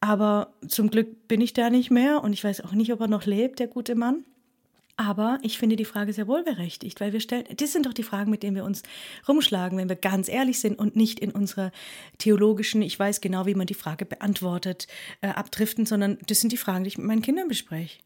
Aber 0.01 0.53
zum 0.67 0.89
Glück 0.89 1.27
bin 1.27 1.41
ich 1.41 1.53
da 1.53 1.69
nicht 1.69 1.91
mehr 1.91 2.23
und 2.23 2.33
ich 2.33 2.43
weiß 2.43 2.61
auch 2.61 2.73
nicht, 2.73 2.93
ob 2.93 3.01
er 3.01 3.07
noch 3.07 3.25
lebt, 3.25 3.59
der 3.59 3.67
gute 3.67 3.95
Mann. 3.95 4.25
Aber 4.95 5.39
ich 5.43 5.57
finde 5.57 5.77
die 5.77 5.85
Frage 5.85 6.11
sehr 6.11 6.27
wohlberechtigt, 6.27 6.99
weil 6.99 7.13
wir 7.13 7.21
stellen, 7.21 7.45
das 7.55 7.71
sind 7.71 7.85
doch 7.85 7.93
die 7.93 8.03
Fragen, 8.03 8.29
mit 8.29 8.43
denen 8.43 8.57
wir 8.57 8.65
uns 8.65 8.83
rumschlagen, 9.29 9.77
wenn 9.77 9.87
wir 9.87 9.95
ganz 9.95 10.27
ehrlich 10.27 10.59
sind 10.59 10.77
und 10.77 10.97
nicht 10.97 11.21
in 11.21 11.31
unserer 11.31 11.71
theologischen, 12.17 12.81
ich 12.81 12.99
weiß 12.99 13.21
genau, 13.21 13.45
wie 13.45 13.55
man 13.55 13.65
die 13.65 13.75
Frage 13.75 14.05
beantwortet, 14.05 14.87
äh, 15.21 15.29
abdriften, 15.29 15.85
sondern 15.85 16.17
das 16.27 16.41
sind 16.41 16.51
die 16.51 16.57
Fragen, 16.57 16.83
die 16.83 16.89
ich 16.89 16.97
mit 16.97 17.07
meinen 17.07 17.21
Kindern 17.21 17.47
bespreche. 17.47 17.99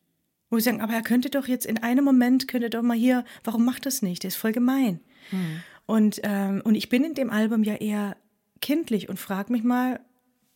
Wo 0.54 0.60
sie 0.60 0.66
sagen, 0.66 0.82
aber 0.82 0.93
er 0.93 1.01
könnte 1.01 1.32
doch 1.32 1.47
jetzt 1.47 1.66
in 1.66 1.80
einem 1.80 2.06
Moment, 2.06 2.47
könnte 2.47 2.70
doch 2.70 2.84
mal 2.84 2.95
hier, 2.95 3.26
warum 3.43 3.66
macht 3.66 3.88
das 3.88 4.04
nicht? 4.04 4.24
Das 4.24 4.36
ist 4.36 4.39
voll 4.39 4.51
gemein. 4.51 4.99
Hm. 5.32 5.64
Und, 5.88 6.22
ähm, 6.22 6.62
und 6.64 6.76
ich 6.76 6.89
bin 6.89 7.04
in 7.04 7.16
dem 7.16 7.32
Album 7.32 7.64
ja 7.64 7.74
eher 7.74 8.16
kindlich 8.62 9.10
und 9.10 9.18
frage 9.18 9.51
mich 9.51 9.64
mal, 9.64 9.99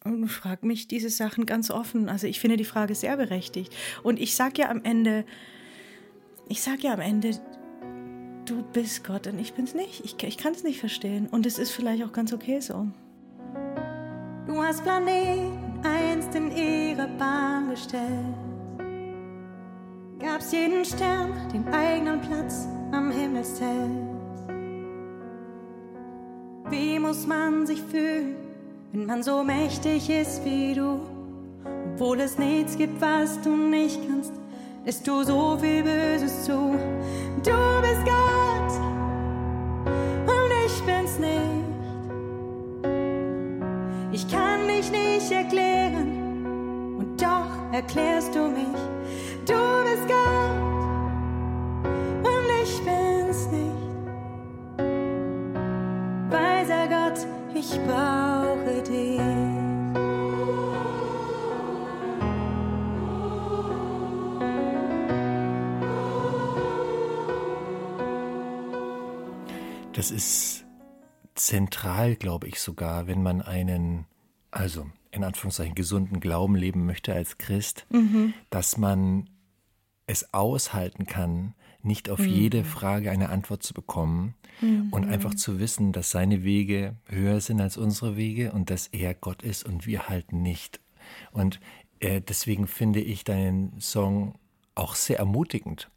und 0.04 0.28
frage 0.28 0.68
mich 0.68 0.88
diese 0.88 1.10
Sachen 1.10 1.48
ganz 1.48 1.72
offen. 1.72 2.10
Also 2.10 2.28
ich 2.28 2.40
finde 2.40 2.58
die 2.58 2.64
Frage 2.64 2.94
sehr 2.94 3.18
berechtigt. 3.18 3.76
Und 4.04 4.20
ich 4.20 4.36
sage 4.36 4.62
ja 4.62 4.70
am 4.70 4.84
Ende, 4.84 5.26
ich 6.48 6.62
sage 6.62 6.84
ja 6.84 6.94
am 6.94 7.00
Ende, 7.00 7.32
du 8.46 8.62
bist 8.74 9.04
Gott 9.04 9.26
und 9.26 9.40
ich 9.40 9.54
bin's 9.54 9.74
nicht. 9.74 10.06
Ich, 10.06 10.22
ich 10.22 10.38
kann 10.38 10.54
es 10.54 10.64
nicht 10.64 10.80
verstehen. 10.80 11.26
Und 11.26 11.48
es 11.48 11.58
ist 11.58 11.72
vielleicht 11.72 12.04
auch 12.04 12.12
ganz 12.12 12.34
okay 12.34 12.60
so. 12.60 12.86
Du 14.46 14.62
hast 14.62 14.84
Planeten 14.84 15.58
einst 15.84 16.36
in 16.36 16.56
ihre 16.56 17.08
Bahn 17.18 17.72
gestellt. 17.72 18.36
Gab's 20.38 20.52
jeden 20.52 20.86
Stern 20.86 21.34
den 21.52 21.68
eigenen 21.74 22.22
Platz 22.22 22.68
am 22.92 23.10
Himmelszelt. 23.10 23.90
Wie 26.70 27.00
muss 27.00 27.26
man 27.26 27.66
sich 27.66 27.82
fühlen? 27.82 28.36
wenn 28.92 29.08
man 29.08 29.24
so 29.24 29.44
mächtig 29.44 30.12
ist 30.12 30.46
wie 30.46 30.76
du. 30.76 31.00
Obwohl 31.94 32.20
es 32.20 32.38
nichts 32.38 32.78
gibt, 32.78 33.02
was 33.02 33.42
du 33.42 33.50
nicht 33.50 34.00
kannst, 34.08 34.32
lässt 34.86 35.08
du 35.08 35.24
so 35.24 35.58
viel 35.60 35.82
Böses 35.82 36.44
zu. 36.44 36.76
Du 37.44 37.82
bist 37.82 38.06
Gott 38.06 38.74
und 40.28 40.52
ich 40.68 40.84
bin's 40.84 41.18
nicht. 41.18 41.66
Ich 44.12 44.28
kann 44.32 44.68
dich 44.68 44.92
nicht 44.92 45.32
erklären 45.32 46.96
und 47.00 47.20
doch 47.20 47.74
erklärst 47.74 48.36
du 48.36 48.50
mich. 48.50 48.78
Ich 57.70 57.78
brauch 57.80 58.28
das 69.94 70.12
ist 70.12 70.66
zentral, 71.36 72.16
glaube 72.16 72.48
ich 72.48 72.62
sogar, 72.62 73.08
wenn 73.08 73.22
man 73.22 73.42
einen, 73.42 74.06
also 74.52 74.90
in 75.12 75.26
Anführungszeichen 75.26 75.76
gesunden 75.76 76.22
Glauben 76.22 76.56
leben 76.56 76.86
möchte 76.86 77.14
als 77.14 77.38
Christ, 77.38 77.86
mhm. 77.90 78.34
dass 78.50 78.78
man 78.78 79.30
es 80.06 80.34
aushalten 80.34 81.06
kann, 81.08 81.56
nicht 81.88 82.10
auf 82.10 82.20
mhm. 82.20 82.28
jede 82.28 82.64
Frage 82.64 83.10
eine 83.12 83.30
Antwort 83.30 83.64
zu 83.64 83.74
bekommen 83.74 84.36
mhm. 84.62 84.90
und 84.92 85.06
einfach 85.06 85.34
zu 85.34 85.60
wissen, 85.60 85.92
dass 85.92 86.12
seine 86.12 86.44
Wege 86.44 86.96
höher 87.08 87.42
sind 87.42 87.62
als 87.62 87.78
unsere 87.78 88.18
Wege 88.18 88.52
und 88.52 88.70
dass 88.70 88.88
er 88.88 89.14
Gott 89.14 89.42
ist 89.42 89.66
und 89.66 89.88
wir 89.88 90.10
halt 90.10 90.34
nicht. 90.34 90.80
Und 91.32 91.60
äh, 92.00 92.22
deswegen 92.22 92.68
finde 92.68 93.00
ich 93.00 93.24
deinen 93.24 93.80
Song 93.80 94.36
auch 94.76 94.96
sehr 94.96 95.18
ermutigend, 95.18 95.90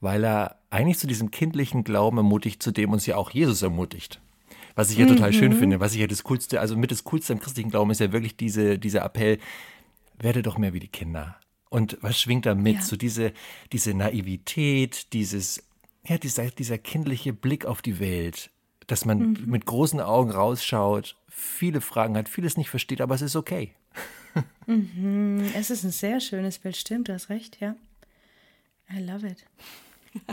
weil 0.00 0.24
er 0.24 0.58
eigentlich 0.70 0.98
zu 0.98 1.06
diesem 1.06 1.30
kindlichen 1.30 1.84
Glauben 1.84 2.16
ermutigt, 2.16 2.62
zu 2.62 2.72
dem 2.72 2.92
uns 2.92 3.06
ja 3.06 3.16
auch 3.16 3.30
Jesus 3.30 3.62
ermutigt. 3.62 4.20
Was 4.74 4.90
ich 4.90 4.98
ja 4.98 5.06
total 5.06 5.30
mhm. 5.30 5.34
schön 5.34 5.52
finde, 5.52 5.78
was 5.78 5.94
ich 5.94 6.00
ja 6.00 6.08
das 6.08 6.24
Coolste, 6.24 6.60
also 6.60 6.76
mit 6.76 6.90
das 6.90 7.04
Coolste 7.04 7.32
im 7.32 7.38
christlichen 7.38 7.70
Glauben 7.70 7.92
ist 7.92 8.00
ja 8.00 8.10
wirklich 8.10 8.36
diese, 8.36 8.76
dieser 8.76 9.04
Appell, 9.04 9.38
werde 10.18 10.42
doch 10.42 10.58
mehr 10.58 10.72
wie 10.72 10.80
die 10.80 10.88
Kinder. 10.88 11.36
Und 11.74 11.98
was 12.02 12.20
schwingt 12.20 12.46
da 12.46 12.54
mit? 12.54 12.76
Ja. 12.76 12.82
So 12.82 12.94
diese, 12.94 13.32
diese 13.72 13.94
Naivität, 13.94 15.12
dieses, 15.12 15.60
ja, 16.06 16.18
dieser, 16.18 16.48
dieser 16.52 16.78
kindliche 16.78 17.32
Blick 17.32 17.66
auf 17.66 17.82
die 17.82 17.98
Welt, 17.98 18.50
dass 18.86 19.04
man 19.04 19.18
mhm. 19.18 19.46
mit 19.46 19.66
großen 19.66 20.00
Augen 20.00 20.30
rausschaut, 20.30 21.16
viele 21.28 21.80
Fragen 21.80 22.16
hat, 22.16 22.28
vieles 22.28 22.56
nicht 22.56 22.70
versteht, 22.70 23.00
aber 23.00 23.16
es 23.16 23.22
ist 23.22 23.34
okay. 23.34 23.74
Mhm. 24.66 25.50
Es 25.56 25.70
ist 25.70 25.82
ein 25.82 25.90
sehr 25.90 26.20
schönes 26.20 26.60
Bild, 26.60 26.76
stimmt, 26.76 27.08
du 27.08 27.12
hast 27.12 27.28
recht, 27.28 27.58
ja. 27.60 27.74
I 28.88 29.00
love 29.00 29.26
it. 29.26 29.44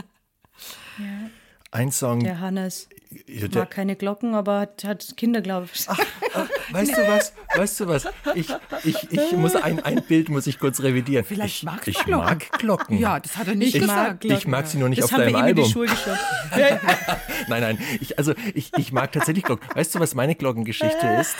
ja. 0.98 1.30
Ein 1.72 1.90
Song. 1.90 2.20
Der 2.20 2.38
Hannes 2.38 2.88
der, 3.26 3.60
mag 3.62 3.70
keine 3.70 3.96
Glocken, 3.96 4.34
aber 4.34 4.60
hat, 4.60 4.84
hat 4.84 5.16
Kinder, 5.16 5.40
glaube 5.40 5.68
ich. 5.72 5.84
Ach, 5.88 5.98
ach, 6.34 6.48
weißt 6.70 6.96
du 6.96 7.08
was? 7.08 7.32
Weißt 7.54 7.80
du 7.80 7.88
was? 7.88 8.08
Ich, 8.34 8.48
ich, 8.84 9.10
ich 9.10 9.32
muss 9.32 9.56
ein, 9.56 9.80
ein 9.80 10.02
Bild 10.02 10.28
muss 10.28 10.46
ich 10.46 10.58
kurz 10.58 10.80
revidieren. 10.80 11.24
Vielleicht 11.24 11.56
ich, 11.58 11.62
magst 11.64 11.88
ich 11.88 11.98
Glocken. 12.04 12.24
mag 12.24 12.58
Glocken. 12.58 12.98
Ja, 12.98 13.20
das 13.20 13.36
hat 13.36 13.48
er 13.48 13.54
nicht 13.54 13.74
ich 13.74 13.80
gesagt. 13.80 14.24
Mag 14.24 14.38
ich 14.38 14.46
mag 14.46 14.66
sie 14.66 14.78
nur 14.78 14.88
nicht 14.88 15.02
das 15.02 15.12
auf 15.12 15.18
deinem 15.18 15.36
Album. 15.36 15.64
Die 15.64 15.70
Schuhe 15.70 15.86
nein, 17.48 17.60
nein. 17.60 17.78
Ich, 18.00 18.18
also 18.18 18.34
ich, 18.54 18.70
ich 18.76 18.92
mag 18.92 19.12
tatsächlich 19.12 19.44
Glocken. 19.44 19.68
Weißt 19.74 19.94
du, 19.94 20.00
was 20.00 20.14
meine 20.14 20.34
Glockengeschichte 20.34 21.06
ist? 21.20 21.36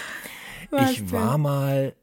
Ich 0.90 1.10
war 1.12 1.38
mal 1.38 1.94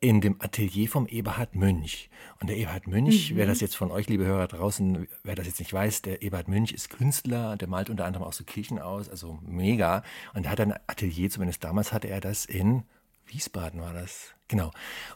in 0.00 0.20
dem 0.20 0.40
Atelier 0.40 0.88
vom 0.88 1.06
Eberhard 1.06 1.56
Münch. 1.56 2.08
Und 2.40 2.48
der 2.48 2.56
Eberhard 2.56 2.86
Münch, 2.86 3.32
mhm. 3.32 3.36
wer 3.36 3.46
das 3.46 3.60
jetzt 3.60 3.76
von 3.76 3.90
euch, 3.90 4.08
liebe 4.08 4.24
Hörer 4.24 4.46
draußen, 4.46 5.08
wer 5.24 5.34
das 5.34 5.46
jetzt 5.46 5.58
nicht 5.58 5.72
weiß, 5.72 6.02
der 6.02 6.22
Eberhard 6.22 6.48
Münch 6.48 6.72
ist 6.72 6.90
Künstler, 6.90 7.56
der 7.56 7.68
malt 7.68 7.90
unter 7.90 8.04
anderem 8.04 8.26
auch 8.26 8.32
so 8.32 8.44
Kirchen 8.44 8.78
aus, 8.78 9.08
also 9.08 9.38
mega. 9.42 10.04
Und 10.34 10.44
er 10.44 10.52
hat 10.52 10.60
ein 10.60 10.74
Atelier, 10.86 11.30
zumindest 11.30 11.64
damals 11.64 11.92
hatte 11.92 12.08
er 12.08 12.20
das 12.20 12.44
in 12.44 12.84
Wiesbaden 13.26 13.80
war 13.80 13.92
das. 13.92 14.34
Genau. 14.48 14.70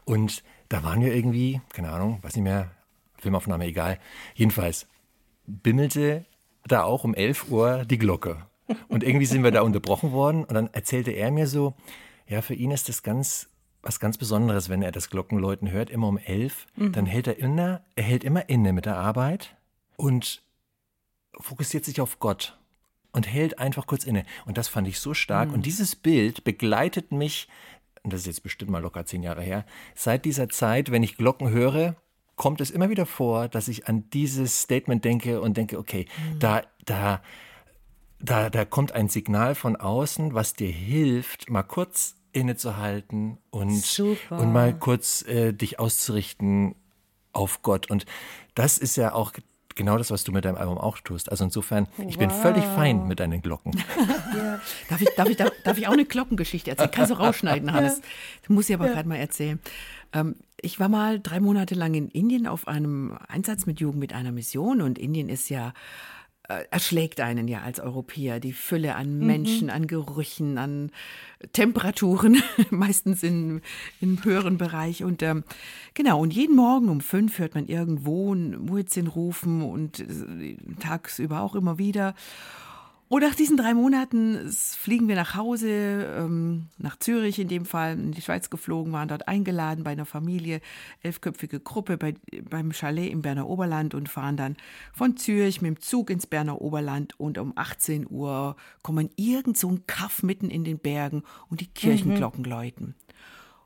Und 0.05 0.43
da 0.69 0.83
waren 0.83 1.01
wir 1.01 1.15
irgendwie, 1.15 1.61
keine 1.73 1.91
Ahnung, 1.91 2.19
weiß 2.23 2.37
nicht 2.37 2.45
mehr, 2.45 2.71
Filmaufnahme, 3.19 3.67
egal. 3.67 3.99
Jedenfalls 4.35 4.87
bimmelte 5.47 6.27
da 6.67 6.83
auch 6.83 7.05
um 7.05 7.15
11 7.15 7.51
Uhr 7.51 7.85
die 7.85 7.99
Glocke. 7.99 8.47
Und 8.89 9.05
irgendwie 9.05 9.27
sind 9.27 9.45
wir 9.45 9.51
da 9.51 9.63
unterbrochen 9.63 10.13
worden 10.13 10.45
und 10.45 10.55
dann 10.55 10.69
erzählte 10.73 11.13
er 11.13 11.31
mir 11.31 11.47
so, 11.47 11.75
ja, 12.27 12.43
für 12.43 12.55
ihn 12.55 12.71
ist 12.71 12.89
das 12.89 13.03
ganz 13.03 13.49
was 13.83 14.01
ganz 14.01 14.17
Besonderes, 14.17 14.69
wenn 14.69 14.83
er 14.83 14.93
das 14.93 15.11
Glockenläuten 15.11 15.71
hört, 15.71 15.91
immer 15.91 16.09
um 16.09 16.19
elf. 16.19 16.67
Mhm. 16.77 16.93
Dann 16.93 17.07
hält 17.07 17.27
er 17.27 17.39
immer, 17.39 17.83
er 17.97 18.05
hält 18.05 18.25
immer 18.25 18.49
inne 18.49 18.73
mit 18.73 18.87
der 18.87 18.97
Arbeit 18.97 19.57
und 19.97 20.43
fokussiert 21.41 21.85
sich 21.85 22.01
auf 22.01 22.19
Gott 22.21 22.59
und 23.13 23.27
hält 23.27 23.59
einfach 23.59 23.87
kurz 23.87 24.05
inne. 24.05 24.25
Und 24.47 24.57
das 24.57 24.69
fand 24.69 24.89
ich 24.89 25.01
so 25.01 25.15
stark. 25.15 25.49
Mhm. 25.49 25.55
Und 25.55 25.67
dieses 25.67 25.97
Bild 25.97 26.45
begleitet 26.45 27.13
mich, 27.13 27.49
und 28.03 28.13
das 28.13 28.21
ist 28.21 28.27
jetzt 28.27 28.43
bestimmt 28.43 28.71
mal 28.71 28.83
locker 28.83 29.05
zehn 29.05 29.23
Jahre 29.23 29.43
her, 29.43 29.67
seit 29.95 30.25
dieser 30.25 30.49
Zeit, 30.49 30.91
wenn 30.91 31.03
ich 31.03 31.17
Glocken 31.17 31.51
höre, 31.51 31.97
kommt 32.37 32.61
es 32.61 32.71
immer 32.71 32.89
wieder 32.89 33.07
vor, 33.07 33.49
dass 33.49 33.69
ich 33.69 33.89
an 33.89 34.09
dieses 34.11 34.63
Statement 34.63 35.05
denke 35.05 35.41
und 35.41 35.57
denke, 35.57 35.79
okay, 35.79 36.07
mhm. 36.07 36.39
da, 36.39 36.63
da, 36.85 37.23
da, 38.21 38.49
da 38.49 38.65
kommt 38.65 38.93
ein 38.93 39.09
Signal 39.09 39.55
von 39.55 39.77
außen, 39.77 40.35
was 40.35 40.55
dir 40.55 40.71
hilft, 40.71 41.51
mal 41.51 41.63
kurz 41.63 42.17
innezuhalten 42.33 43.39
und, 43.51 44.01
und 44.31 44.53
mal 44.53 44.75
kurz 44.75 45.23
äh, 45.23 45.53
dich 45.53 45.79
auszurichten 45.79 46.75
auf 47.33 47.63
Gott. 47.63 47.91
Und 47.91 48.07
das 48.55 48.79
ist 48.79 48.97
ja 48.97 49.13
auch 49.15 49.33
genau 49.75 49.99
das, 49.99 50.11
was 50.11 50.25
du 50.25 50.33
mit 50.33 50.45
deinem 50.45 50.57
Album 50.57 50.79
auch 50.79 50.99
tust. 50.99 51.31
Also 51.31 51.45
insofern, 51.45 51.87
ich 51.99 52.15
wow. 52.15 52.17
bin 52.19 52.31
völlig 52.31 52.65
fein 52.65 53.07
mit 53.09 53.21
deinen 53.21 53.43
Glocken. 53.43 53.73
ja. 54.37 54.61
darf, 54.89 55.01
ich, 55.01 55.09
darf, 55.17 55.29
ich, 55.29 55.37
darf, 55.37 55.51
darf, 55.65 55.79
ich 55.79 55.89
auch 55.89 55.93
eine 55.93 56.05
Glockengeschichte 56.05 56.71
erzählen? 56.71 56.91
Kannst 56.91 57.11
du 57.11 57.15
rausschneiden, 57.15 57.73
Hannes? 57.73 58.01
Du 58.47 58.53
musst 58.53 58.69
sie 58.69 58.75
aber 58.75 58.87
ja. 58.87 58.93
gerade 58.93 59.09
mal 59.09 59.17
erzählen. 59.17 59.61
Ähm, 60.13 60.37
ich 60.61 60.79
war 60.79 60.89
mal 60.89 61.21
drei 61.21 61.41
Monate 61.41 61.75
lang 61.75 61.95
in 61.95 62.09
Indien 62.09 62.47
auf 62.47 62.69
einem 62.69 63.19
Einsatz 63.29 63.67
mit 63.67 63.81
Jugend 63.81 64.01
mit 64.01 64.13
einer 64.13 64.33
Mission 64.33 64.81
und 64.81 64.99
Indien 64.99 65.29
ist 65.29 65.49
ja 65.49 65.73
erschlägt 66.49 67.21
einen 67.21 67.49
ja 67.49 67.63
als 67.63 67.81
Europäer. 67.81 68.41
Die 68.41 68.53
Fülle 68.53 68.97
an 68.97 69.19
Menschen, 69.19 69.71
an 69.71 69.87
Gerüchen, 69.87 70.59
an 70.59 70.91
Temperaturen, 71.53 72.43
meistens 72.71 73.23
in, 73.23 73.63
im 74.01 74.23
höheren 74.25 74.59
Bereich. 74.59 75.05
Und 75.05 75.23
ähm, 75.23 75.45
genau, 75.95 76.21
und 76.21 76.33
jeden 76.33 76.57
Morgen 76.57 76.89
um 76.89 77.01
fünf 77.01 77.39
hört 77.39 77.55
man 77.55 77.67
irgendwo 77.67 78.33
einen 78.33 78.67
Muezzin 78.67 79.07
rufen 79.07 79.63
und 79.63 80.01
äh, 80.01 80.57
tagsüber 80.81 81.41
auch 81.41 81.55
immer 81.55 81.79
wieder. 81.79 82.15
Und 83.13 83.21
nach 83.21 83.35
diesen 83.35 83.59
drei 83.59 83.75
Monaten 83.75 84.51
fliegen 84.51 85.07
wir 85.07 85.17
nach 85.17 85.35
Hause, 85.35 85.69
ähm, 85.69 86.69
nach 86.79 86.99
Zürich 86.99 87.39
in 87.39 87.47
dem 87.47 87.67
Fall, 87.67 87.93
in 87.93 88.13
die 88.13 88.23
Schweiz 88.23 88.49
geflogen, 88.49 88.91
waren 88.95 89.09
dort 89.09 89.29
eingeladen 89.29 89.85
bei 89.85 89.91
einer 89.91 90.07
Familie, 90.07 90.63
elfköpfige 91.03 91.61
Gruppe 91.61 91.99
bei, 91.99 92.15
beim 92.49 92.73
Chalet 92.73 93.13
im 93.13 93.21
Berner 93.21 93.51
Oberland 93.51 93.95
und 93.95 94.09
fahren 94.09 94.39
dann 94.39 94.57
von 94.95 95.19
Zürich 95.19 95.61
mit 95.61 95.69
dem 95.69 95.81
Zug 95.83 96.09
ins 96.09 96.27
Berner 96.27 96.63
Oberland 96.63 97.21
und 97.21 97.37
um 97.37 97.53
18 97.55 98.07
Uhr 98.09 98.57
kommen 98.81 99.11
irgend 99.17 99.59
so 99.59 99.69
ein 99.69 99.87
Kaff 99.87 100.23
mitten 100.23 100.49
in 100.49 100.65
den 100.65 100.79
Bergen 100.79 101.23
und 101.51 101.61
die 101.61 101.67
Kirchenglocken 101.67 102.45
mhm. 102.45 102.51
läuten. 102.51 102.95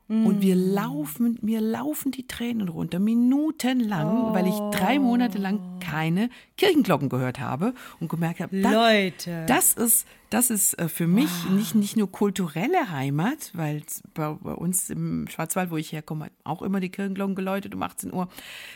Und 0.09 0.41
wir 0.41 0.55
mm. 0.55 0.73
laufen, 0.73 1.37
mir 1.41 1.59
laufen 1.59 2.11
die 2.11 2.27
Tränen 2.27 2.69
runter, 2.69 2.97
minutenlang, 2.97 4.29
oh. 4.29 4.33
weil 4.33 4.47
ich 4.47 4.55
drei 4.71 4.99
Monate 4.99 5.37
lang 5.37 5.79
keine 5.81 6.29
Kirchenglocken 6.55 7.09
gehört 7.09 7.41
habe 7.41 7.73
und 7.99 8.07
gemerkt 8.09 8.39
habe, 8.39 8.61
da, 8.61 8.71
Leute. 8.71 9.43
das 9.47 9.73
ist, 9.73 10.07
das 10.29 10.49
ist 10.49 10.79
äh, 10.79 10.87
für 10.87 11.07
mich 11.07 11.29
wow. 11.43 11.51
nicht, 11.51 11.75
nicht 11.75 11.97
nur 11.97 12.09
kulturelle 12.09 12.89
Heimat, 12.89 13.51
weil 13.53 13.83
bei, 14.13 14.31
bei, 14.33 14.53
uns 14.53 14.89
im 14.89 15.27
Schwarzwald, 15.27 15.71
wo 15.71 15.77
ich 15.77 15.91
herkomme, 15.91 16.31
auch 16.45 16.61
immer 16.61 16.79
die 16.79 16.89
Kirchenglocken 16.89 17.35
geläutet 17.35 17.75
um 17.75 17.83
18 17.83 18.13
Uhr, 18.13 18.29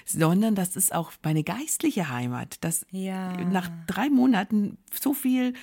sondern 0.06 0.54
das 0.54 0.76
ist 0.76 0.94
auch 0.94 1.14
meine 1.24 1.46
geistliche 1.46 2.10
Heimat, 2.10 2.62
dass 2.62 2.86
ja. 2.92 3.38
nach 3.38 3.70
drei 3.88 4.10
Monaten 4.10 4.78
so 5.00 5.14
viel 5.14 5.54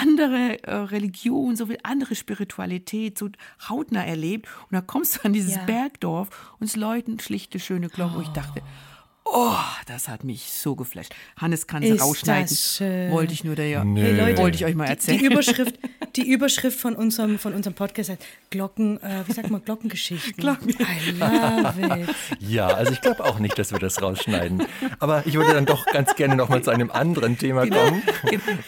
andere 0.00 0.62
äh, 0.62 0.74
Religion, 0.74 1.56
so 1.56 1.66
viel 1.66 1.78
andere 1.82 2.14
Spiritualität 2.14 3.18
so 3.18 3.28
hautnah 3.68 4.04
erlebt. 4.04 4.48
Und 4.70 4.72
da 4.72 4.80
kommst 4.80 5.16
du 5.16 5.24
an 5.24 5.32
dieses 5.32 5.56
ja. 5.56 5.64
Bergdorf 5.64 6.54
und 6.58 6.66
es 6.66 6.76
läuten 6.76 7.18
schlichte, 7.20 7.58
schöne 7.58 7.88
Glocken. 7.88 8.16
Oh. 8.16 8.18
Und 8.18 8.26
ich 8.26 8.32
dachte, 8.32 8.62
Oh, 9.28 9.56
das 9.86 10.08
hat 10.08 10.22
mich 10.22 10.52
so 10.52 10.76
geflasht. 10.76 11.12
Hannes 11.36 11.66
kann 11.66 11.82
es 11.82 12.00
rausschneiden. 12.00 13.10
Wollte 13.10 13.32
ich 13.32 13.42
nur 13.42 13.56
der, 13.56 13.82
hey 13.82 14.16
Leute, 14.16 14.38
wollte 14.38 14.56
ich 14.56 14.64
euch 14.64 14.76
mal 14.76 14.86
erzählen. 14.86 15.18
Die, 15.18 15.28
die, 15.28 15.32
Überschrift, 15.32 15.78
die 16.16 16.30
Überschrift 16.30 16.78
von 16.78 16.94
unserem, 16.94 17.38
von 17.38 17.52
unserem 17.52 17.74
Podcast 17.74 18.10
heißt 18.10 18.24
Glocken, 18.50 19.02
äh, 19.02 19.24
wie 19.26 19.32
sagt 19.32 19.50
man, 19.50 19.64
Glockengeschichten. 19.64 20.36
Glocken. 20.36 20.70
I 20.70 21.10
love 21.18 22.02
it. 22.02 22.08
Ja, 22.38 22.68
also 22.68 22.92
ich 22.92 23.00
glaube 23.00 23.24
auch 23.24 23.40
nicht, 23.40 23.58
dass 23.58 23.72
wir 23.72 23.80
das 23.80 24.00
rausschneiden. 24.00 24.62
Aber 25.00 25.26
ich 25.26 25.34
würde 25.34 25.54
dann 25.54 25.66
doch 25.66 25.86
ganz 25.86 26.14
gerne 26.14 26.36
noch 26.36 26.48
mal 26.48 26.62
zu 26.62 26.70
einem 26.70 26.92
anderen 26.92 27.36
Thema 27.36 27.64
genau. 27.64 27.84
kommen. 27.84 28.02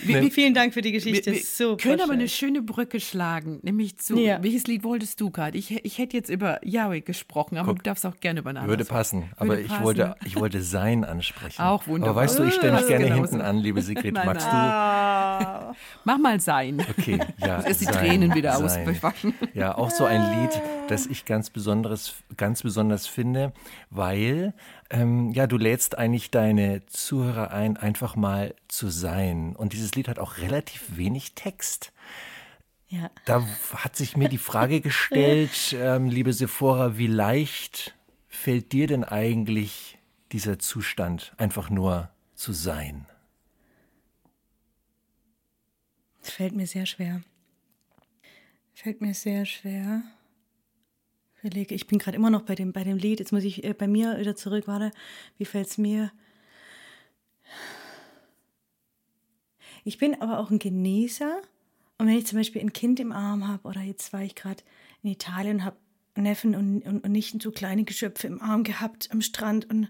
Wie, 0.03 0.21
wie, 0.21 0.31
vielen 0.31 0.55
Dank 0.55 0.75
für 0.75 0.83
die 0.83 0.93
Geschichte. 0.93 1.31
Wir, 1.31 1.39
wir 1.39 1.45
so 1.45 1.77
können 1.77 2.01
aber 2.01 2.15
eine 2.15 2.29
schöne 2.29 2.63
Brücke 2.63 2.99
schlagen, 2.99 3.61
nämlich 3.63 3.99
zu, 3.99 4.19
ja. 4.19 4.43
welches 4.43 4.67
Lied 4.67 4.83
wolltest 4.83 5.21
du 5.21 5.31
gerade? 5.31 5.57
Ich, 5.57 5.85
ich 5.85 5.99
hätte 5.99 6.17
jetzt 6.17 6.31
über 6.31 6.59
Yahweh 6.67 7.01
gesprochen, 7.01 7.59
aber 7.59 7.69
Guck, 7.69 7.79
du 7.79 7.83
darfst 7.85 8.05
auch 8.05 8.19
gerne 8.21 8.41
über 8.41 8.51
ein 8.51 8.57
anderes. 8.57 8.71
Würde 8.71 8.85
passen, 8.85 9.31
aber 9.37 9.51
würde 9.51 9.63
ich, 9.63 9.69
passen. 9.69 9.85
Wollte, 9.85 10.17
ich 10.25 10.37
wollte 10.37 10.48
wollte 10.49 10.63
Sein 10.63 11.05
ansprechen. 11.05 11.61
Auch 11.61 11.87
wunderbar. 11.87 12.11
Aber 12.11 12.23
weißt 12.23 12.39
du, 12.39 12.45
ich 12.45 12.55
stelle 12.55 12.73
mich 12.73 12.87
gerne 12.87 13.05
genauso. 13.05 13.33
hinten 13.33 13.41
an, 13.43 13.59
liebe 13.59 13.83
Sigrid. 13.83 14.15
Nein, 14.15 14.27
Magst 14.27 14.47
nein. 14.51 15.51
du? 15.61 15.77
Mach 16.05 16.17
mal 16.17 16.41
Sein. 16.41 16.83
Okay, 16.99 17.21
ja. 17.37 17.59
Ist 17.59 17.83
die 17.83 17.87
Tränen 17.87 18.35
wieder 18.35 18.57
ausgewaschen. 18.57 19.35
Ja, 19.53 19.77
auch 19.77 19.91
so 19.91 20.07
ein 20.07 20.41
Lied, 20.41 20.61
das 20.89 21.05
ich 21.05 21.27
ganz 21.27 21.51
besonderes, 21.51 22.15
ganz 22.39 22.63
besonders 22.63 23.07
finde, 23.07 23.53
weil 23.91 24.55
ähm, 24.89 25.33
ja, 25.33 25.47
du 25.47 25.59
lädst 25.59 25.99
eigentlich 25.99 26.31
deine 26.31 26.87
Zuhörer 26.87 27.51
ein, 27.51 27.77
einfach 27.77 28.17
mal 28.17 28.55
zu 28.69 28.89
sein. 28.89 29.55
Und 29.55 29.75
dieses 29.75 29.95
Lied 29.97 30.09
hat 30.09 30.19
auch 30.19 30.39
relativ 30.39 30.97
wenig 30.97 31.35
Text. 31.35 31.93
Ja. 32.89 33.11
Da 33.27 33.47
hat 33.75 33.97
sich 33.97 34.17
mir 34.17 34.31
die 34.31 34.39
Frage 34.39 34.81
gestellt, 34.81 35.77
ähm, 35.79 36.09
liebe 36.09 36.33
Sephora, 36.33 36.97
wie 36.97 37.07
leicht 37.07 37.95
fällt 38.29 38.73
dir 38.73 38.87
denn 38.87 39.05
eigentlich 39.05 39.98
dieser 40.33 40.59
Zustand, 40.59 41.33
einfach 41.37 41.71
nur 41.71 42.11
zu 42.35 42.53
sein? 42.53 43.07
Es 46.23 46.31
fällt 46.31 46.55
mir 46.55 46.67
sehr 46.67 46.87
schwer. 46.87 47.23
Fällt 48.75 49.01
mir 49.01 49.15
sehr 49.15 49.45
schwer. 49.45 50.03
Ich 51.43 51.87
bin 51.87 51.99
gerade 51.99 52.17
immer 52.17 52.31
noch 52.31 52.43
bei 52.43 52.55
dem, 52.55 52.73
bei 52.73 52.85
dem 52.85 52.97
Lied. 52.97 53.21
Jetzt 53.21 53.33
muss 53.33 53.45
ich 53.45 53.65
äh, 53.65 53.73
bei 53.73 53.89
mir 53.89 54.19
wieder 54.19 54.37
zurück. 54.37 54.67
Warte, 54.67 54.91
wie 55.37 55.45
fällt 55.45 55.69
es 55.69 55.79
mir? 55.79 56.13
Ich 59.85 59.99
bin 59.99 60.21
aber 60.21 60.39
auch 60.39 60.51
ein 60.51 60.59
Genießer. 60.59 61.41
Und 61.99 62.07
wenn 62.07 62.19
ich 62.19 62.27
zum 62.27 62.39
Beispiel 62.39 62.61
ein 62.61 62.73
Kind 62.73 63.01
im 63.01 63.13
Arm 63.13 63.49
habe, 63.49 63.67
oder 63.67 63.81
jetzt 63.81 64.13
war 64.13 64.23
ich 64.23 64.35
gerade 64.35 64.63
in 65.03 65.11
Italien 65.11 65.57
und 65.57 65.65
habe 65.65 65.77
Neffen 66.23 66.55
und, 66.55 66.83
und, 66.83 67.05
und 67.05 67.13
nicht 67.13 67.41
so 67.43 67.51
kleine 67.51 67.85
Geschöpfe 67.85 68.27
im 68.27 68.41
Arm 68.41 68.65
gehabt 68.65 69.09
am 69.13 69.21
Strand 69.21 69.69
und 69.71 69.89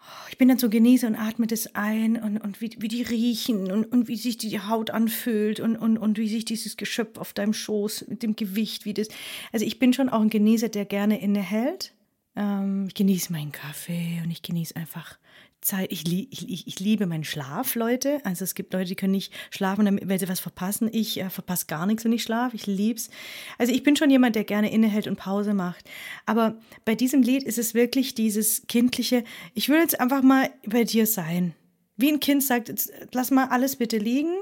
oh, 0.00 0.28
ich 0.30 0.38
bin 0.38 0.48
dann 0.48 0.58
so 0.58 0.68
genieße 0.68 1.06
und 1.06 1.16
atme 1.16 1.46
das 1.46 1.74
ein 1.74 2.22
und, 2.22 2.38
und 2.38 2.60
wie, 2.60 2.76
wie 2.78 2.88
die 2.88 3.02
riechen 3.02 3.70
und, 3.70 3.84
und 3.84 4.08
wie 4.08 4.16
sich 4.16 4.36
die 4.36 4.60
Haut 4.60 4.90
anfühlt 4.90 5.60
und, 5.60 5.76
und, 5.76 5.98
und 5.98 6.18
wie 6.18 6.28
sich 6.28 6.44
dieses 6.44 6.76
Geschöpf 6.76 7.18
auf 7.18 7.32
deinem 7.32 7.52
Schoß 7.52 8.06
mit 8.08 8.22
dem 8.22 8.36
Gewicht, 8.36 8.84
wie 8.84 8.94
das. 8.94 9.08
Also 9.52 9.64
ich 9.66 9.78
bin 9.78 9.92
schon 9.92 10.08
auch 10.08 10.20
ein 10.20 10.30
Genießer, 10.30 10.68
der 10.68 10.84
gerne 10.84 11.20
innehält. 11.20 11.92
Ähm, 12.36 12.86
ich 12.88 12.94
genieße 12.94 13.32
meinen 13.32 13.52
Kaffee 13.52 14.20
und 14.22 14.30
ich 14.30 14.42
genieße 14.42 14.76
einfach 14.76 15.18
Zeit. 15.66 15.90
Ich, 15.92 16.04
ich, 16.06 16.66
ich, 16.66 16.80
liebe 16.80 17.06
meinen 17.06 17.24
Schlaf, 17.24 17.74
Leute. 17.74 18.20
Also 18.24 18.44
es 18.44 18.54
gibt 18.54 18.72
Leute, 18.72 18.86
die 18.86 18.94
können 18.94 19.12
nicht 19.12 19.32
schlafen, 19.50 20.00
weil 20.08 20.18
sie 20.18 20.28
was 20.28 20.40
verpassen. 20.40 20.88
Ich 20.92 21.20
äh, 21.20 21.28
verpasse 21.28 21.66
gar 21.66 21.86
nichts, 21.86 22.04
wenn 22.04 22.12
ich 22.12 22.22
schlafe. 22.22 22.56
Ich 22.56 22.66
lieb's. 22.66 23.10
Also 23.58 23.72
ich 23.72 23.82
bin 23.82 23.96
schon 23.96 24.10
jemand, 24.10 24.36
der 24.36 24.44
gerne 24.44 24.72
innehält 24.72 25.06
und 25.06 25.16
Pause 25.16 25.54
macht. 25.54 25.84
Aber 26.24 26.58
bei 26.84 26.94
diesem 26.94 27.22
Lied 27.22 27.42
ist 27.42 27.58
es 27.58 27.74
wirklich 27.74 28.14
dieses 28.14 28.66
kindliche, 28.68 29.24
ich 29.54 29.68
will 29.68 29.78
jetzt 29.78 30.00
einfach 30.00 30.22
mal 30.22 30.50
bei 30.64 30.84
dir 30.84 31.06
sein. 31.06 31.54
Wie 31.96 32.12
ein 32.12 32.20
Kind 32.20 32.42
sagt, 32.42 32.68
jetzt 32.68 32.92
lass 33.12 33.30
mal 33.30 33.48
alles 33.48 33.76
bitte 33.76 33.98
liegen, 33.98 34.34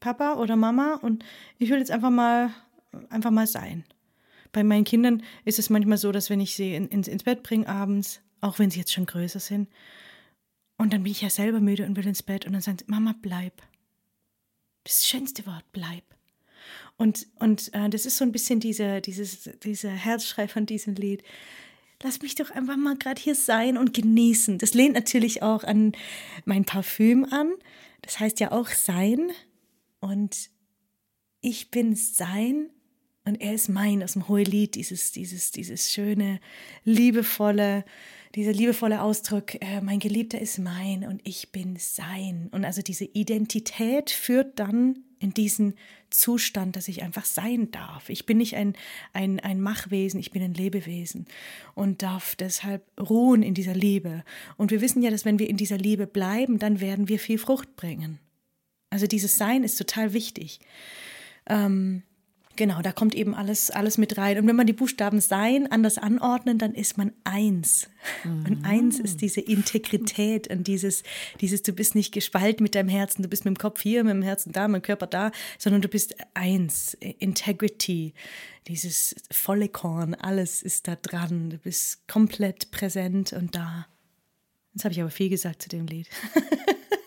Papa 0.00 0.34
oder 0.34 0.56
Mama, 0.56 0.94
und 0.94 1.24
ich 1.58 1.70
will 1.70 1.78
jetzt 1.78 1.90
einfach 1.90 2.10
mal, 2.10 2.50
einfach 3.10 3.30
mal 3.30 3.46
sein. 3.46 3.84
Bei 4.52 4.62
meinen 4.62 4.84
Kindern 4.84 5.22
ist 5.44 5.58
es 5.58 5.70
manchmal 5.70 5.98
so, 5.98 6.12
dass 6.12 6.30
wenn 6.30 6.40
ich 6.40 6.54
sie 6.54 6.74
in, 6.74 6.88
ins, 6.88 7.08
ins 7.08 7.24
Bett 7.24 7.42
bringe 7.42 7.68
abends, 7.68 8.20
auch 8.40 8.58
wenn 8.58 8.70
sie 8.70 8.78
jetzt 8.78 8.92
schon 8.92 9.06
größer 9.06 9.40
sind, 9.40 9.68
und 10.78 10.92
dann 10.92 11.02
bin 11.02 11.12
ich 11.12 11.20
ja 11.20 11.28
selber 11.28 11.60
müde 11.60 11.84
und 11.84 11.96
will 11.96 12.06
ins 12.06 12.22
Bett 12.22 12.46
und 12.46 12.52
dann 12.52 12.62
sagt 12.62 12.88
Mama, 12.88 13.14
bleib. 13.20 13.62
Das 14.84 15.06
schönste 15.06 15.44
Wort, 15.44 15.64
bleib. 15.72 16.04
Und, 16.96 17.26
und 17.38 17.72
äh, 17.74 17.90
das 17.90 18.06
ist 18.06 18.16
so 18.16 18.24
ein 18.24 18.32
bisschen 18.32 18.60
dieser, 18.60 19.00
dieses, 19.00 19.50
dieser 19.62 19.90
Herzschrei 19.90 20.48
von 20.48 20.66
diesem 20.66 20.94
Lied. 20.94 21.22
Lass 22.02 22.22
mich 22.22 22.36
doch 22.36 22.50
einfach 22.50 22.76
mal 22.76 22.96
gerade 22.96 23.20
hier 23.20 23.34
sein 23.34 23.76
und 23.76 23.92
genießen. 23.92 24.58
Das 24.58 24.72
lehnt 24.72 24.94
natürlich 24.94 25.42
auch 25.42 25.64
an 25.64 25.92
mein 26.44 26.64
Parfüm 26.64 27.24
an. 27.24 27.52
Das 28.02 28.20
heißt 28.20 28.38
ja 28.40 28.52
auch 28.52 28.68
sein. 28.68 29.30
Und 30.00 30.50
ich 31.40 31.70
bin 31.70 31.96
sein 31.96 32.70
und 33.24 33.40
er 33.40 33.54
ist 33.54 33.68
mein 33.68 34.02
aus 34.02 34.12
dem 34.12 34.28
Hohelied, 34.28 34.74
dieses, 34.76 35.12
dieses, 35.12 35.50
dieses 35.50 35.92
schöne, 35.92 36.40
liebevolle, 36.84 37.84
dieser 38.34 38.52
liebevolle 38.52 39.02
Ausdruck, 39.02 39.54
äh, 39.54 39.80
mein 39.80 39.98
Geliebter 39.98 40.40
ist 40.40 40.58
mein 40.58 41.04
und 41.04 41.20
ich 41.24 41.52
bin 41.52 41.76
sein. 41.78 42.48
Und 42.52 42.64
also 42.64 42.82
diese 42.82 43.04
Identität 43.04 44.10
führt 44.10 44.58
dann 44.58 45.04
in 45.20 45.34
diesen 45.34 45.74
Zustand, 46.10 46.76
dass 46.76 46.88
ich 46.88 47.02
einfach 47.02 47.24
sein 47.24 47.70
darf. 47.70 48.08
Ich 48.08 48.26
bin 48.26 48.38
nicht 48.38 48.56
ein, 48.56 48.74
ein, 49.12 49.40
ein 49.40 49.60
Machwesen, 49.60 50.20
ich 50.20 50.30
bin 50.30 50.42
ein 50.42 50.54
Lebewesen 50.54 51.26
und 51.74 52.02
darf 52.02 52.36
deshalb 52.36 52.84
ruhen 52.98 53.42
in 53.42 53.54
dieser 53.54 53.74
Liebe. 53.74 54.24
Und 54.56 54.70
wir 54.70 54.80
wissen 54.80 55.02
ja, 55.02 55.10
dass 55.10 55.24
wenn 55.24 55.38
wir 55.38 55.48
in 55.48 55.56
dieser 55.56 55.78
Liebe 55.78 56.06
bleiben, 56.06 56.58
dann 56.58 56.80
werden 56.80 57.08
wir 57.08 57.18
viel 57.18 57.38
Frucht 57.38 57.76
bringen. 57.76 58.20
Also 58.90 59.06
dieses 59.06 59.36
Sein 59.36 59.64
ist 59.64 59.76
total 59.76 60.12
wichtig. 60.12 60.60
Ähm, 61.46 62.02
Genau, 62.58 62.82
da 62.82 62.90
kommt 62.90 63.14
eben 63.14 63.36
alles, 63.36 63.70
alles 63.70 63.98
mit 63.98 64.18
rein. 64.18 64.36
Und 64.36 64.48
wenn 64.48 64.56
man 64.56 64.66
die 64.66 64.72
Buchstaben 64.72 65.20
Sein 65.20 65.70
anders 65.70 65.96
anordnen, 65.96 66.58
dann 66.58 66.74
ist 66.74 66.98
man 66.98 67.12
eins. 67.22 67.88
Mhm. 68.24 68.46
Und 68.46 68.64
eins 68.64 68.98
ist 68.98 69.20
diese 69.20 69.40
Integrität 69.40 70.48
und 70.48 70.66
dieses, 70.66 71.04
dieses, 71.40 71.62
du 71.62 71.72
bist 71.72 71.94
nicht 71.94 72.12
gespalten 72.12 72.64
mit 72.64 72.74
deinem 72.74 72.88
Herzen, 72.88 73.22
du 73.22 73.28
bist 73.28 73.44
mit 73.44 73.56
dem 73.56 73.58
Kopf 73.58 73.80
hier, 73.80 74.02
mit 74.02 74.12
dem 74.12 74.22
Herzen 74.22 74.50
da, 74.50 74.66
mit 74.66 74.82
dem 74.82 74.86
Körper 74.86 75.06
da, 75.06 75.30
sondern 75.56 75.82
du 75.82 75.88
bist 75.88 76.16
eins. 76.34 76.94
Integrity, 77.20 78.12
dieses 78.66 79.14
volle 79.30 79.68
Korn, 79.68 80.16
alles 80.16 80.64
ist 80.64 80.88
da 80.88 80.96
dran. 80.96 81.50
Du 81.50 81.58
bist 81.58 82.08
komplett 82.08 82.72
präsent 82.72 83.32
und 83.34 83.54
da. 83.54 83.86
Jetzt 84.74 84.82
habe 84.82 84.92
ich 84.92 85.00
aber 85.00 85.10
viel 85.10 85.28
gesagt 85.28 85.62
zu 85.62 85.68
dem 85.68 85.86
Lied. 85.86 86.08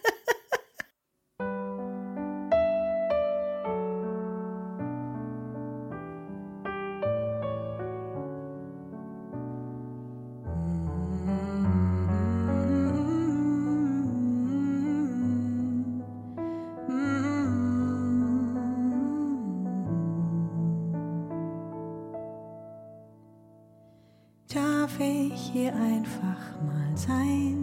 hier 25.52 25.74
einfach 25.76 26.40
mal 26.66 26.96
sein, 26.96 27.61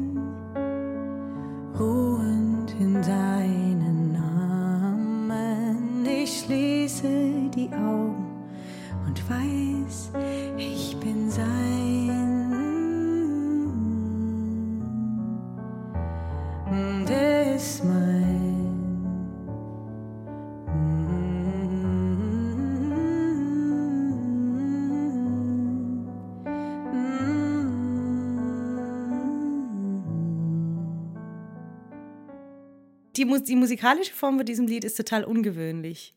Die, 33.19 33.27
die 33.45 33.57
musikalische 33.57 34.15
Form 34.15 34.37
von 34.37 34.47
diesem 34.47 34.67
Lied 34.67 34.85
ist 34.85 34.97
total 34.97 35.25
ungewöhnlich. 35.25 36.15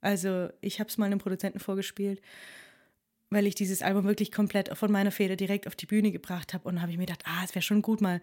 Also 0.00 0.48
ich 0.60 0.80
habe 0.80 0.88
es 0.88 0.98
mal 0.98 1.06
einem 1.06 1.18
Produzenten 1.18 1.58
vorgespielt, 1.58 2.20
weil 3.30 3.46
ich 3.46 3.54
dieses 3.54 3.82
Album 3.82 4.04
wirklich 4.04 4.30
komplett 4.30 4.76
von 4.76 4.92
meiner 4.92 5.10
Feder 5.10 5.34
direkt 5.34 5.66
auf 5.66 5.74
die 5.74 5.86
Bühne 5.86 6.12
gebracht 6.12 6.54
habe. 6.54 6.68
Und 6.68 6.80
habe 6.80 6.92
ich 6.92 6.98
mir 6.98 7.06
gedacht, 7.06 7.24
ah, 7.26 7.42
es 7.44 7.54
wäre 7.54 7.62
schon 7.62 7.82
gut, 7.82 8.00
mal 8.00 8.20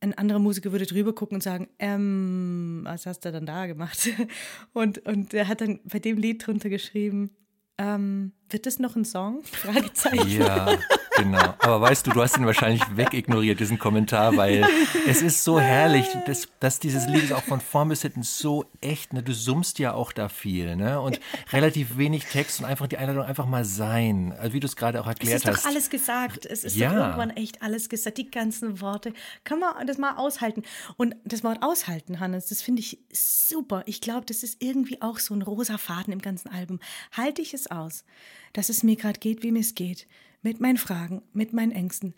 ein 0.00 0.14
anderer 0.14 0.38
Musiker 0.38 0.72
würde 0.72 0.86
drüber 0.86 1.14
gucken 1.14 1.36
und 1.36 1.42
sagen, 1.42 1.68
ähm, 1.78 2.82
was 2.84 3.06
hast 3.06 3.24
du 3.24 3.32
dann 3.32 3.46
da 3.46 3.66
gemacht? 3.66 4.08
Und, 4.72 5.04
und 5.06 5.34
er 5.34 5.48
hat 5.48 5.60
dann 5.60 5.80
bei 5.84 5.98
dem 5.98 6.18
Lied 6.18 6.46
drunter 6.46 6.68
geschrieben, 6.68 7.30
ähm, 7.78 8.32
wird 8.48 8.66
das 8.66 8.78
noch 8.78 8.94
ein 8.94 9.04
Song? 9.04 9.42
Fragezeichen. 9.44 10.40
Ja, 10.40 10.78
genau. 11.18 11.54
Aber 11.58 11.80
weißt 11.80 12.06
du, 12.06 12.10
du 12.12 12.22
hast 12.22 12.36
ihn 12.38 12.46
wahrscheinlich 12.46 12.82
wegignoriert, 12.96 13.60
diesen 13.60 13.78
Kommentar, 13.78 14.36
weil 14.36 14.66
es 15.06 15.22
ist 15.22 15.44
so 15.44 15.60
herrlich, 15.60 16.06
dass, 16.26 16.48
dass 16.60 16.78
dieses 16.78 17.06
Lied 17.06 17.24
ist 17.24 17.32
auch 17.32 17.42
von 17.42 17.60
vorn 17.60 17.88
bis 17.88 18.02
hinten 18.02 18.22
so 18.22 18.64
echt. 18.80 19.12
Ne? 19.12 19.22
Du 19.22 19.32
summst 19.34 19.78
ja 19.78 19.92
auch 19.94 20.12
da 20.12 20.28
viel 20.28 20.76
ne? 20.76 21.00
und 21.00 21.20
relativ 21.52 21.96
wenig 21.98 22.24
Text 22.26 22.60
und 22.60 22.66
einfach 22.66 22.86
die 22.86 22.96
Einladung 22.96 23.24
einfach 23.24 23.46
mal 23.46 23.64
sein, 23.64 24.34
also 24.38 24.52
wie 24.52 24.60
du 24.60 24.66
es 24.66 24.76
gerade 24.76 25.00
auch 25.00 25.06
erklärt 25.06 25.44
hast. 25.44 25.48
Es 25.48 25.56
ist 25.56 25.64
doch 25.64 25.70
alles 25.70 25.90
gesagt. 25.90 26.46
Es 26.46 26.64
ist 26.64 26.76
Ja. 26.76 26.90
doch 26.90 26.96
irgendwann 26.98 27.30
echt 27.30 27.62
alles 27.62 27.88
gesagt. 27.88 28.18
Die 28.18 28.30
ganzen 28.30 28.80
Worte. 28.80 29.12
Kann 29.44 29.58
man 29.60 29.86
das 29.86 29.98
mal 29.98 30.16
aushalten. 30.16 30.62
Und 30.96 31.16
das 31.24 31.44
Wort 31.44 31.62
aushalten, 31.62 32.20
Hannes, 32.20 32.46
das 32.46 32.62
finde 32.62 32.80
ich 32.80 32.98
super. 33.12 33.82
Ich 33.86 34.00
glaube, 34.00 34.26
das 34.26 34.42
ist 34.42 34.62
irgendwie 34.62 35.00
auch 35.02 35.18
so 35.18 35.34
ein 35.34 35.42
rosa 35.42 35.78
Faden 35.78 36.12
im 36.12 36.20
ganzen 36.20 36.48
Album. 36.50 36.80
Halte 37.12 37.42
ich 37.42 37.54
es 37.54 37.70
aus, 37.70 38.04
dass 38.52 38.68
es 38.68 38.82
mir 38.82 38.96
gerade 38.96 39.18
geht, 39.18 39.42
wie 39.42 39.52
mir 39.52 39.60
es 39.60 39.74
geht. 39.74 40.06
Mit 40.42 40.60
meinen 40.60 40.76
Fragen, 40.78 41.22
mit 41.32 41.52
meinen 41.52 41.72
Ängsten, 41.72 42.14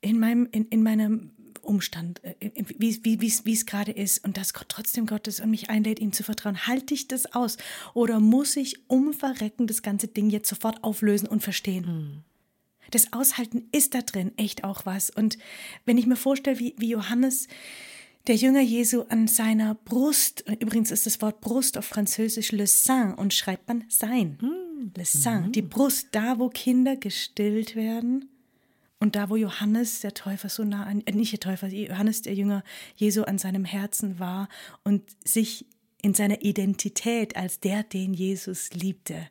in 0.00 0.18
meinem, 0.18 0.48
in, 0.50 0.66
in 0.68 0.82
meinem 0.82 1.30
Umstand, 1.62 2.22
äh, 2.24 2.34
wie, 2.78 3.04
wie, 3.04 3.20
wie, 3.20 3.52
es- 3.52 3.66
gerade 3.66 3.92
ist 3.92 4.24
und 4.24 4.36
dass 4.36 4.54
Gott 4.54 4.68
trotzdem 4.68 5.06
Gott 5.06 5.28
ist 5.28 5.40
und 5.40 5.50
mich 5.50 5.70
einlädt, 5.70 6.00
ihm 6.00 6.12
zu 6.12 6.22
vertrauen. 6.22 6.66
Halte 6.66 6.94
ich 6.94 7.06
das 7.06 7.34
aus? 7.34 7.58
Oder 7.94 8.18
muss 8.18 8.56
ich 8.56 8.88
um 8.88 9.12
Verrecken 9.12 9.66
das 9.66 9.82
ganze 9.82 10.08
Ding 10.08 10.30
jetzt 10.30 10.48
sofort 10.48 10.82
auflösen 10.82 11.28
und 11.28 11.42
verstehen? 11.42 12.24
Das 12.90 13.12
Aushalten 13.12 13.68
ist 13.72 13.94
da 13.94 14.00
drin 14.00 14.32
echt 14.36 14.64
auch 14.64 14.84
was. 14.86 15.10
Und 15.10 15.38
wenn 15.84 15.98
ich 15.98 16.06
mir 16.06 16.16
vorstelle, 16.16 16.58
wie, 16.58 16.74
wie 16.78 16.88
Johannes, 16.90 17.46
der 18.26 18.36
Jünger 18.36 18.60
Jesu, 18.60 19.02
an 19.08 19.28
seiner 19.28 19.74
Brust, 19.74 20.44
übrigens 20.60 20.90
ist 20.90 21.06
das 21.06 21.20
Wort 21.22 21.40
Brust 21.40 21.78
auf 21.78 21.86
Französisch 21.86 22.52
le 22.52 22.66
sein 22.66 23.14
und 23.14 23.32
schreibt 23.34 23.68
man 23.68 23.84
sein. 23.88 24.38
Le 24.96 25.04
sein, 25.04 25.52
die 25.52 25.62
Brust, 25.62 26.08
da 26.12 26.38
wo 26.38 26.48
Kinder 26.48 26.96
gestillt 26.96 27.76
werden. 27.76 28.28
Und 29.02 29.16
da, 29.16 29.30
wo 29.30 29.36
Johannes, 29.36 30.00
der 30.00 30.12
Täufer, 30.12 30.50
so 30.50 30.62
nah 30.62 30.84
an, 30.84 31.02
äh, 31.06 31.12
nicht 31.12 31.32
der 31.32 31.40
Täufer, 31.40 31.68
Johannes, 31.68 32.20
der 32.20 32.34
Jünger 32.34 32.62
Jesu, 32.96 33.22
an 33.22 33.38
seinem 33.38 33.64
Herzen 33.64 34.18
war 34.18 34.48
und 34.84 35.02
sich 35.24 35.64
in 36.02 36.12
seiner 36.12 36.42
Identität 36.42 37.34
als 37.34 37.60
der, 37.60 37.82
den 37.82 38.12
Jesus 38.12 38.70
liebte, 38.72 39.28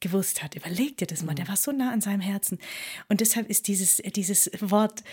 gewusst 0.00 0.42
hat. 0.42 0.56
Überleg 0.56 0.96
dir 0.96 1.06
das 1.06 1.22
mal, 1.22 1.34
der 1.34 1.46
war 1.46 1.56
so 1.56 1.70
nah 1.70 1.92
an 1.92 2.00
seinem 2.00 2.20
Herzen. 2.20 2.58
Und 3.08 3.20
deshalb 3.20 3.48
ist 3.48 3.68
dieses, 3.68 3.96
dieses 4.14 4.50
Wort 4.60 5.04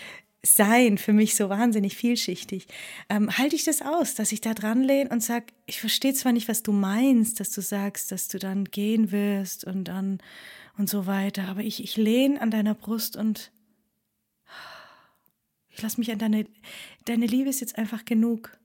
sein 0.44 0.98
für 0.98 1.12
mich 1.12 1.34
so 1.34 1.48
wahnsinnig 1.48 1.96
vielschichtig. 1.96 2.66
Ähm, 3.08 3.36
halte 3.36 3.56
ich 3.56 3.64
das 3.64 3.82
aus, 3.82 4.14
dass 4.14 4.32
ich 4.32 4.40
da 4.40 4.54
dran 4.54 4.82
lehne 4.82 5.10
und 5.10 5.22
sage, 5.22 5.46
ich 5.66 5.80
verstehe 5.80 6.14
zwar 6.14 6.32
nicht, 6.32 6.48
was 6.48 6.62
du 6.62 6.72
meinst, 6.72 7.40
dass 7.40 7.50
du 7.50 7.60
sagst, 7.60 8.12
dass 8.12 8.28
du 8.28 8.38
dann 8.38 8.64
gehen 8.64 9.10
wirst 9.12 9.64
und 9.64 9.84
dann 9.84 10.18
und 10.76 10.88
so 10.88 11.06
weiter, 11.06 11.48
aber 11.48 11.60
ich, 11.60 11.82
ich 11.82 11.96
lehne 11.96 12.40
an 12.40 12.50
deiner 12.50 12.74
Brust 12.74 13.16
und 13.16 13.52
ich 15.70 15.82
lasse 15.82 15.98
mich 15.98 16.10
an 16.12 16.18
deine, 16.18 16.46
deine 17.04 17.26
Liebe 17.26 17.50
ist 17.50 17.60
jetzt 17.60 17.78
einfach 17.78 18.04
genug. 18.04 18.56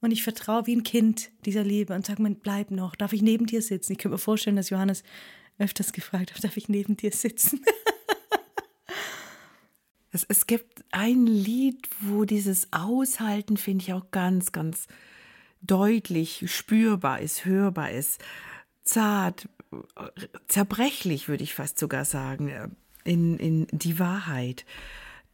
Und 0.00 0.12
ich 0.12 0.22
vertraue 0.22 0.66
wie 0.66 0.74
ein 0.74 0.82
Kind 0.82 1.30
dieser 1.44 1.62
Liebe 1.62 1.94
und 1.94 2.06
sage 2.06 2.22
bleib 2.42 2.70
noch, 2.70 2.96
darf 2.96 3.12
ich 3.12 3.22
neben 3.22 3.46
dir 3.46 3.62
sitzen? 3.62 3.92
Ich 3.92 3.98
könnte 3.98 4.14
mir 4.14 4.18
vorstellen, 4.18 4.56
dass 4.56 4.70
Johannes 4.70 5.02
öfters 5.58 5.92
gefragt 5.92 6.34
hat, 6.34 6.42
darf 6.42 6.56
ich 6.56 6.68
neben 6.68 6.96
dir 6.96 7.12
sitzen? 7.12 7.60
Es, 10.10 10.24
es 10.28 10.46
gibt 10.46 10.84
ein 10.90 11.26
Lied, 11.26 11.88
wo 12.00 12.24
dieses 12.24 12.72
Aushalten, 12.72 13.56
finde 13.56 13.84
ich, 13.84 13.92
auch 13.92 14.10
ganz, 14.10 14.52
ganz 14.52 14.86
deutlich 15.62 16.44
spürbar 16.46 17.20
ist, 17.20 17.44
hörbar 17.44 17.90
ist, 17.90 18.20
zart, 18.82 19.48
äh, 19.72 20.26
zerbrechlich, 20.48 21.28
würde 21.28 21.44
ich 21.44 21.54
fast 21.54 21.78
sogar 21.78 22.04
sagen, 22.04 22.48
äh, 22.48 22.68
in, 23.04 23.38
in 23.38 23.66
die 23.70 23.98
Wahrheit. 23.98 24.64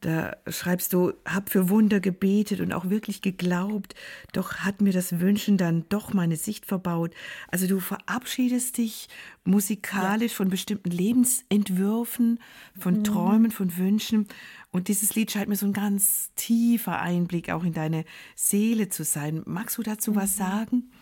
Da 0.06 0.36
schreibst 0.46 0.92
du, 0.92 1.14
hab 1.24 1.50
für 1.50 1.68
Wunder 1.68 1.98
gebetet 1.98 2.60
und 2.60 2.72
auch 2.72 2.90
wirklich 2.90 3.22
geglaubt, 3.22 3.96
doch 4.32 4.58
hat 4.58 4.80
mir 4.80 4.92
das 4.92 5.18
Wünschen 5.18 5.58
dann 5.58 5.84
doch 5.88 6.14
meine 6.14 6.36
Sicht 6.36 6.64
verbaut. 6.64 7.12
Also 7.48 7.66
du 7.66 7.80
verabschiedest 7.80 8.78
dich 8.78 9.08
musikalisch 9.42 10.32
von 10.32 10.48
bestimmten 10.48 10.92
Lebensentwürfen, 10.92 12.38
von 12.78 13.02
Träumen, 13.02 13.50
von 13.50 13.76
Wünschen. 13.78 14.28
Und 14.70 14.86
dieses 14.86 15.16
Lied 15.16 15.32
scheint 15.32 15.48
mir 15.48 15.56
so 15.56 15.66
ein 15.66 15.72
ganz 15.72 16.30
tiefer 16.36 17.00
Einblick 17.00 17.50
auch 17.50 17.64
in 17.64 17.72
deine 17.72 18.04
Seele 18.36 18.88
zu 18.88 19.02
sein. 19.02 19.42
Magst 19.44 19.76
du 19.76 19.82
dazu 19.82 20.14
was 20.14 20.36
sagen? 20.36 20.92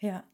Ja, 0.00 0.24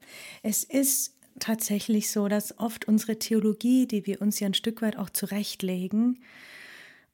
es 0.44 0.62
ist 0.62 1.16
tatsächlich 1.40 2.08
so, 2.12 2.28
dass 2.28 2.56
oft 2.56 2.86
unsere 2.86 3.18
Theologie, 3.18 3.88
die 3.88 4.06
wir 4.06 4.22
uns 4.22 4.38
ja 4.38 4.46
ein 4.46 4.54
Stück 4.54 4.80
weit 4.80 4.96
auch 4.96 5.10
zurechtlegen, 5.10 6.20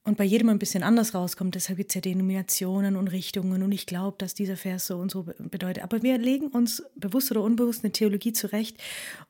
und 0.06 0.16
bei 0.16 0.24
jedem 0.24 0.48
ein 0.48 0.58
bisschen 0.58 0.84
anders 0.84 1.14
rauskommt. 1.14 1.56
Deshalb 1.56 1.76
gibt 1.78 1.90
es 1.90 1.96
ja 1.96 2.00
Denominationen 2.00 2.96
und 2.96 3.08
Richtungen 3.08 3.62
und 3.62 3.72
ich 3.72 3.86
glaube, 3.86 4.16
dass 4.18 4.34
dieser 4.34 4.56
Vers 4.56 4.86
so 4.86 4.96
und 4.98 5.10
so 5.10 5.24
be- 5.24 5.34
bedeutet. 5.38 5.82
Aber 5.82 6.02
wir 6.02 6.16
legen 6.16 6.46
uns 6.46 6.82
bewusst 6.94 7.30
oder 7.32 7.42
unbewusst 7.42 7.84
eine 7.84 7.92
Theologie 7.92 8.32
zurecht 8.32 8.78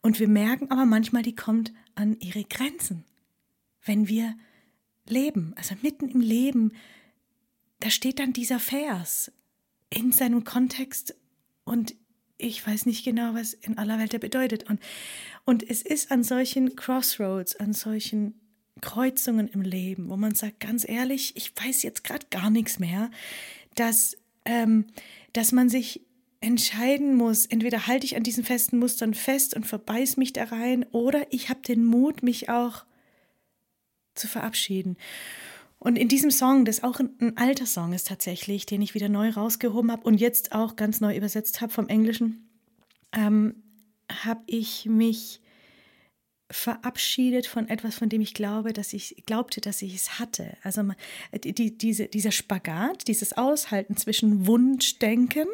und 0.03 0.20
wir 0.20 0.29
merken 0.29 0.70
aber 0.70 0.85
manchmal, 0.85 1.22
die 1.22 1.35
kommt 1.35 1.72
an 1.95 2.16
ihre 2.20 2.45
Grenzen. 2.45 3.05
Wenn 3.85 4.07
wir 4.07 4.37
leben, 5.09 5.55
also 5.57 5.74
mitten 5.83 6.09
im 6.09 6.20
Leben, 6.20 6.72
da 7.81 7.91
steht 7.91 8.18
dann 8.18 8.33
dieser 8.33 8.59
Vers 8.61 9.33
in 9.89 10.12
seinem 10.12 10.45
Kontext 10.45 11.14
und 11.64 11.95
ich 12.39 12.66
weiß 12.66 12.85
nicht 12.85 13.03
genau, 13.03 13.33
was 13.33 13.55
in 13.55 13.79
aller 13.79 13.99
Welt 13.99 14.12
er 14.12 14.20
bedeutet. 14.20 14.68
Und, 14.68 14.79
und 15.47 15.62
es 15.68 15.81
ist 15.81 16.11
an 16.11 16.22
solchen 16.22 16.77
Crossroads, 16.77 17.57
an 17.57 17.72
solchen 17.72 18.39
Kreuzungen 18.81 19.49
im 19.49 19.62
Leben, 19.62 20.09
wo 20.11 20.16
man 20.16 20.35
sagt, 20.35 20.61
ganz 20.61 20.87
ehrlich, 20.89 21.37
ich 21.37 21.53
weiß 21.57 21.83
jetzt 21.83 22.05
gerade 22.05 22.27
gar 22.31 22.51
nichts 22.51 22.79
mehr, 22.79 23.11
dass, 23.74 24.16
ähm, 24.45 24.87
dass 25.33 25.53
man 25.53 25.68
sich 25.68 26.03
entscheiden 26.41 27.14
muss, 27.14 27.47
entweder 27.47 27.87
halte 27.87 28.07
ich 28.07 28.16
an 28.16 28.22
diesen 28.22 28.45
festen 28.45 28.79
Mustern 28.79 29.14
fest 29.14 29.55
und 29.55 29.66
verbeiß 29.66 30.16
mich 30.16 30.33
da 30.33 30.45
rein, 30.45 30.85
oder 30.93 31.27
ich 31.31 31.49
habe 31.49 31.61
den 31.62 31.85
Mut, 31.85 32.22
mich 32.22 32.49
auch 32.49 32.85
zu 34.14 34.29
verabschieden. 34.29 34.97
Und 35.79 35.97
in 35.97 36.09
diesem 36.09 36.31
Song, 36.31 36.64
das 36.64 36.83
auch 36.83 37.01
ein, 37.01 37.37
alter 37.37 37.66
Song 37.66 37.93
ist 37.93 38.09
tatsächlich, 38.09 38.66
den 38.66 38.83
ich 38.83 38.95
wieder 38.95 39.09
neu 39.09 39.31
rausgehoben 39.31 39.93
habe 39.93 40.05
und 40.05 40.20
jetzt 40.20 40.53
auch 40.53 40.77
ganz 40.77 41.01
neu 41.01 41.16
übersetzt 41.16 41.61
habe 41.61 41.72
vom 41.72 41.89
Englischen, 41.89 42.49
ähm, 43.12 43.62
habe 44.11 44.43
ich 44.47 44.87
mich 44.87 45.41
verabschiedet 46.51 47.47
von 47.47 47.69
etwas, 47.69 47.97
von 47.97 48.09
dem 48.09 48.21
ich 48.21 48.35
glaube, 48.35 48.73
dass 48.73 48.93
ich 48.93 49.25
glaubte, 49.27 49.61
dass 49.61 49.83
ich 49.83 49.95
es 49.95 50.19
hatte. 50.19 50.57
Also 50.63 50.83
die, 51.33 51.77
diese, 51.77 52.07
dieser 52.07 52.31
Spagat, 52.31 53.09
dieses 53.09 53.37
Aushalten 53.37 53.97
zwischen 53.97 54.47
Wunschdenken 54.47 55.49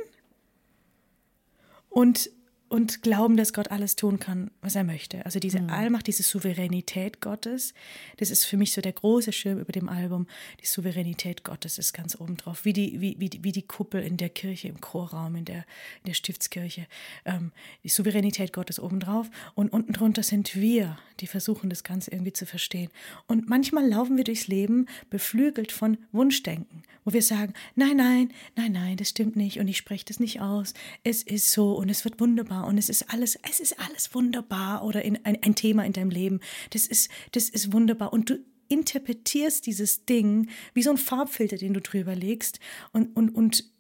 und, 1.89 2.31
und 2.73 3.03
glauben, 3.03 3.37
dass 3.37 3.53
Gott 3.53 3.71
alles 3.71 3.97
tun 3.97 4.19
kann, 4.19 4.51
was 4.63 4.77
er 4.77 4.83
möchte. 4.83 5.27
Also 5.27 5.39
diese 5.39 5.61
mhm. 5.61 5.69
Allmacht, 5.69 6.07
diese 6.07 6.23
Souveränität 6.23 7.21
Gottes, 7.21 7.75
das 8.17 8.31
ist 8.31 8.47
für 8.47 8.57
mich 8.57 8.73
so 8.73 8.81
der 8.81 8.95
große 8.95 9.31
Schirm 9.31 9.59
über 9.59 9.73
dem 9.73 9.91
Album. 9.91 10.27
Die 10.63 10.65
Souveränität 10.65 11.45
Gottes 11.45 11.77
ist 11.77 11.93
ganz 11.93 12.19
oben 12.19 12.39
drauf, 12.39 12.65
wie 12.65 12.73
die, 12.73 12.99
wie, 13.03 13.17
wie, 13.19 13.31
wie 13.43 13.53
die 13.53 13.61
Kuppel 13.61 14.03
in 14.03 14.17
der 14.17 14.31
Kirche, 14.31 14.69
im 14.69 14.81
Chorraum, 14.81 15.37
in 15.37 15.45
der, 15.45 15.67
in 16.03 16.07
der 16.07 16.15
Stiftskirche. 16.15 16.87
Ähm, 17.27 17.53
die 17.85 17.91
Souveränität 17.91 18.55
Gottes 18.55 18.81
oben 18.81 19.01
drauf 19.01 19.29
und 19.55 19.71
unten 19.71 19.93
drunter 19.93 20.23
sind 20.23 20.57
wir, 20.57 20.97
die 21.21 21.27
versuchen, 21.27 21.69
das 21.69 21.85
Ganze 21.85 22.11
irgendwie 22.11 22.33
zu 22.33 22.47
verstehen. 22.47 22.91
Und 23.27 23.51
manchmal 23.51 23.87
laufen 23.87 24.17
wir 24.17 24.25
durchs 24.25 24.49
Leben 24.49 24.87
beflügelt 25.11 25.73
von 25.73 25.99
Wunschdenken, 26.11 26.85
wo 27.05 27.13
wir 27.13 27.23
sagen, 27.23 27.53
nein, 27.77 27.99
nein, 27.99 28.33
nein, 28.57 28.73
nein, 28.73 28.97
das 28.97 29.11
stimmt 29.11 29.37
nicht 29.37 29.61
und 29.61 29.69
ich 29.69 29.77
spreche 29.77 30.07
das 30.07 30.21
nicht 30.21 30.41
aus. 30.41 30.73
Es 31.05 31.23
ist 31.23 31.53
so 31.53 31.75
und 31.75 31.91
es 31.91 32.05
wird 32.05 32.19
wunderbar 32.19 32.62
und 32.67 32.79
es 32.79 32.89
ist 32.89 33.13
alles, 33.13 33.39
es 33.49 33.61
ist 33.61 33.79
alles 33.81 34.15
wunderbar 34.15 34.85
oder 34.85 35.03
in, 35.03 35.25
ein, 35.25 35.39
ein 35.43 35.55
Thema 35.55 35.85
in 35.85 35.93
deinem 35.93 36.11
Leben. 36.11 36.41
Das 36.71 36.87
ist, 36.87 37.11
das 37.33 37.49
ist 37.49 37.73
wunderbar. 37.73 38.13
Und 38.13 38.31
du 38.31 38.39
interpretierst 38.69 39.67
dieses 39.67 40.07
Ding 40.07 40.49
wie 40.75 40.83
so 40.83 40.91
ein 40.91 40.97
Farbfilter, 40.97 41.57
den 41.57 41.75
du 41.75 41.81
drüber 41.81 42.15
legst 42.15 42.59
und, 42.93 43.15
und, 43.17 43.31
und, 43.31 43.71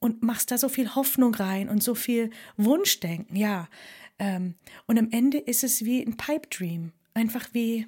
und 0.00 0.22
machst 0.22 0.50
da 0.50 0.58
so 0.58 0.68
viel 0.68 0.94
Hoffnung 0.94 1.34
rein 1.34 1.68
und 1.68 1.82
so 1.82 1.94
viel 1.94 2.30
Wunschdenken, 2.56 3.36
ja. 3.36 3.68
Ähm, 4.18 4.54
und 4.86 4.98
am 4.98 5.10
Ende 5.10 5.38
ist 5.38 5.64
es 5.64 5.84
wie 5.84 6.02
ein 6.02 6.16
Pipe 6.16 6.48
Dream, 6.48 6.92
einfach 7.14 7.48
wie 7.52 7.86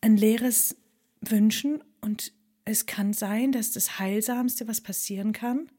ein 0.00 0.16
leeres 0.16 0.76
Wünschen 1.20 1.82
und 2.00 2.32
es 2.64 2.86
kann 2.86 3.12
sein, 3.12 3.52
dass 3.52 3.70
das 3.70 3.98
Heilsamste, 3.98 4.68
was 4.68 4.82
passieren 4.82 5.32
kann, 5.32 5.70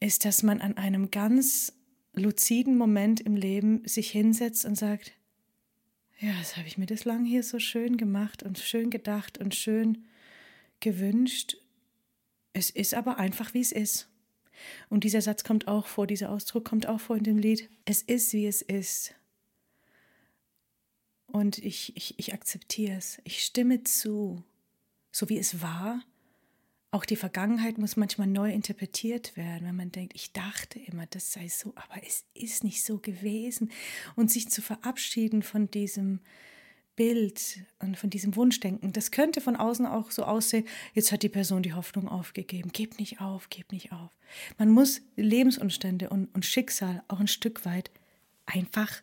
ist, 0.00 0.24
dass 0.24 0.42
man 0.42 0.60
an 0.60 0.76
einem 0.76 1.10
ganz 1.10 1.72
luziden 2.16 2.76
Moment 2.76 3.20
im 3.20 3.36
Leben 3.36 3.86
sich 3.86 4.10
hinsetzt 4.10 4.64
und 4.64 4.76
sagt, 4.76 5.12
ja, 6.18 6.32
das 6.38 6.56
habe 6.56 6.66
ich 6.66 6.78
mir 6.78 6.86
das 6.86 7.04
lang 7.04 7.24
hier 7.24 7.42
so 7.42 7.58
schön 7.58 7.96
gemacht 7.96 8.42
und 8.42 8.58
schön 8.58 8.90
gedacht 8.90 9.38
und 9.38 9.54
schön 9.54 10.04
gewünscht. 10.80 11.58
Es 12.54 12.70
ist 12.70 12.94
aber 12.94 13.18
einfach, 13.18 13.52
wie 13.52 13.60
es 13.60 13.72
ist. 13.72 14.08
Und 14.88 15.04
dieser 15.04 15.20
Satz 15.20 15.44
kommt 15.44 15.68
auch 15.68 15.86
vor, 15.86 16.06
dieser 16.06 16.30
Ausdruck 16.30 16.64
kommt 16.64 16.86
auch 16.86 17.00
vor 17.00 17.16
in 17.16 17.24
dem 17.24 17.36
Lied. 17.36 17.68
Es 17.84 18.00
ist, 18.00 18.32
wie 18.32 18.46
es 18.46 18.62
ist. 18.62 19.14
Und 21.26 21.58
ich, 21.58 21.94
ich, 21.96 22.18
ich 22.18 22.32
akzeptiere 22.32 22.96
es. 22.96 23.20
Ich 23.24 23.44
stimme 23.44 23.84
zu, 23.84 24.42
so 25.12 25.28
wie 25.28 25.36
es 25.38 25.60
war 25.60 26.02
auch 26.96 27.04
die 27.04 27.16
Vergangenheit 27.16 27.76
muss 27.76 27.96
manchmal 27.96 28.26
neu 28.26 28.50
interpretiert 28.50 29.36
werden, 29.36 29.68
wenn 29.68 29.76
man 29.76 29.92
denkt, 29.92 30.14
ich 30.14 30.32
dachte 30.32 30.78
immer, 30.78 31.04
das 31.04 31.30
sei 31.30 31.46
so, 31.46 31.74
aber 31.76 32.02
es 32.06 32.24
ist 32.32 32.64
nicht 32.64 32.82
so 32.82 32.96
gewesen. 32.96 33.70
Und 34.14 34.30
sich 34.30 34.48
zu 34.48 34.62
verabschieden 34.62 35.42
von 35.42 35.70
diesem 35.70 36.20
Bild 36.96 37.58
und 37.80 37.98
von 37.98 38.08
diesem 38.08 38.34
Wunschdenken, 38.34 38.94
das 38.94 39.10
könnte 39.10 39.42
von 39.42 39.56
außen 39.56 39.84
auch 39.84 40.10
so 40.10 40.24
aussehen, 40.24 40.64
jetzt 40.94 41.12
hat 41.12 41.22
die 41.22 41.28
Person 41.28 41.62
die 41.62 41.74
Hoffnung 41.74 42.08
aufgegeben. 42.08 42.70
Gib 42.72 42.98
nicht 42.98 43.20
auf, 43.20 43.50
gib 43.50 43.72
nicht 43.72 43.92
auf. 43.92 44.16
Man 44.56 44.70
muss 44.70 45.02
Lebensumstände 45.16 46.08
und, 46.08 46.34
und 46.34 46.46
Schicksal 46.46 47.04
auch 47.08 47.20
ein 47.20 47.28
Stück 47.28 47.66
weit 47.66 47.90
einfach 48.46 49.02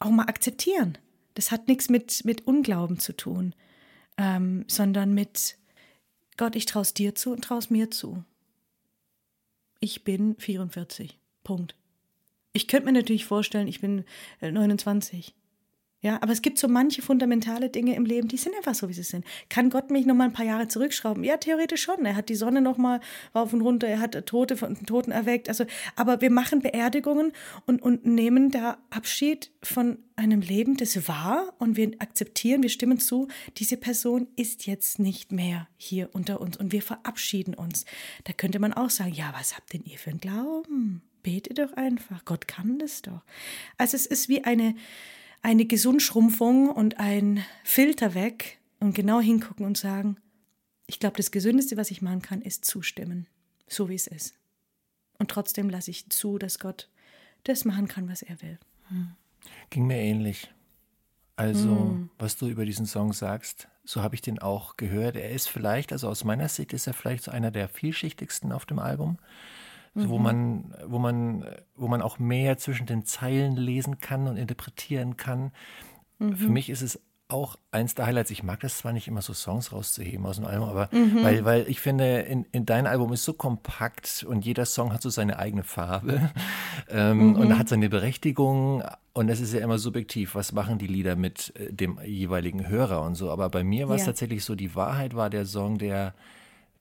auch 0.00 0.10
mal 0.10 0.24
akzeptieren. 0.24 0.98
Das 1.34 1.52
hat 1.52 1.68
nichts 1.68 1.88
mit, 1.88 2.24
mit 2.24 2.48
Unglauben 2.48 2.98
zu 2.98 3.16
tun, 3.16 3.54
ähm, 4.18 4.64
sondern 4.66 5.14
mit 5.14 5.59
Gott, 6.40 6.56
ich 6.56 6.64
traue 6.64 6.86
dir 6.96 7.14
zu 7.14 7.32
und 7.32 7.44
traue 7.44 7.60
mir 7.68 7.90
zu. 7.90 8.24
Ich 9.78 10.04
bin 10.04 10.36
44. 10.36 11.18
Punkt. 11.44 11.74
Ich 12.54 12.66
könnte 12.66 12.86
mir 12.86 12.92
natürlich 12.92 13.26
vorstellen, 13.26 13.68
ich 13.68 13.82
bin 13.82 14.06
29. 14.40 15.34
Ja, 16.02 16.18
aber 16.22 16.32
es 16.32 16.40
gibt 16.40 16.58
so 16.58 16.66
manche 16.66 17.02
fundamentale 17.02 17.68
Dinge 17.68 17.94
im 17.94 18.06
Leben, 18.06 18.26
die 18.26 18.38
sind 18.38 18.56
einfach 18.56 18.74
so, 18.74 18.88
wie 18.88 18.94
sie 18.94 19.02
sind. 19.02 19.24
Kann 19.50 19.68
Gott 19.68 19.90
mich 19.90 20.06
noch 20.06 20.14
mal 20.14 20.24
ein 20.24 20.32
paar 20.32 20.46
Jahre 20.46 20.66
zurückschrauben? 20.66 21.24
Ja, 21.24 21.36
theoretisch 21.36 21.82
schon. 21.82 22.06
Er 22.06 22.16
hat 22.16 22.30
die 22.30 22.36
Sonne 22.36 22.62
noch 22.62 22.78
mal 22.78 23.00
rauf 23.34 23.52
und 23.52 23.60
runter, 23.60 23.86
er 23.86 24.00
hat 24.00 24.26
Tote 24.26 24.56
von 24.56 24.74
Toten 24.86 25.10
erweckt. 25.10 25.50
Also, 25.50 25.64
aber 25.96 26.22
wir 26.22 26.30
machen 26.30 26.60
Beerdigungen 26.60 27.32
und, 27.66 27.82
und 27.82 28.06
nehmen 28.06 28.50
da 28.50 28.78
Abschied 28.88 29.50
von 29.62 29.98
einem 30.16 30.40
Leben, 30.40 30.76
das 30.76 31.06
war 31.06 31.54
und 31.58 31.76
wir 31.76 31.90
akzeptieren, 31.98 32.62
wir 32.62 32.70
stimmen 32.70 32.98
zu, 32.98 33.28
diese 33.58 33.76
Person 33.76 34.26
ist 34.36 34.66
jetzt 34.66 34.98
nicht 34.98 35.32
mehr 35.32 35.68
hier 35.76 36.10
unter 36.12 36.40
uns 36.40 36.56
und 36.56 36.72
wir 36.72 36.82
verabschieden 36.82 37.54
uns. 37.54 37.84
Da 38.24 38.32
könnte 38.32 38.58
man 38.58 38.72
auch 38.72 38.90
sagen, 38.90 39.12
ja, 39.12 39.34
was 39.38 39.54
habt 39.54 39.72
denn 39.72 39.84
ihr 39.84 39.98
für 39.98 40.10
einen 40.10 40.20
Glauben? 40.20 41.02
Bete 41.22 41.52
doch 41.52 41.74
einfach. 41.74 42.24
Gott 42.24 42.48
kann 42.48 42.78
das 42.78 43.02
doch. 43.02 43.20
Also 43.76 43.96
es 43.96 44.06
ist 44.06 44.28
wie 44.30 44.44
eine 44.44 44.74
eine 45.42 45.64
Gesundschrumpfung 45.64 46.70
und 46.70 47.00
ein 47.00 47.44
Filter 47.64 48.14
weg 48.14 48.58
und 48.78 48.94
genau 48.94 49.20
hingucken 49.20 49.66
und 49.66 49.76
sagen, 49.76 50.16
ich 50.86 50.98
glaube, 50.98 51.16
das 51.16 51.30
Gesündeste, 51.30 51.76
was 51.76 51.90
ich 51.90 52.02
machen 52.02 52.22
kann, 52.22 52.42
ist 52.42 52.64
zustimmen, 52.64 53.26
so 53.68 53.88
wie 53.88 53.94
es 53.94 54.06
ist. 54.06 54.34
Und 55.18 55.30
trotzdem 55.30 55.70
lasse 55.70 55.90
ich 55.90 56.08
zu, 56.10 56.38
dass 56.38 56.58
Gott 56.58 56.88
das 57.44 57.64
machen 57.64 57.88
kann, 57.88 58.08
was 58.08 58.22
er 58.22 58.40
will. 58.42 58.58
Hm. 58.88 59.12
Ging 59.70 59.86
mir 59.86 59.98
ähnlich. 59.98 60.52
Also, 61.36 61.70
hm. 61.70 62.10
was 62.18 62.36
du 62.36 62.48
über 62.48 62.66
diesen 62.66 62.86
Song 62.86 63.12
sagst, 63.12 63.68
so 63.84 64.02
habe 64.02 64.14
ich 64.14 64.20
den 64.20 64.38
auch 64.40 64.76
gehört. 64.76 65.16
Er 65.16 65.30
ist 65.30 65.48
vielleicht, 65.48 65.92
also 65.92 66.08
aus 66.08 66.24
meiner 66.24 66.48
Sicht 66.48 66.72
ist 66.72 66.86
er 66.86 66.92
vielleicht 66.92 67.24
so 67.24 67.30
einer 67.30 67.50
der 67.50 67.68
vielschichtigsten 67.68 68.52
auf 68.52 68.66
dem 68.66 68.78
Album 68.78 69.18
mhm. 69.94 70.08
wo 70.08 70.18
man, 70.18 70.74
wo 70.86 70.98
man, 70.98 71.44
wo 71.74 71.88
man 71.88 72.02
auch 72.02 72.18
mehr 72.18 72.58
zwischen 72.58 72.86
den 72.86 73.04
Zeilen 73.04 73.56
lesen 73.56 73.98
kann 73.98 74.26
und 74.26 74.36
interpretieren 74.36 75.16
kann. 75.16 75.52
Mhm. 76.18 76.36
Für 76.36 76.48
mich 76.48 76.70
ist 76.70 76.82
es 76.82 77.00
auch 77.30 77.56
eins 77.70 77.94
der 77.94 78.06
Highlights. 78.06 78.30
Ich 78.30 78.42
mag 78.42 78.60
das 78.60 78.78
zwar 78.78 78.92
nicht 78.92 79.08
immer 79.08 79.22
so 79.22 79.32
Songs 79.32 79.72
rauszuheben 79.72 80.26
aus 80.26 80.36
dem 80.36 80.46
Album, 80.46 80.68
aber 80.68 80.88
mhm. 80.92 81.22
weil, 81.22 81.44
weil 81.44 81.64
ich 81.68 81.80
finde, 81.80 82.20
in, 82.20 82.44
in 82.52 82.66
dein 82.66 82.86
Album 82.86 83.12
ist 83.12 83.24
so 83.24 83.32
kompakt 83.32 84.24
und 84.28 84.44
jeder 84.44 84.66
Song 84.66 84.92
hat 84.92 85.02
so 85.02 85.10
seine 85.10 85.38
eigene 85.38 85.62
Farbe 85.62 86.30
ähm, 86.88 87.28
mhm. 87.28 87.36
und 87.36 87.58
hat 87.58 87.68
seine 87.68 87.88
Berechtigung. 87.88 88.82
Und 89.12 89.28
es 89.28 89.40
ist 89.40 89.52
ja 89.52 89.60
immer 89.60 89.78
subjektiv, 89.78 90.34
was 90.34 90.52
machen 90.52 90.78
die 90.78 90.86
Lieder 90.86 91.16
mit 91.16 91.52
äh, 91.56 91.72
dem 91.72 91.98
jeweiligen 92.04 92.68
Hörer 92.68 93.02
und 93.02 93.14
so. 93.14 93.30
Aber 93.30 93.48
bei 93.48 93.64
mir 93.64 93.88
war 93.88 93.96
es 93.96 94.02
ja. 94.02 94.06
tatsächlich 94.06 94.44
so, 94.44 94.54
die 94.54 94.74
Wahrheit 94.74 95.14
war 95.14 95.30
der 95.30 95.46
Song, 95.46 95.78
der 95.78 96.14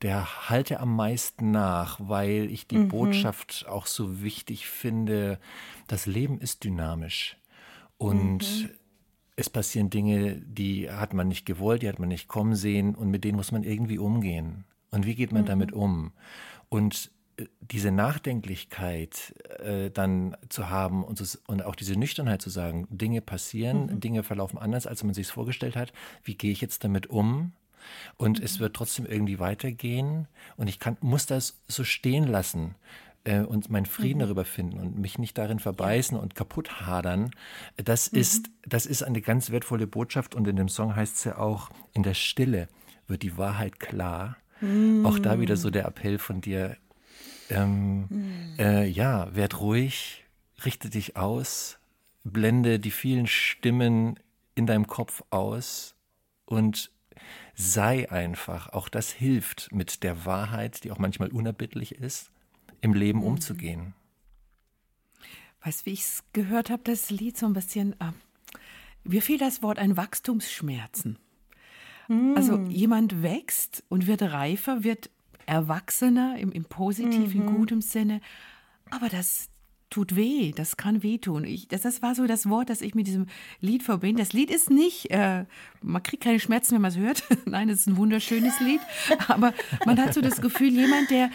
der 0.02 0.50
halte 0.50 0.80
am 0.80 0.96
meisten 0.96 1.52
nach, 1.52 2.00
weil 2.02 2.50
ich 2.52 2.68
die 2.68 2.78
mhm. 2.78 2.88
Botschaft 2.90 3.66
auch 3.68 3.86
so 3.86 4.22
wichtig 4.22 4.68
finde. 4.68 5.40
Das 5.88 6.06
Leben 6.06 6.40
ist 6.40 6.64
dynamisch 6.64 7.38
und 7.98 8.40
mhm. 8.40 8.70
es 9.36 9.50
passieren 9.50 9.90
Dinge, 9.90 10.38
die 10.38 10.90
hat 10.90 11.14
man 11.14 11.28
nicht 11.28 11.46
gewollt, 11.46 11.82
die 11.82 11.90
hat 11.90 12.00
man 12.00 12.10
nicht 12.10 12.28
kommen 12.28 12.56
sehen 12.56 12.96
und 12.96 13.10
mit 13.10 13.24
denen 13.24 13.36
muss 13.36 13.52
man 13.52 13.64
irgendwie 13.64 13.98
umgehen. 13.98 14.64
Und 14.92 15.06
wie 15.06 15.16
geht 15.16 15.32
man 15.32 15.44
mhm. 15.44 15.48
damit 15.48 15.72
um? 15.74 16.14
Und 16.70 17.12
äh, 17.38 17.46
diese 17.60 17.92
Nachdenklichkeit 17.92 19.36
äh, 19.60 19.92
dann 19.92 20.36
zu 20.48 20.70
haben 20.70 21.04
und, 21.04 21.18
zu, 21.18 21.38
und, 21.48 21.64
auch 21.64 21.76
diese 21.76 21.98
Nüchternheit 21.98 22.42
zu 22.42 22.50
sagen, 22.50 22.88
Dinge 22.90 23.22
passieren, 23.22 23.88
mhm. 23.88 24.00
Dinge 24.00 24.24
verlaufen 24.24 24.58
anders, 24.58 24.88
als 24.88 25.04
man 25.04 25.14
sich 25.14 25.28
es 25.28 25.32
vorgestellt 25.32 25.76
hat. 25.76 25.92
Wie 26.24 26.36
gehe 26.36 26.52
ich 26.52 26.62
jetzt 26.62 26.84
damit 26.84 27.08
um? 27.08 27.52
Und 28.18 28.40
mhm. 28.40 28.46
es 28.46 28.60
wird 28.60 28.76
trotzdem 28.76 29.06
irgendwie 29.06 29.40
weitergehen. 29.40 30.28
Und 30.58 30.68
ich 30.68 30.80
kann, 30.80 30.98
muss 31.02 31.26
das 31.26 31.62
so 31.68 31.84
stehen 31.84 32.28
lassen 32.28 32.76
äh, 33.24 33.42
und 33.42 33.70
meinen 33.70 33.86
Frieden 33.86 34.20
mhm. 34.20 34.24
darüber 34.24 34.46
finden 34.46 34.80
und 34.80 34.98
mich 34.98 35.18
nicht 35.18 35.38
darin 35.38 35.60
verbeißen 35.60 36.18
und 36.18 36.36
kaputt 36.36 36.82
hadern. 36.82 37.32
Das, 37.78 38.12
mhm. 38.12 38.20
ist, 38.20 38.50
das 38.66 38.86
ist 38.86 39.04
eine 39.04 39.22
ganz 39.22 39.52
wertvolle 39.52 39.88
Botschaft. 39.88 40.36
Und 40.36 40.48
in 40.48 40.56
dem 40.56 40.70
Song 40.70 40.96
heißt 40.96 41.18
es 41.18 41.24
ja 41.24 41.38
auch, 41.38 41.70
in 41.94 42.04
der 42.04 42.14
Stille 42.14 42.68
wird 43.08 43.24
die 43.24 43.38
Wahrheit 43.38 43.80
klar. 43.80 44.38
Mhm. 44.62 45.06
Auch 45.06 45.20
da 45.20 45.40
wieder 45.40 45.58
so 45.58 45.70
der 45.70 45.86
Appell 45.86 46.20
von 46.20 46.42
dir. 46.42 46.78
Ähm, 47.50 48.06
mhm. 48.10 48.56
äh, 48.60 48.86
ja, 48.86 49.34
werd 49.36 49.60
ruhig, 49.60 50.26
richte 50.64 50.90
dich 50.90 51.18
aus, 51.18 51.80
blende 52.24 52.80
die 52.80 52.92
vielen 52.92 53.26
Stimmen 53.26 54.20
in 54.56 54.68
deinem 54.68 54.88
Kopf 54.88 55.24
aus 55.32 55.96
und 56.46 56.92
sei 57.60 58.10
einfach. 58.10 58.70
Auch 58.70 58.88
das 58.88 59.12
hilft, 59.12 59.72
mit 59.72 60.04
der 60.04 60.26
Wahrheit, 60.26 60.84
die 60.84 60.92
auch 60.92 60.98
manchmal 60.98 61.30
unerbittlich 61.30 61.96
ist, 61.96 62.32
im 62.82 62.94
Leben 62.94 63.20
mhm. 63.20 63.26
umzugehen. 63.26 63.94
Weißt 65.64 65.82
du, 65.82 65.86
wie 65.88 65.94
ich 65.94 66.02
es 66.02 66.24
gehört 66.32 66.70
habe, 66.70 66.84
das 66.86 67.10
Lied 67.10 67.38
so 67.38 67.46
ein 67.46 67.54
bisschen, 67.54 67.94
äh, 68.00 68.12
mir 69.04 69.22
fiel 69.22 69.38
das 69.38 69.62
Wort 69.62 69.78
ein 69.78 69.98
Wachstumsschmerzen. 69.98 71.20
Mhm. 72.08 72.34
Also 72.38 72.58
jemand 72.70 73.22
wächst 73.22 73.84
und 73.90 74.08
wird 74.08 74.22
reifer, 74.22 74.86
wird 74.86 75.10
erwachsener 75.46 76.38
im, 76.40 76.54
im 76.54 76.64
positiven, 76.64 77.46
mhm. 77.46 77.56
guten 77.58 77.82
Sinne. 77.82 78.22
Aber 78.90 79.10
das, 79.10 79.50
tut 79.90 80.16
weh, 80.16 80.52
das 80.52 80.78
kann 80.78 81.04
wehtun. 81.04 81.44
Ich, 81.44 81.68
das, 81.68 81.82
das 81.82 82.02
war 82.02 82.16
so 82.16 82.28
das 82.28 82.50
Wort, 82.50 82.70
das 82.70 82.82
ich 82.82 82.96
mit 82.96 83.08
diesem 83.08 83.28
Lied 83.60 83.84
verbinde. 83.84 84.22
Das 84.22 84.34
Lied 84.34 84.52
ist 84.52 84.70
nicht, 84.70 85.10
äh, 85.12 85.46
man 85.82 86.04
kriegt 86.04 86.24
keine 86.24 86.40
Schmerzen, 86.40 86.76
wenn 86.76 86.82
man 86.82 86.92
es 86.92 86.98
hört. 86.98 87.24
Nein, 87.46 87.70
es 87.70 87.82
ist 87.82 87.88
ein 87.88 87.98
wunderschönes 87.98 88.60
Lied. 88.60 88.82
Aber 89.28 89.54
man 89.86 90.00
hat 90.00 90.14
so 90.14 90.22
das 90.22 90.42
Gefühl, 90.42 90.72
jemand, 90.72 91.10
der, 91.10 91.30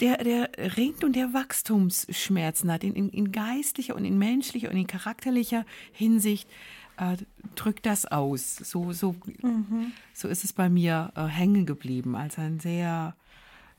der, 0.00 0.18
der 0.18 0.76
ringt 0.76 1.04
und 1.04 1.16
der 1.16 1.32
Wachstumsschmerzen 1.32 2.70
hat, 2.70 2.84
in, 2.84 2.94
in, 2.94 3.08
in 3.10 3.32
geistlicher 3.32 3.96
und 3.96 4.04
in 4.04 4.18
menschlicher 4.18 4.70
und 4.70 4.76
in 4.76 4.86
charakterlicher 4.86 5.64
Hinsicht 5.92 6.48
äh, 6.96 7.16
drückt 7.56 7.86
das 7.86 8.06
aus. 8.06 8.56
So, 8.56 8.92
so, 8.92 9.16
mhm. 9.42 9.92
so 10.14 10.28
ist 10.28 10.44
es 10.44 10.52
bei 10.52 10.68
mir 10.68 11.12
äh, 11.16 11.24
hängen 11.24 11.66
geblieben, 11.66 12.14
als 12.14 12.38
ein 12.38 12.60
sehr, 12.60 13.16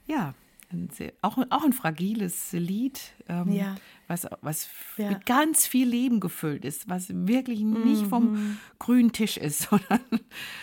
ja, 0.08 0.34
ein 0.74 0.90
sehr, 0.92 1.14
auch, 1.22 1.38
auch 1.50 1.64
ein 1.64 1.74
fragiles 1.74 2.52
Lied, 2.52 3.00
ähm, 3.28 3.52
ja. 3.52 3.76
was, 4.08 4.28
was 4.42 4.70
ja. 4.98 5.10
mit 5.10 5.26
ganz 5.26 5.66
viel 5.66 5.88
Leben 5.88 6.20
gefüllt 6.20 6.66
ist, 6.66 6.90
was 6.90 7.08
wirklich 7.10 7.62
nicht 7.62 8.04
mhm. 8.04 8.10
vom 8.10 8.58
grünen 8.80 9.12
Tisch 9.12 9.38
ist, 9.38 9.62
sondern 9.70 10.02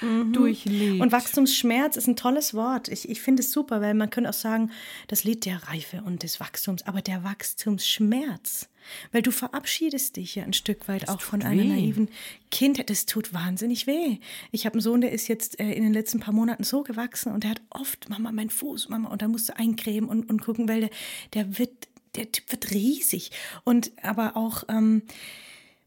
mhm. 0.00 0.32
durchlebt. 0.32 1.00
Und 1.00 1.12
Wachstumsschmerz 1.12 1.96
ist 1.96 2.08
ein 2.08 2.16
tolles 2.16 2.54
Wort. 2.54 2.88
Ich, 2.88 3.08
ich 3.08 3.20
finde 3.20 3.42
es 3.42 3.52
super, 3.52 3.80
weil 3.80 3.94
man 3.94 4.10
könnte 4.10 4.30
auch 4.30 4.34
sagen, 4.34 4.70
das 5.06 5.24
Lied 5.24 5.44
der 5.44 5.68
Reife 5.68 6.02
und 6.02 6.22
des 6.22 6.40
Wachstums, 6.40 6.82
aber 6.82 7.02
der 7.02 7.24
Wachstumsschmerz 7.24 8.68
weil 9.12 9.22
du 9.22 9.30
verabschiedest 9.30 10.16
dich 10.16 10.34
ja 10.34 10.44
ein 10.44 10.52
Stück 10.52 10.88
weit 10.88 11.02
das 11.02 11.10
auch 11.10 11.20
von 11.20 11.42
einer 11.42 11.62
weh. 11.62 11.68
naiven 11.68 12.08
Kindheit. 12.50 12.90
Das 12.90 13.06
tut 13.06 13.32
wahnsinnig 13.32 13.86
weh. 13.86 14.18
Ich 14.52 14.66
habe 14.66 14.74
einen 14.74 14.82
Sohn, 14.82 15.00
der 15.00 15.12
ist 15.12 15.28
jetzt 15.28 15.60
äh, 15.60 15.72
in 15.72 15.82
den 15.82 15.92
letzten 15.92 16.20
paar 16.20 16.34
Monaten 16.34 16.64
so 16.64 16.82
gewachsen 16.82 17.32
und 17.32 17.44
der 17.44 17.50
hat 17.50 17.62
oft, 17.70 18.08
Mama, 18.08 18.32
mein 18.32 18.50
Fuß, 18.50 18.88
Mama, 18.88 19.08
und 19.08 19.22
da 19.22 19.28
musst 19.28 19.48
du 19.48 19.56
eincremen 19.56 20.08
und, 20.08 20.28
und 20.28 20.42
gucken, 20.42 20.68
weil 20.68 20.80
der, 20.80 20.90
der 21.34 21.58
wird, 21.58 21.88
der 22.16 22.32
Typ 22.32 22.50
wird 22.50 22.70
riesig. 22.70 23.30
Und 23.64 23.92
aber 24.02 24.36
auch, 24.36 24.64
ähm, 24.68 25.02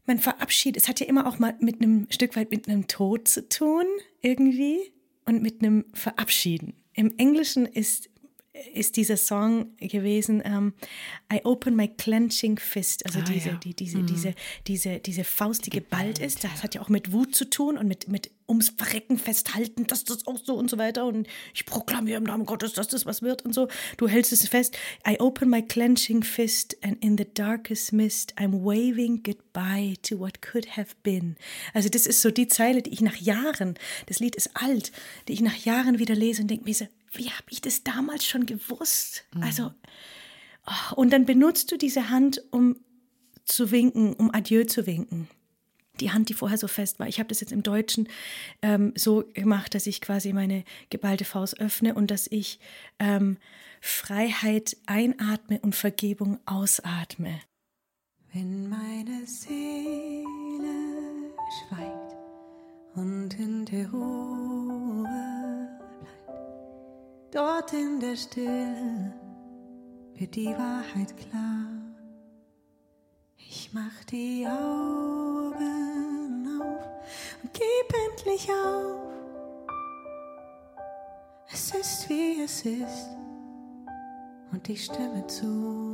man 0.06 0.18
verabschiedet, 0.18 0.82
es 0.82 0.88
hat 0.88 1.00
ja 1.00 1.06
immer 1.06 1.26
auch 1.26 1.38
mal 1.38 1.54
mit 1.60 1.80
einem 1.80 2.06
Stück 2.10 2.36
weit 2.36 2.50
mit 2.50 2.68
einem 2.68 2.88
Tod 2.88 3.28
zu 3.28 3.48
tun, 3.48 3.84
irgendwie, 4.20 4.92
und 5.24 5.42
mit 5.42 5.62
einem 5.62 5.84
Verabschieden. 5.92 6.74
Im 6.94 7.16
Englischen 7.16 7.66
ist 7.66 8.10
ist 8.74 8.96
dieser 8.96 9.16
Song 9.16 9.74
gewesen, 9.78 10.42
um, 10.42 10.52
ähm, 10.52 10.72
I 11.32 11.40
open 11.44 11.74
my 11.74 11.88
clenching 11.88 12.58
fist, 12.58 13.06
also 13.06 13.20
ah, 13.20 13.22
diese, 13.22 13.48
ja. 13.50 13.54
die, 13.54 13.74
diese, 13.74 13.98
mhm. 13.98 14.06
diese, 14.06 14.34
diese, 14.66 14.98
diese 14.98 15.24
Faust, 15.24 15.64
die 15.64 15.70
geballt 15.70 16.18
ist. 16.18 16.44
Das 16.44 16.62
hat 16.62 16.74
ja 16.74 16.82
auch 16.82 16.90
mit 16.90 17.12
Wut 17.12 17.34
zu 17.34 17.48
tun 17.48 17.78
und 17.78 17.88
mit, 17.88 18.08
mit 18.08 18.30
ums 18.46 18.68
Verrecken 18.76 19.16
festhalten, 19.16 19.86
dass 19.86 20.04
das 20.04 20.26
auch 20.26 20.36
so 20.36 20.54
und 20.56 20.68
so 20.68 20.76
weiter. 20.76 21.06
Und 21.06 21.28
ich 21.54 21.64
proklamiere 21.64 22.18
im 22.18 22.24
Namen 22.24 22.44
Gottes, 22.44 22.74
dass 22.74 22.88
das 22.88 23.06
was 23.06 23.22
wird 23.22 23.42
und 23.42 23.54
so. 23.54 23.68
Du 23.96 24.06
hältst 24.06 24.32
es 24.32 24.46
fest. 24.46 24.76
I 25.08 25.18
open 25.18 25.48
my 25.48 25.62
clenching 25.62 26.22
fist 26.22 26.76
and 26.82 27.02
in 27.02 27.16
the 27.16 27.26
darkest 27.32 27.94
mist 27.94 28.34
I'm 28.36 28.62
waving 28.62 29.22
goodbye 29.22 29.94
to 30.02 30.18
what 30.18 30.42
could 30.42 30.76
have 30.76 30.90
been. 31.02 31.36
Also 31.72 31.88
das 31.88 32.06
ist 32.06 32.20
so 32.20 32.30
die 32.30 32.48
Zeile, 32.48 32.82
die 32.82 32.92
ich 32.92 33.00
nach 33.00 33.16
Jahren, 33.16 33.74
das 34.06 34.20
Lied 34.20 34.36
ist 34.36 34.50
alt, 34.52 34.92
die 35.28 35.32
ich 35.32 35.40
nach 35.40 35.56
Jahren 35.56 35.98
wieder 35.98 36.14
lese 36.14 36.42
und 36.42 36.48
denke 36.48 36.64
mir 36.64 36.74
so, 36.74 36.86
wie 37.12 37.30
habe 37.30 37.46
ich 37.50 37.60
das 37.60 37.84
damals 37.84 38.26
schon 38.26 38.46
gewusst? 38.46 39.24
Mhm. 39.34 39.42
Also, 39.42 39.72
oh, 40.66 40.94
und 40.96 41.12
dann 41.12 41.26
benutzt 41.26 41.70
du 41.72 41.76
diese 41.76 42.10
Hand, 42.10 42.42
um 42.50 42.76
zu 43.44 43.70
winken, 43.70 44.14
um 44.14 44.32
Adieu 44.32 44.64
zu 44.64 44.86
winken. 44.86 45.28
Die 46.00 46.10
Hand, 46.10 46.30
die 46.30 46.34
vorher 46.34 46.58
so 46.58 46.68
fest 46.68 46.98
war. 46.98 47.06
Ich 47.06 47.18
habe 47.18 47.28
das 47.28 47.40
jetzt 47.40 47.52
im 47.52 47.62
Deutschen 47.62 48.08
ähm, 48.62 48.92
so 48.96 49.24
gemacht, 49.34 49.74
dass 49.74 49.86
ich 49.86 50.00
quasi 50.00 50.32
meine 50.32 50.64
geballte 50.88 51.24
Faust 51.24 51.60
öffne 51.60 51.94
und 51.94 52.10
dass 52.10 52.26
ich 52.26 52.60
ähm, 52.98 53.36
Freiheit 53.80 54.76
einatme 54.86 55.60
und 55.60 55.74
Vergebung 55.74 56.38
ausatme. 56.46 57.40
Wenn 58.32 58.70
meine 58.70 59.26
Seele 59.26 60.24
schweigt 61.68 62.16
und 62.94 63.38
in 63.38 63.66
der 63.66 63.90
Ruhe 63.90 65.01
Dort 67.32 67.72
in 67.72 67.98
der 67.98 68.14
Stille 68.14 69.10
wird 70.16 70.34
die 70.34 70.48
Wahrheit 70.48 71.16
klar. 71.16 71.66
Ich 73.38 73.70
mach 73.72 74.04
die 74.10 74.46
Augen 74.46 75.66
auf 76.60 76.86
und 77.42 77.50
gib 77.54 77.94
endlich 78.10 78.50
auf. 78.50 79.00
Es 81.50 81.74
ist 81.74 82.10
wie 82.10 82.42
es 82.42 82.66
ist 82.66 83.08
und 84.52 84.68
ich 84.68 84.84
stimme 84.84 85.26
zu. 85.26 85.91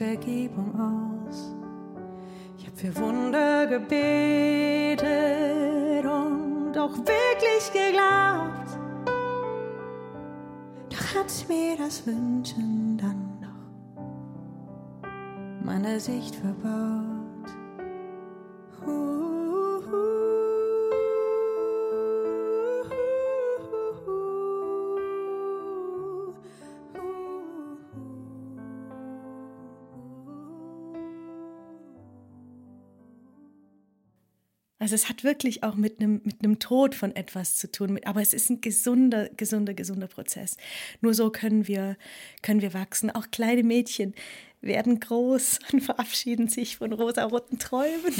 Vergebung 0.00 0.72
aus. 0.80 1.54
Ich 2.56 2.66
habe 2.66 2.76
für 2.76 2.96
Wunder 2.96 3.66
gebetet 3.66 5.00
und 6.04 6.78
auch 6.78 6.96
wirklich 6.96 7.70
geglaubt. 7.70 8.78
Doch 10.88 11.14
hat 11.14 11.48
mir 11.50 11.76
das 11.76 12.06
Wünschen 12.06 12.96
dann 12.96 13.40
noch 13.42 13.70
meine 15.62 16.00
Sicht 16.00 16.34
verbaut. 16.34 17.09
Also 34.90 35.04
es 35.04 35.08
hat 35.08 35.22
wirklich 35.22 35.62
auch 35.62 35.76
mit 35.76 36.00
einem, 36.00 36.20
mit 36.24 36.42
einem 36.42 36.58
Tod 36.58 36.96
von 36.96 37.14
etwas 37.14 37.54
zu 37.54 37.70
tun, 37.70 38.00
aber 38.04 38.22
es 38.22 38.34
ist 38.34 38.50
ein 38.50 38.60
gesunder, 38.60 39.28
gesunder, 39.36 39.72
gesunder 39.72 40.08
Prozess. 40.08 40.56
Nur 41.00 41.14
so 41.14 41.30
können 41.30 41.68
wir, 41.68 41.96
können 42.42 42.60
wir 42.60 42.74
wachsen. 42.74 43.08
Auch 43.08 43.30
kleine 43.30 43.62
Mädchen 43.62 44.14
werden 44.62 44.98
groß 44.98 45.60
und 45.72 45.82
verabschieden 45.82 46.48
sich 46.48 46.78
von 46.78 46.92
rosaroten 46.92 47.60
Träumen 47.60 48.12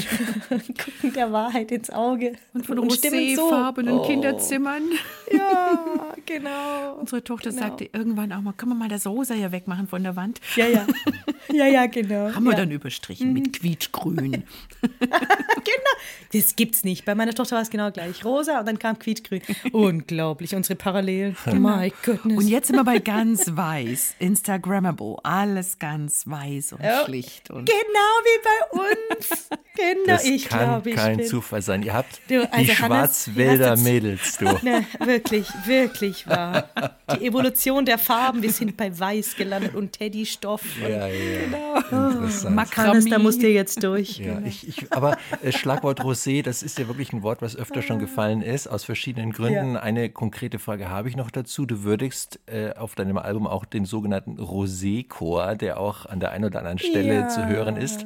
und 0.49 0.79
gucken 0.79 1.11
der 1.13 1.33
Wahrheit 1.33 1.73
ins 1.73 1.89
Auge. 1.89 2.37
Und 2.53 2.65
von 2.65 2.79
roséfarbenen 2.79 3.95
so. 3.97 4.03
oh. 4.03 4.07
Kinderzimmern. 4.07 4.83
Ja, 5.29 6.13
genau. 6.25 6.95
Unsere 7.01 7.21
Tochter 7.21 7.49
genau. 7.49 7.63
sagte 7.63 7.89
irgendwann 7.91 8.31
auch 8.31 8.39
mal, 8.39 8.53
können 8.53 8.71
wir 8.71 8.75
mal 8.75 8.87
das 8.87 9.05
Rosa 9.05 9.33
hier 9.33 9.51
wegmachen 9.51 9.89
von 9.89 10.03
der 10.03 10.15
Wand? 10.15 10.39
Ja, 10.55 10.67
ja. 10.67 10.87
Ja, 11.53 11.65
ja, 11.67 11.85
genau. 11.85 12.33
Haben 12.33 12.45
wir 12.45 12.51
ja. 12.51 12.59
dann 12.59 12.71
überstrichen 12.71 13.29
mhm. 13.29 13.33
mit 13.33 13.53
quietschgrün. 13.53 14.31
genau. 14.81 15.91
Das 16.33 16.55
gibt's 16.55 16.83
nicht. 16.83 17.05
Bei 17.05 17.13
meiner 17.13 17.33
Tochter 17.33 17.55
war 17.55 17.63
es 17.63 17.69
genau 17.69 17.91
gleich. 17.91 18.23
Rosa 18.23 18.59
und 18.59 18.67
dann 18.67 18.79
kam 18.79 18.97
quietschgrün. 18.97 19.41
Unglaublich, 19.71 20.55
unsere 20.55 20.75
Parallelen. 20.75 21.35
Genau. 21.45 21.77
My 21.77 21.91
goodness. 22.05 22.37
Und 22.37 22.47
jetzt 22.47 22.67
sind 22.67 22.77
wir 22.77 22.83
bei 22.83 22.99
ganz 22.99 23.55
weiß. 23.55 24.15
Instagrammable. 24.19 25.17
Alles 25.23 25.77
ganz 25.77 26.25
weiß 26.25 26.73
und 26.73 26.83
ja. 26.83 27.03
schlicht. 27.05 27.49
Und 27.49 27.65
genau 27.65 27.75
wie 28.23 28.43
bei 28.43 28.79
uns. 28.79 29.49
Genau, 29.75 30.05
das 30.05 30.25
ich 30.25 30.47
glaube, 30.47 30.89
ich 30.89 30.95
kein 30.95 31.17
bin. 31.17 31.27
Zufall 31.27 31.61
sein. 31.61 31.83
Ihr 31.83 31.93
habt 31.93 32.19
du, 32.27 32.41
also 32.51 32.65
die 32.65 32.75
Schwarzwälder 32.75 33.77
Mädels, 33.77 34.37
du. 34.37 34.45
Ne, 34.61 34.85
wirklich, 34.99 35.47
wirklich 35.65 36.27
wahr. 36.27 36.69
Die 37.15 37.25
Evolution 37.25 37.85
der 37.85 37.97
Farben. 37.97 38.41
Wir 38.41 38.51
sind 38.51 38.75
bei 38.77 38.97
Weiß 38.97 39.35
gelandet 39.35 39.75
und 39.75 39.93
Teddystoff. 39.93 40.61
Ja, 40.81 41.07
ja. 41.07 41.07
Genau. 41.39 42.49
Makramie. 42.49 43.09
da 43.09 43.19
musst 43.19 43.41
ihr 43.43 43.51
jetzt 43.51 43.83
durch. 43.83 44.17
Ja, 44.17 44.35
genau. 44.35 44.47
ich, 44.47 44.67
ich, 44.67 44.93
aber 44.93 45.17
äh, 45.41 45.51
Schlagwort 45.51 46.01
Rosé, 46.01 46.43
das 46.43 46.63
ist 46.63 46.77
ja 46.77 46.87
wirklich 46.87 47.13
ein 47.13 47.23
Wort, 47.23 47.41
was 47.41 47.55
öfter 47.55 47.81
schon 47.81 47.99
gefallen 47.99 48.41
ist, 48.41 48.67
aus 48.67 48.83
verschiedenen 48.83 49.31
Gründen. 49.31 49.73
Ja. 49.73 49.81
Eine 49.81 50.09
konkrete 50.09 50.59
Frage 50.59 50.89
habe 50.89 51.09
ich 51.09 51.15
noch 51.15 51.31
dazu. 51.31 51.65
Du 51.65 51.83
würdigst 51.83 52.39
äh, 52.47 52.73
auf 52.73 52.95
deinem 52.95 53.17
Album 53.17 53.47
auch 53.47 53.65
den 53.65 53.85
sogenannten 53.85 54.37
Rosé-Chor, 54.39 55.55
der 55.55 55.79
auch 55.79 56.05
an 56.05 56.19
der 56.19 56.31
einen 56.31 56.45
oder 56.45 56.59
anderen 56.59 56.79
Stelle 56.79 57.15
ja. 57.15 57.27
zu 57.27 57.47
hören 57.47 57.77
ist. 57.77 58.05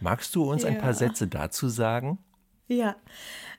Magst 0.00 0.34
du 0.34 0.44
uns 0.44 0.64
ein 0.64 0.78
paar 0.78 0.94
Sätze 0.94 1.26
dazu 1.26 1.68
sagen? 1.68 2.18
Ja, 2.66 2.96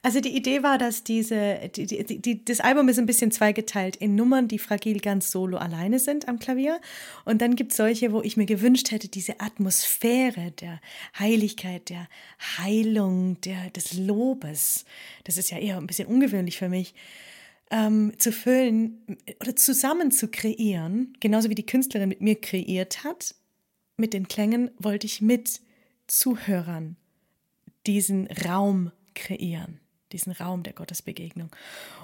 also 0.01 0.19
die 0.19 0.35
Idee 0.35 0.63
war, 0.63 0.79
dass 0.79 1.03
diese, 1.03 1.69
die, 1.75 1.85
die, 1.85 2.19
die, 2.19 2.43
das 2.43 2.59
Album 2.59 2.89
ist 2.89 2.97
ein 2.97 3.05
bisschen 3.05 3.31
zweigeteilt 3.31 3.95
in 3.95 4.15
Nummern, 4.15 4.47
die 4.47 4.57
fragil 4.57 4.99
ganz 4.99 5.29
solo 5.29 5.57
alleine 5.57 5.99
sind 5.99 6.27
am 6.27 6.39
Klavier. 6.39 6.81
Und 7.23 7.41
dann 7.41 7.55
gibt 7.55 7.71
es 7.71 7.77
solche, 7.77 8.13
wo 8.13 8.23
ich 8.23 8.35
mir 8.35 8.47
gewünscht 8.47 8.89
hätte, 8.89 9.07
diese 9.07 9.39
Atmosphäre 9.39 10.51
der 10.59 10.81
Heiligkeit, 11.19 11.89
der 11.89 12.07
Heilung, 12.57 13.39
der, 13.41 13.69
des 13.71 13.93
Lobes, 13.93 14.85
das 15.23 15.37
ist 15.37 15.51
ja 15.51 15.59
eher 15.59 15.77
ein 15.77 15.87
bisschen 15.87 16.07
ungewöhnlich 16.07 16.57
für 16.57 16.69
mich, 16.69 16.95
ähm, 17.69 18.13
zu 18.17 18.31
füllen 18.31 19.17
oder 19.39 19.55
zusammen 19.55 20.11
zu 20.11 20.29
kreieren, 20.29 21.13
genauso 21.19 21.49
wie 21.49 21.55
die 21.55 21.65
Künstlerin 21.65 22.09
mit 22.09 22.21
mir 22.21 22.39
kreiert 22.39 23.03
hat. 23.03 23.35
Mit 23.97 24.13
den 24.13 24.27
Klängen 24.27 24.71
wollte 24.79 25.05
ich 25.05 25.21
mit 25.21 25.61
Zuhörern 26.07 26.95
diesen 27.85 28.27
Raum 28.27 28.91
kreieren, 29.15 29.79
diesen 30.11 30.33
Raum 30.33 30.63
der 30.63 30.73
Gottesbegegnung. 30.73 31.49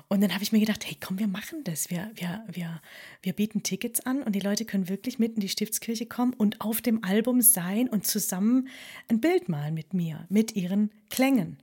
Und 0.08 0.22
dann 0.22 0.34
habe 0.34 0.44
ich 0.44 0.52
mir 0.52 0.60
gedacht, 0.60 0.86
hey, 0.86 0.98
komm, 1.00 1.20
wir 1.20 1.28
machen 1.28 1.64
das. 1.64 1.90
Wir, 1.90 2.10
wir, 2.16 2.44
wir, 2.48 2.82
wir 3.22 3.34
bieten 3.34 3.64
Tickets 3.64 4.06
an 4.06 4.24
und 4.24 4.34
die 4.34 4.40
Leute 4.40 4.66
können 4.66 4.90
wirklich 4.90 5.20
mit 5.20 5.36
in 5.36 5.42
die 5.42 5.50
Stiftskirche 5.50 6.06
kommen 6.06 6.34
und 6.34 6.62
auf 6.62 6.82
dem 6.82 7.04
Album 7.04 7.42
sein 7.42 7.88
und 7.88 8.08
zusammen 8.08 8.68
ein 9.08 9.22
Bild 9.22 9.50
malen 9.50 9.74
mit 9.74 9.94
mir, 9.94 10.26
mit 10.30 10.56
ihren 10.56 10.92
Klängen. 11.10 11.58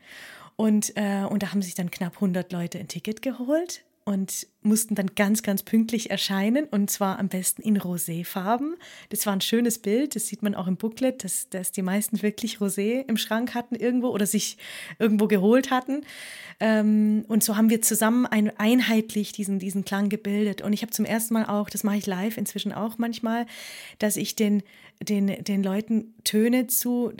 Und, 0.56 0.92
äh, 0.96 1.24
und 1.24 1.42
da 1.42 1.52
haben 1.52 1.62
sich 1.62 1.74
dann 1.74 1.90
knapp 1.90 2.14
100 2.14 2.52
Leute 2.52 2.78
ein 2.78 2.88
Ticket 2.88 3.22
geholt 3.22 3.84
und 4.08 4.46
mussten 4.62 4.94
dann 4.94 5.14
ganz, 5.16 5.42
ganz 5.42 5.62
pünktlich 5.62 6.10
erscheinen 6.10 6.64
und 6.64 6.88
zwar 6.88 7.18
am 7.18 7.28
besten 7.28 7.60
in 7.60 7.76
Roséfarben. 7.76 8.76
Das 9.10 9.26
war 9.26 9.34
ein 9.34 9.42
schönes 9.42 9.80
Bild, 9.80 10.16
das 10.16 10.28
sieht 10.28 10.42
man 10.42 10.54
auch 10.54 10.66
im 10.66 10.78
Booklet, 10.78 11.24
dass, 11.24 11.50
dass 11.50 11.72
die 11.72 11.82
meisten 11.82 12.22
wirklich 12.22 12.56
Rosé 12.56 13.06
im 13.06 13.18
Schrank 13.18 13.54
hatten 13.54 13.74
irgendwo 13.74 14.08
oder 14.08 14.24
sich 14.24 14.56
irgendwo 14.98 15.28
geholt 15.28 15.70
hatten. 15.70 16.06
Ähm, 16.58 17.26
und 17.28 17.44
so 17.44 17.58
haben 17.58 17.68
wir 17.68 17.82
zusammen 17.82 18.24
ein, 18.24 18.50
einheitlich 18.58 19.32
diesen, 19.32 19.58
diesen 19.58 19.84
Klang 19.84 20.08
gebildet. 20.08 20.62
Und 20.62 20.72
ich 20.72 20.80
habe 20.80 20.90
zum 20.90 21.04
ersten 21.04 21.34
Mal 21.34 21.44
auch, 21.44 21.68
das 21.68 21.84
mache 21.84 21.98
ich 21.98 22.06
live 22.06 22.38
inzwischen 22.38 22.72
auch 22.72 22.96
manchmal, 22.96 23.44
dass 23.98 24.16
ich 24.16 24.36
den, 24.36 24.62
den, 25.02 25.44
den 25.44 25.62
Leuten 25.62 26.14
Töne 26.24 26.66
zu 26.66 27.12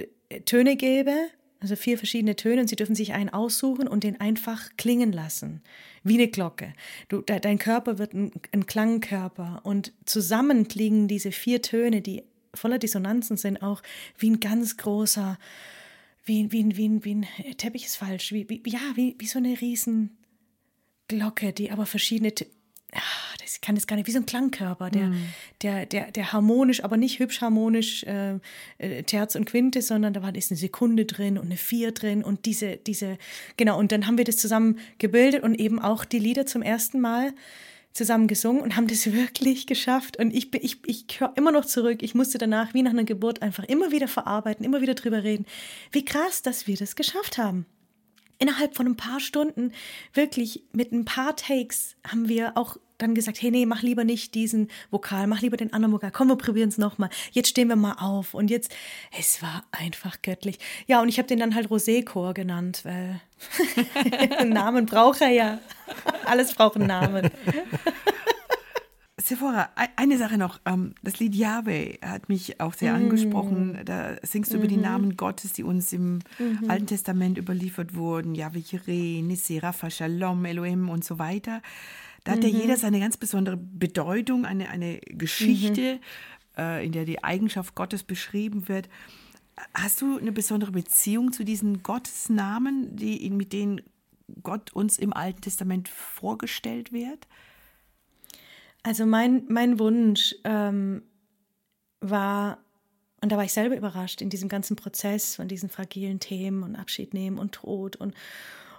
Töne 0.47 0.77
gebe 0.77 1.13
also 1.61 1.75
vier 1.75 1.99
verschiedene 1.99 2.37
Töne 2.37 2.61
und 2.61 2.69
sie 2.69 2.77
dürfen 2.77 2.95
sich 2.95 3.13
einen 3.13 3.31
aussuchen 3.31 3.89
und 3.89 4.05
den 4.05 4.21
einfach 4.21 4.71
klingen 4.77 5.13
lassen. 5.13 5.61
Wie 6.09 6.15
eine 6.15 6.29
Glocke. 6.29 6.73
Du, 7.09 7.21
de, 7.21 7.41
dein 7.41 7.59
Körper 7.59 7.99
wird 7.99 8.15
ein, 8.15 8.33
ein 8.53 8.67
Klangkörper 8.67 9.61
und 9.65 9.93
zusammen 10.05 10.69
klingen 10.69 11.09
diese 11.09 11.33
vier 11.33 11.63
Töne, 11.63 12.01
die 12.01 12.25
voller 12.55 12.79
Dissonanzen 12.79 13.37
sind, 13.37 13.63
auch 13.63 13.83
wie 14.19 14.31
ein 14.31 14.41
ganz 14.41 14.77
großer, 14.77 15.39
wie, 16.25 16.51
wie, 16.53 16.77
wie, 16.77 17.05
wie 17.05 17.15
ein 17.15 17.27
Teppich 17.57 17.87
ist 17.87 17.97
falsch, 17.97 18.33
wie, 18.33 18.49
wie, 18.49 18.63
ja, 18.67 18.81
wie, 18.95 19.17
wie 19.19 19.27
so 19.27 19.39
eine 19.39 19.61
riesen 19.61 20.17
Glocke, 21.09 21.53
die 21.53 21.71
aber 21.71 21.87
verschiedene 21.87 22.33
ach, 22.95 23.37
das 23.39 23.61
kann 23.61 23.75
das 23.75 23.87
gar 23.87 23.97
nicht, 23.97 24.07
wie 24.07 24.13
so 24.13 24.19
ein 24.19 24.27
Klangkörper, 24.27 24.91
der, 24.91 25.07
mm. 25.07 25.29
der, 25.63 25.87
der, 25.87 26.11
der 26.11 26.33
harmonisch, 26.33 26.83
aber 26.83 26.97
nicht 26.97 27.19
hübsch 27.19 27.41
harmonisch, 27.41 28.05
äh, 28.05 28.39
äh, 28.79 29.03
Terz 29.03 29.35
und 29.35 29.45
Quinte, 29.45 29.83
sondern 29.83 30.13
da 30.13 30.23
war 30.23 30.35
ist 30.35 30.51
eine 30.51 30.59
Sekunde 30.59 31.05
drin 31.05 31.39
und 31.39 31.47
eine 31.47 31.57
Vier 31.57 31.93
drin 31.93 32.23
und 32.23 32.47
diese, 32.47 32.77
diese, 32.77 33.19
genau, 33.57 33.79
und 33.79 33.93
dann 33.93 34.07
haben 34.07 34.19
wir 34.19 34.25
das 34.25 34.37
zusammen 34.37 34.79
gebildet 34.99 35.43
und 35.43 35.55
eben 35.55 35.79
auch 35.81 36.05
die 36.05 36.19
Lieder 36.19 36.47
zum 36.47 36.63
ersten 36.63 37.01
Mal 37.01 37.33
zusammen 37.93 38.29
gesungen 38.29 38.63
und 38.63 38.77
haben 38.77 38.87
das 38.87 39.07
wirklich 39.13 39.67
geschafft. 39.67 40.19
Und 40.19 40.35
ich, 40.35 40.55
ich, 40.55 40.79
ich 40.87 41.21
höre 41.21 41.33
immer 41.37 41.53
noch 41.53 41.65
zurück. 41.65 42.03
Ich 42.03 42.15
musste 42.15 42.39
danach, 42.39 42.75
wie 42.75 42.83
nach 42.83 42.93
einer 42.93 43.05
Geburt, 43.05 43.43
einfach 43.43 43.65
immer 43.65 43.91
wieder 43.91 44.09
verarbeiten, 44.09 44.65
immer 44.65 44.81
wieder 44.81 44.95
drüber 44.95 45.25
reden. 45.25 45.47
Wie 45.91 46.05
krass, 46.05 46.43
dass 46.43 46.67
wir 46.67 46.77
das 46.77 46.97
geschafft 46.97 47.39
haben 47.39 47.67
innerhalb 48.39 48.77
von 48.77 48.87
ein 48.87 48.97
paar 48.97 49.21
Stunden, 49.21 49.73
wirklich 50.15 50.63
mit 50.73 50.93
ein 50.93 51.05
paar 51.05 51.37
Takes, 51.37 51.97
haben 52.07 52.29
wir 52.29 52.57
auch 52.57 52.77
dann 52.99 53.15
gesagt, 53.15 53.41
hey, 53.41 53.51
nee, 53.51 53.65
mach 53.65 53.83
lieber 53.83 54.05
nicht 54.05 54.35
diesen 54.35 54.69
Vokal, 54.91 55.29
mach 55.29 55.41
lieber 55.41 55.57
den 55.57 55.73
anderen 55.73 55.95
Vokal. 55.95 56.11
Komm, 56.11 56.29
wir 56.29 56.37
probieren 56.37 56.69
es 56.69 56.79
nochmal. 56.79 57.11
Jetzt 57.31 57.49
stehen 57.49 57.69
wir 57.69 57.77
mal 57.77 57.95
auf. 58.01 58.35
Und 58.35 58.51
jetzt, 58.51 58.75
es 59.17 59.41
war 59.41 59.65
einfach 59.71 60.21
göttlich. 60.23 60.59
Ja, 60.87 61.01
und 61.01 61.09
ich 61.09 61.19
habe 61.19 61.29
den 61.29 61.39
dann 61.39 61.55
halt 61.55 61.69
Rosé-Chor 61.69 62.35
genannt, 62.35 62.81
weil 62.85 63.21
einen 64.37 64.51
Namen 64.53 64.87
braucht 64.87 65.21
er 65.21 65.31
ja. 65.31 65.61
Alles 66.25 66.55
braucht 66.55 66.77
einen 66.77 66.89
Namen. 66.89 67.31
Sephora, 69.29 69.69
eine 69.97 70.17
Sache 70.17 70.39
noch. 70.39 70.59
Ähm, 70.65 70.95
das 71.03 71.19
Lied 71.19 71.35
Yahweh 71.35 71.99
hat 72.01 72.31
mich 72.31 72.61
auch 72.61 72.73
sehr 72.73 72.95
mm. 72.95 72.97
angesprochen. 72.97 73.79
Da 73.85 74.17
singst 74.23 74.51
du 74.51 74.55
-hmm. 74.55 74.61
über 74.61 74.69
die 74.69 74.77
mhm. 74.77 74.83
Namen 74.83 75.17
Gottes, 75.19 75.53
die 75.53 75.65
uns 75.65 75.93
im 75.93 76.21
-hmm. 76.39 76.71
Alten 76.71 76.87
Testament 76.87 77.37
überliefert 77.37 77.95
wurden. 77.95 78.35
Yahweh 78.35 78.61
Jireh, 78.61 79.21
Nissi, 79.21 79.59
Rapha, 79.59 79.91
Shalom, 79.91 80.47
Elohim 80.47 80.89
und 80.89 81.05
so 81.05 81.19
weiter. 81.19 81.61
Da 82.25 82.33
hat 82.33 82.43
ja 82.43 82.49
jeder 82.49 82.75
mhm. 82.75 82.81
seine 82.81 83.01
ganz 83.01 83.19
besondere 83.19 83.59
Bedeutung, 83.59 84.47
eine, 84.47 84.71
eine 84.71 84.99
Geschichte, 85.01 86.01
mhm. 86.57 86.63
äh, 86.63 86.87
in 86.87 86.93
der 86.93 87.05
die 87.05 87.23
Eigenschaft 87.23 87.75
Gottes 87.75 88.05
beschrieben 88.05 88.67
wird. 88.67 88.89
Hast 89.75 90.01
du 90.01 90.17
eine 90.17 90.33
besondere 90.33 90.73
Beziehung 90.73 91.33
zu 91.33 91.45
diesen 91.45 91.83
Gottesnamen, 91.83 92.97
die, 92.97 93.29
mit 93.29 93.53
denen 93.53 93.83
Gott 94.43 94.73
uns 94.73 94.99
im 94.99 95.13
Alten 95.13 95.43
Testament 95.43 95.89
vorgestellt 95.89 96.93
wird? 96.93 97.27
Also 98.89 99.05
mein, 99.05 99.45
mein 99.51 99.79
Wunsch 99.79 100.35
ähm, 100.45 101.03
war, 102.01 102.65
und 103.21 103.31
da 103.31 103.37
war 103.37 103.45
ich 103.45 103.53
selber 103.53 103.77
überrascht 103.77 104.23
in 104.23 104.31
diesem 104.31 104.49
ganzen 104.49 104.77
Prozess 104.77 105.35
von 105.37 105.47
diesen 105.47 105.69
fragilen 105.69 106.21
Themen 106.21 106.63
und 106.63 106.75
Abschied 106.75 107.13
nehmen 107.13 107.39
und 107.39 107.53
Tod 107.53 107.97
und, 107.97 108.15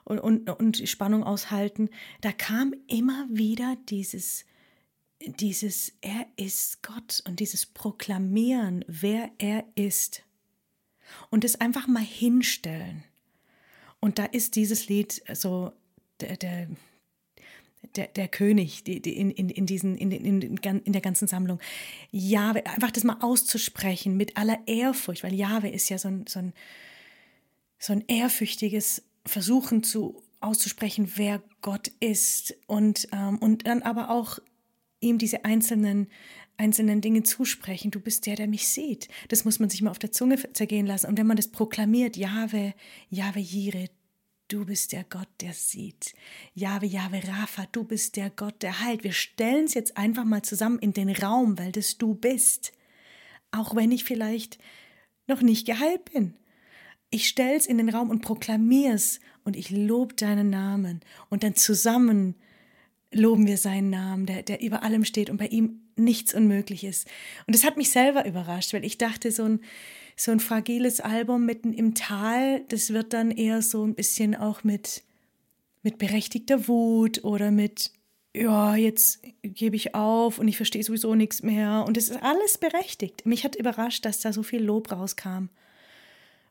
und, 0.05 0.17
und, 0.17 0.49
und 0.49 0.89
Spannung 0.89 1.23
aushalten, 1.23 1.89
da 2.21 2.31
kam 2.31 2.73
immer 2.87 3.27
wieder 3.29 3.77
dieses, 3.87 4.45
dieses 5.21 5.91
Er 6.01 6.25
ist 6.37 6.81
Gott 6.81 7.21
und 7.27 7.39
dieses 7.39 7.67
Proklamieren, 7.67 8.83
wer 8.87 9.29
er 9.37 9.63
ist. 9.75 10.23
Und 11.29 11.45
es 11.45 11.61
einfach 11.61 11.85
mal 11.85 12.01
hinstellen. 12.01 13.03
Und 13.99 14.17
da 14.17 14.25
ist 14.25 14.55
dieses 14.55 14.89
Lied 14.89 15.21
so 15.35 15.71
der, 16.19 16.35
der 16.35 16.67
der, 17.95 18.07
der 18.07 18.27
König 18.27 18.83
die, 18.83 19.01
die 19.01 19.17
in, 19.17 19.31
in, 19.31 19.49
in, 19.49 19.65
diesen, 19.65 19.97
in, 19.97 20.11
in, 20.11 20.41
in 20.41 20.93
der 20.93 21.01
ganzen 21.01 21.27
Sammlung. 21.27 21.59
Jahwe, 22.11 22.65
einfach 22.65 22.91
das 22.91 23.03
mal 23.03 23.17
auszusprechen 23.21 24.17
mit 24.17 24.37
aller 24.37 24.59
Ehrfurcht, 24.67 25.23
weil 25.23 25.33
Jahwe 25.33 25.69
ist 25.69 25.89
ja 25.89 25.97
so 25.97 26.09
ein, 26.09 26.25
so 26.27 26.39
ein, 26.39 26.53
so 27.77 27.93
ein 27.93 28.03
ehrfürchtiges 28.07 29.03
Versuchen 29.25 29.83
zu 29.83 30.21
auszusprechen, 30.41 31.13
wer 31.15 31.41
Gott 31.61 31.89
ist 31.99 32.55
und, 32.67 33.07
ähm, 33.11 33.37
und 33.39 33.67
dann 33.67 33.81
aber 33.81 34.09
auch 34.09 34.39
ihm 35.01 35.17
diese 35.17 35.45
einzelnen 35.45 36.07
einzelnen 36.59 36.99
Dinge 36.99 37.23
zusprechen. 37.23 37.89
Du 37.89 38.01
bist 38.01 38.25
der, 38.25 38.35
der 38.35 38.47
mich 38.47 38.67
sieht. 38.67 39.07
Das 39.29 39.45
muss 39.45 39.59
man 39.59 39.69
sich 39.69 39.81
mal 39.81 39.91
auf 39.91 39.99
der 39.99 40.11
Zunge 40.11 40.37
zergehen 40.53 40.85
lassen. 40.85 41.07
Und 41.07 41.17
wenn 41.17 41.25
man 41.25 41.37
das 41.37 41.47
proklamiert, 41.47 42.17
Jahwe, 42.17 42.73
Jahwe 43.09 43.39
Jire, 43.39 43.85
Du 44.49 44.65
bist 44.65 44.93
der 44.93 45.03
Gott, 45.03 45.27
der 45.41 45.53
sieht. 45.53 46.15
Jahwe, 46.55 46.87
Jahwe, 46.87 47.21
Rapha, 47.23 47.67
du 47.71 47.83
bist 47.83 48.15
der 48.15 48.31
Gott, 48.31 48.63
der 48.63 48.79
heilt. 48.79 49.03
Wir 49.03 49.13
stellen 49.13 49.65
es 49.65 49.75
jetzt 49.75 49.95
einfach 49.95 50.25
mal 50.25 50.41
zusammen 50.41 50.79
in 50.79 50.91
den 50.91 51.11
Raum, 51.11 51.59
weil 51.59 51.71
das 51.71 51.99
du 51.99 52.15
bist. 52.15 52.73
Auch 53.51 53.75
wenn 53.75 53.91
ich 53.91 54.03
vielleicht 54.03 54.57
noch 55.27 55.41
nicht 55.41 55.67
geheilt 55.67 56.11
bin. 56.11 56.33
Ich 57.11 57.27
stelle 57.27 57.57
es 57.57 57.67
in 57.67 57.77
den 57.77 57.89
Raum 57.89 58.09
und 58.09 58.21
proklamiere 58.21 58.95
es 58.95 59.19
und 59.43 59.55
ich 59.55 59.69
lobe 59.69 60.15
deinen 60.15 60.49
Namen. 60.49 61.01
Und 61.29 61.43
dann 61.43 61.55
zusammen 61.55 62.33
loben 63.11 63.45
wir 63.45 63.57
seinen 63.57 63.91
Namen, 63.91 64.25
der, 64.25 64.41
der 64.41 64.61
über 64.61 64.81
allem 64.81 65.05
steht 65.05 65.29
und 65.29 65.37
bei 65.37 65.47
ihm 65.47 65.81
nichts 65.95 66.33
unmöglich 66.33 66.83
ist. 66.83 67.07
Und 67.45 67.55
das 67.55 67.63
hat 67.63 67.77
mich 67.77 67.91
selber 67.91 68.25
überrascht, 68.25 68.73
weil 68.73 68.83
ich 68.85 68.97
dachte, 68.97 69.31
so 69.31 69.43
ein, 69.43 69.59
so 70.21 70.31
ein 70.31 70.39
fragiles 70.39 70.99
Album 70.99 71.45
mitten 71.45 71.73
im 71.73 71.95
Tal, 71.95 72.65
das 72.67 72.91
wird 72.91 73.13
dann 73.13 73.31
eher 73.31 73.61
so 73.61 73.85
ein 73.85 73.95
bisschen 73.95 74.35
auch 74.35 74.63
mit, 74.63 75.03
mit 75.81 75.97
berechtigter 75.97 76.67
Wut 76.67 77.23
oder 77.23 77.51
mit, 77.51 77.91
ja, 78.35 78.75
jetzt 78.75 79.21
gebe 79.41 79.77
ich 79.77 79.95
auf 79.95 80.37
und 80.37 80.47
ich 80.47 80.57
verstehe 80.57 80.83
sowieso 80.83 81.15
nichts 81.15 81.41
mehr. 81.41 81.85
Und 81.87 81.95
es 81.95 82.09
ist 82.09 82.21
alles 82.21 82.57
berechtigt. 82.57 83.25
Mich 83.25 83.45
hat 83.45 83.55
überrascht, 83.55 84.03
dass 84.03 84.19
da 84.19 84.33
so 84.33 84.43
viel 84.43 84.61
Lob 84.61 84.91
rauskam 84.91 85.45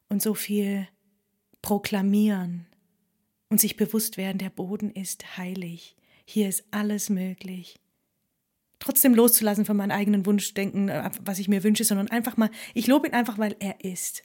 und 0.08 0.22
so 0.22 0.32
viel 0.34 0.88
proklamieren 1.60 2.66
und 3.50 3.60
sich 3.60 3.76
bewusst 3.76 4.16
werden, 4.16 4.38
der 4.38 4.50
Boden 4.50 4.90
ist 4.90 5.36
heilig. 5.36 5.94
Hier 6.24 6.48
ist 6.48 6.64
alles 6.70 7.10
möglich 7.10 7.78
trotzdem 8.78 9.14
loszulassen 9.14 9.64
von 9.64 9.76
meinem 9.76 9.90
eigenen 9.90 10.26
Wunschdenken, 10.26 10.88
äh, 10.88 11.10
was 11.22 11.38
ich 11.38 11.48
mir 11.48 11.64
wünsche, 11.64 11.84
sondern 11.84 12.08
einfach 12.08 12.36
mal, 12.36 12.50
ich 12.74 12.86
lobe 12.86 13.08
ihn 13.08 13.14
einfach, 13.14 13.38
weil 13.38 13.56
er 13.58 13.84
ist. 13.84 14.24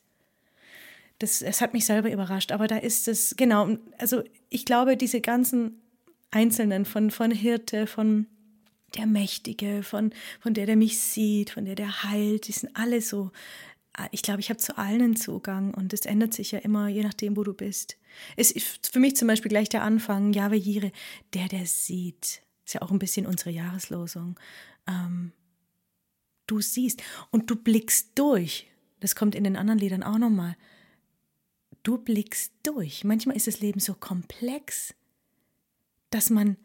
Das, 1.20 1.40
das 1.40 1.62
hat 1.62 1.74
mich 1.74 1.86
selber 1.86 2.12
überrascht, 2.12 2.52
aber 2.52 2.68
da 2.68 2.78
ist 2.78 3.08
es, 3.08 3.36
genau, 3.38 3.78
also 3.98 4.24
ich 4.50 4.66
glaube, 4.66 4.98
diese 4.98 5.22
ganzen 5.22 5.82
Einzelnen 6.32 6.86
von, 6.86 7.12
von 7.12 7.32
Hirte, 7.32 7.88
von 7.88 8.28
der 8.96 9.06
Mächtige, 9.08 9.84
von, 9.84 10.14
von 10.40 10.54
der, 10.54 10.66
der 10.66 10.76
mich 10.76 11.00
sieht, 11.00 11.52
von 11.52 11.66
der, 11.66 11.76
der 11.76 12.04
heilt, 12.04 12.48
die 12.48 12.52
sind 12.52 12.76
alle 12.76 13.02
so. 13.02 13.32
Ah, 13.96 14.08
ich 14.12 14.24
glaube, 14.24 14.40
ich 14.40 14.50
habe 14.50 14.58
zu 14.58 14.78
allen 14.78 15.16
Zugang 15.16 15.74
und 15.74 15.94
es 15.94 16.02
ändert 16.02 16.34
sich 16.34 16.52
ja 16.52 16.60
immer, 16.60 16.88
je 16.88 17.04
nachdem, 17.04 17.38
wo 17.38 17.44
du 17.44 17.54
bist. 17.54 17.98
Es 18.36 18.52
ist 18.52 18.90
für 18.92 19.00
mich 19.00 19.16
zum 19.16 19.28
Beispiel 19.28 19.50
gleich 19.50 19.70
der 19.70 19.84
Anfang, 19.84 20.34
Jahwe 20.34 20.56
Jire, 20.56 20.92
der, 21.34 21.48
der 21.48 21.66
sieht, 21.66 22.43
ist 22.66 22.74
ja 22.74 22.82
auch 22.82 22.92
ein 22.92 23.00
bisschen 23.00 23.26
unsere 23.26 23.52
Jahreslosung. 23.52 24.40
Ähm, 24.88 25.32
du 26.48 26.62
siehst 26.62 27.02
und 27.32 27.50
du 27.50 27.56
blickst 27.56 28.12
durch. 28.16 28.68
Das 29.00 29.16
kommt 29.16 29.36
in 29.36 29.44
den 29.44 29.58
anderen 29.58 29.80
Liedern 29.80 30.04
auch 30.04 30.18
nochmal. 30.18 30.56
Du 31.84 31.98
blickst 31.98 32.54
durch. 32.64 33.04
Manchmal 33.04 33.36
ist 33.36 33.48
das 33.48 33.60
Leben 33.60 33.80
so 33.80 33.94
komplex, 33.94 34.94
dass 36.10 36.30
man 36.30 36.58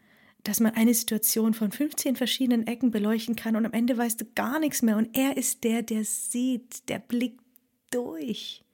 dass 0.45 0.61
man 0.61 0.75
eine 0.75 0.95
Situation 0.95 1.53
von 1.53 1.73
15 1.73 2.17
verschiedenen 2.17 2.67
Ecken 2.67 2.91
beleuchten 2.91 3.37
kann 3.37 3.57
und 3.57 3.67
am 3.67 3.73
Ende 3.73 3.99
weißt 3.99 4.21
du 4.21 4.25
gar 4.35 4.59
nichts 4.61 4.83
mehr. 4.83 4.97
Und 4.97 5.15
er 5.17 5.37
ist 5.37 5.65
der, 5.65 5.83
der 5.83 6.05
sieht, 6.05 6.89
der 6.89 7.01
blickt 7.01 7.45
durch. 7.91 8.65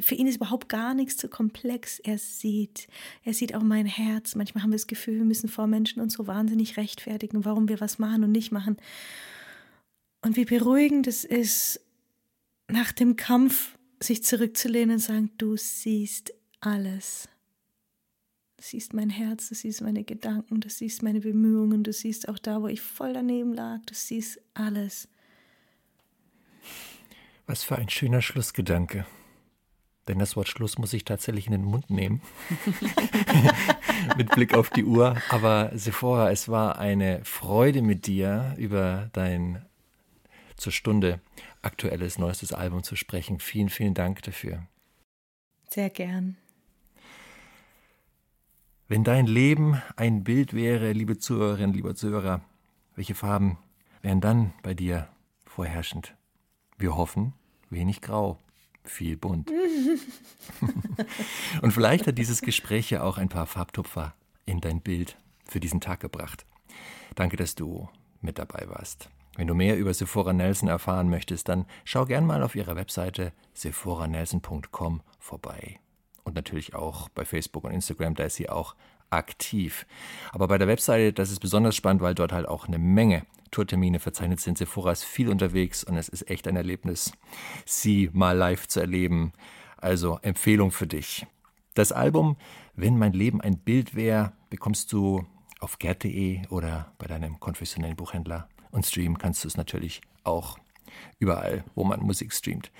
Für 0.00 0.14
ihn 0.14 0.26
ist 0.26 0.36
überhaupt 0.36 0.68
gar 0.68 0.94
nichts 0.94 1.16
zu 1.16 1.28
komplex. 1.28 1.98
Er 1.98 2.18
sieht, 2.18 2.86
er 3.24 3.34
sieht 3.34 3.54
auch 3.54 3.62
mein 3.62 3.86
Herz. 3.86 4.36
Manchmal 4.36 4.62
haben 4.62 4.70
wir 4.70 4.76
das 4.76 4.86
Gefühl, 4.86 5.16
wir 5.16 5.24
müssen 5.24 5.48
vor 5.48 5.66
Menschen 5.66 6.00
uns 6.00 6.14
so 6.14 6.26
wahnsinnig 6.26 6.76
rechtfertigen, 6.76 7.44
warum 7.44 7.68
wir 7.68 7.80
was 7.80 7.98
machen 7.98 8.22
und 8.22 8.32
nicht 8.32 8.52
machen. 8.52 8.76
Und 10.22 10.36
wie 10.36 10.44
beruhigend 10.44 11.06
es 11.06 11.24
ist, 11.24 11.80
nach 12.68 12.92
dem 12.92 13.16
Kampf 13.16 13.76
sich 14.00 14.22
zurückzulehnen 14.22 14.96
und 14.96 15.00
sagen, 15.00 15.30
du 15.38 15.56
siehst 15.56 16.32
alles. 16.60 17.28
Du 18.56 18.64
siehst 18.64 18.92
mein 18.92 19.10
Herz, 19.10 19.48
du 19.48 19.54
siehst 19.54 19.80
meine 19.80 20.04
Gedanken, 20.04 20.60
du 20.60 20.68
siehst 20.68 21.02
meine 21.02 21.20
Bemühungen, 21.20 21.82
du 21.82 21.92
siehst 21.92 22.28
auch 22.28 22.38
da, 22.38 22.62
wo 22.62 22.68
ich 22.68 22.80
voll 22.80 23.14
daneben 23.14 23.54
lag, 23.54 23.80
du 23.86 23.94
siehst 23.94 24.40
alles. 24.54 25.08
Was 27.46 27.64
für 27.64 27.76
ein 27.76 27.88
schöner 27.88 28.22
Schlussgedanke. 28.22 29.06
Denn 30.10 30.18
das 30.18 30.34
Wort 30.34 30.48
Schluss 30.48 30.76
muss 30.76 30.92
ich 30.92 31.04
tatsächlich 31.04 31.46
in 31.46 31.52
den 31.52 31.62
Mund 31.62 31.88
nehmen. 31.88 32.20
mit 34.16 34.28
Blick 34.30 34.54
auf 34.54 34.68
die 34.68 34.84
Uhr. 34.84 35.16
Aber 35.28 35.70
Sephora, 35.72 36.32
es 36.32 36.48
war 36.48 36.80
eine 36.80 37.24
Freude 37.24 37.80
mit 37.80 38.08
dir 38.08 38.56
über 38.58 39.08
dein 39.12 39.64
zur 40.56 40.72
Stunde 40.72 41.20
aktuelles, 41.62 42.18
neuestes 42.18 42.52
Album 42.52 42.82
zu 42.82 42.96
sprechen. 42.96 43.38
Vielen, 43.38 43.68
vielen 43.68 43.94
Dank 43.94 44.22
dafür. 44.22 44.66
Sehr 45.68 45.90
gern. 45.90 46.36
Wenn 48.88 49.04
dein 49.04 49.28
Leben 49.28 49.80
ein 49.94 50.24
Bild 50.24 50.54
wäre, 50.54 50.90
liebe 50.90 51.18
Zuhörerinnen, 51.18 51.72
lieber 51.72 51.94
Zuhörer, 51.94 52.40
welche 52.96 53.14
Farben 53.14 53.58
wären 54.02 54.20
dann 54.20 54.54
bei 54.64 54.74
dir 54.74 55.06
vorherrschend? 55.46 56.16
Wir 56.78 56.96
hoffen, 56.96 57.32
wenig 57.70 58.00
grau, 58.00 58.40
viel 58.84 59.16
bunt. 59.16 59.50
Und 61.62 61.72
vielleicht 61.72 62.06
hat 62.06 62.18
dieses 62.18 62.42
Gespräch 62.42 62.90
ja 62.90 63.02
auch 63.02 63.18
ein 63.18 63.28
paar 63.28 63.46
Farbtupfer 63.46 64.14
in 64.46 64.60
dein 64.60 64.80
Bild 64.80 65.16
für 65.46 65.60
diesen 65.60 65.80
Tag 65.80 66.00
gebracht. 66.00 66.46
Danke, 67.14 67.36
dass 67.36 67.54
du 67.54 67.88
mit 68.20 68.38
dabei 68.38 68.66
warst. 68.68 69.08
Wenn 69.36 69.46
du 69.46 69.54
mehr 69.54 69.78
über 69.78 69.94
Sephora 69.94 70.32
Nelson 70.32 70.68
erfahren 70.68 71.08
möchtest, 71.08 71.48
dann 71.48 71.66
schau 71.84 72.04
gern 72.04 72.26
mal 72.26 72.42
auf 72.42 72.54
ihrer 72.54 72.76
Webseite 72.76 73.32
sephoranelson.com 73.54 75.02
vorbei. 75.18 75.80
Und 76.24 76.34
natürlich 76.34 76.74
auch 76.74 77.08
bei 77.08 77.24
Facebook 77.24 77.64
und 77.64 77.72
Instagram, 77.72 78.14
da 78.14 78.24
ist 78.24 78.36
sie 78.36 78.48
auch 78.48 78.74
aktiv. 79.08 79.86
Aber 80.32 80.48
bei 80.48 80.58
der 80.58 80.68
Webseite, 80.68 81.12
das 81.12 81.30
ist 81.30 81.40
besonders 81.40 81.76
spannend, 81.76 82.02
weil 82.02 82.14
dort 82.14 82.32
halt 82.32 82.46
auch 82.46 82.68
eine 82.68 82.78
Menge 82.78 83.24
Tourtermine 83.50 83.98
verzeichnet 83.98 84.40
sind. 84.40 84.58
Sephora 84.58 84.92
ist 84.92 85.04
viel 85.04 85.28
unterwegs 85.28 85.84
und 85.84 85.96
es 85.96 86.08
ist 86.08 86.30
echt 86.30 86.46
ein 86.46 86.56
Erlebnis, 86.56 87.12
sie 87.64 88.10
mal 88.12 88.36
live 88.36 88.68
zu 88.68 88.80
erleben. 88.80 89.32
Also 89.76 90.18
Empfehlung 90.22 90.70
für 90.70 90.86
dich. 90.86 91.26
Das 91.74 91.92
Album 91.92 92.36
Wenn 92.74 92.98
mein 92.98 93.12
Leben 93.12 93.40
ein 93.40 93.58
Bild 93.58 93.94
wäre, 93.94 94.32
bekommst 94.48 94.92
du 94.92 95.26
auf 95.60 95.78
gerd.de 95.78 96.46
oder 96.48 96.92
bei 96.98 97.06
deinem 97.06 97.38
konfessionellen 97.40 97.96
Buchhändler. 97.96 98.48
Und 98.70 98.86
streamen 98.86 99.18
kannst 99.18 99.44
du 99.44 99.48
es 99.48 99.56
natürlich 99.56 100.00
auch 100.24 100.58
überall, 101.18 101.64
wo 101.74 101.84
man 101.84 102.00
Musik 102.00 102.32
streamt. 102.32 102.70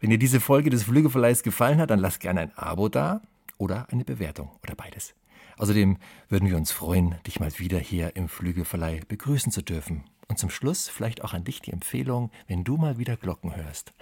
Wenn 0.00 0.10
dir 0.10 0.18
diese 0.18 0.40
Folge 0.40 0.70
des 0.70 0.84
Flügelverleihs 0.84 1.42
gefallen 1.42 1.80
hat, 1.80 1.90
dann 1.90 1.98
lass 1.98 2.18
gerne 2.18 2.40
ein 2.40 2.52
Abo 2.56 2.88
da 2.88 3.22
oder 3.58 3.86
eine 3.90 4.04
Bewertung 4.04 4.50
oder 4.62 4.74
beides. 4.74 5.14
Außerdem 5.58 5.98
würden 6.28 6.48
wir 6.48 6.56
uns 6.56 6.72
freuen, 6.72 7.16
dich 7.26 7.40
mal 7.40 7.50
wieder 7.58 7.78
hier 7.78 8.16
im 8.16 8.28
Flügelverleih 8.28 9.00
begrüßen 9.06 9.52
zu 9.52 9.62
dürfen. 9.62 10.04
Und 10.28 10.38
zum 10.38 10.50
Schluss 10.50 10.88
vielleicht 10.88 11.22
auch 11.22 11.34
an 11.34 11.44
dich 11.44 11.60
die 11.60 11.72
Empfehlung, 11.72 12.30
wenn 12.46 12.64
du 12.64 12.76
mal 12.76 12.98
wieder 12.98 13.16
Glocken 13.16 13.54
hörst. 13.54 13.92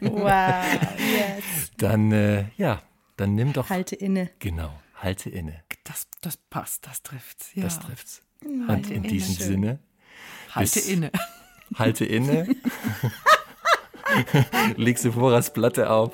wow, 0.00 0.64
yes. 0.98 1.70
Dann, 1.76 2.10
äh, 2.12 2.46
ja, 2.56 2.82
dann 3.16 3.34
nimm 3.34 3.52
doch. 3.52 3.70
Halte 3.70 3.94
inne. 3.94 4.30
Genau, 4.38 4.72
halte 4.94 5.30
inne. 5.30 5.62
Das, 5.84 6.08
das 6.20 6.36
passt, 6.36 6.86
das 6.86 7.02
trifft's. 7.02 7.54
Ja. 7.54 7.64
Das 7.64 7.78
trifft's. 7.78 8.22
Und 8.42 8.90
in 8.90 9.02
diesem 9.02 9.34
Schön. 9.36 9.46
Sinne. 9.46 9.78
Halte 10.54 10.80
inne. 10.80 11.12
Halte 11.74 12.04
inne. 12.04 12.48
Leg 14.76 14.98
Sephoras 14.98 15.52
Platte 15.52 15.90
auf. 15.90 16.12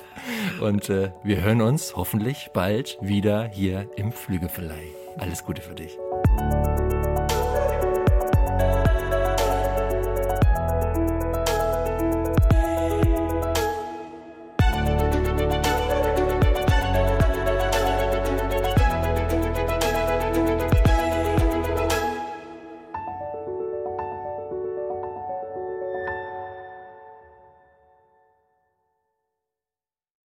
Und 0.61 0.89
äh, 0.89 1.11
wir 1.23 1.43
hören 1.43 1.63
uns 1.63 1.97
hoffentlich 1.97 2.51
bald 2.53 2.99
wieder 3.01 3.49
hier 3.49 3.89
im 3.97 4.13
Flügelverleih. 4.13 4.89
Alles 5.19 5.45
Gute 5.45 5.63
für 5.63 5.75
dich. 5.75 5.97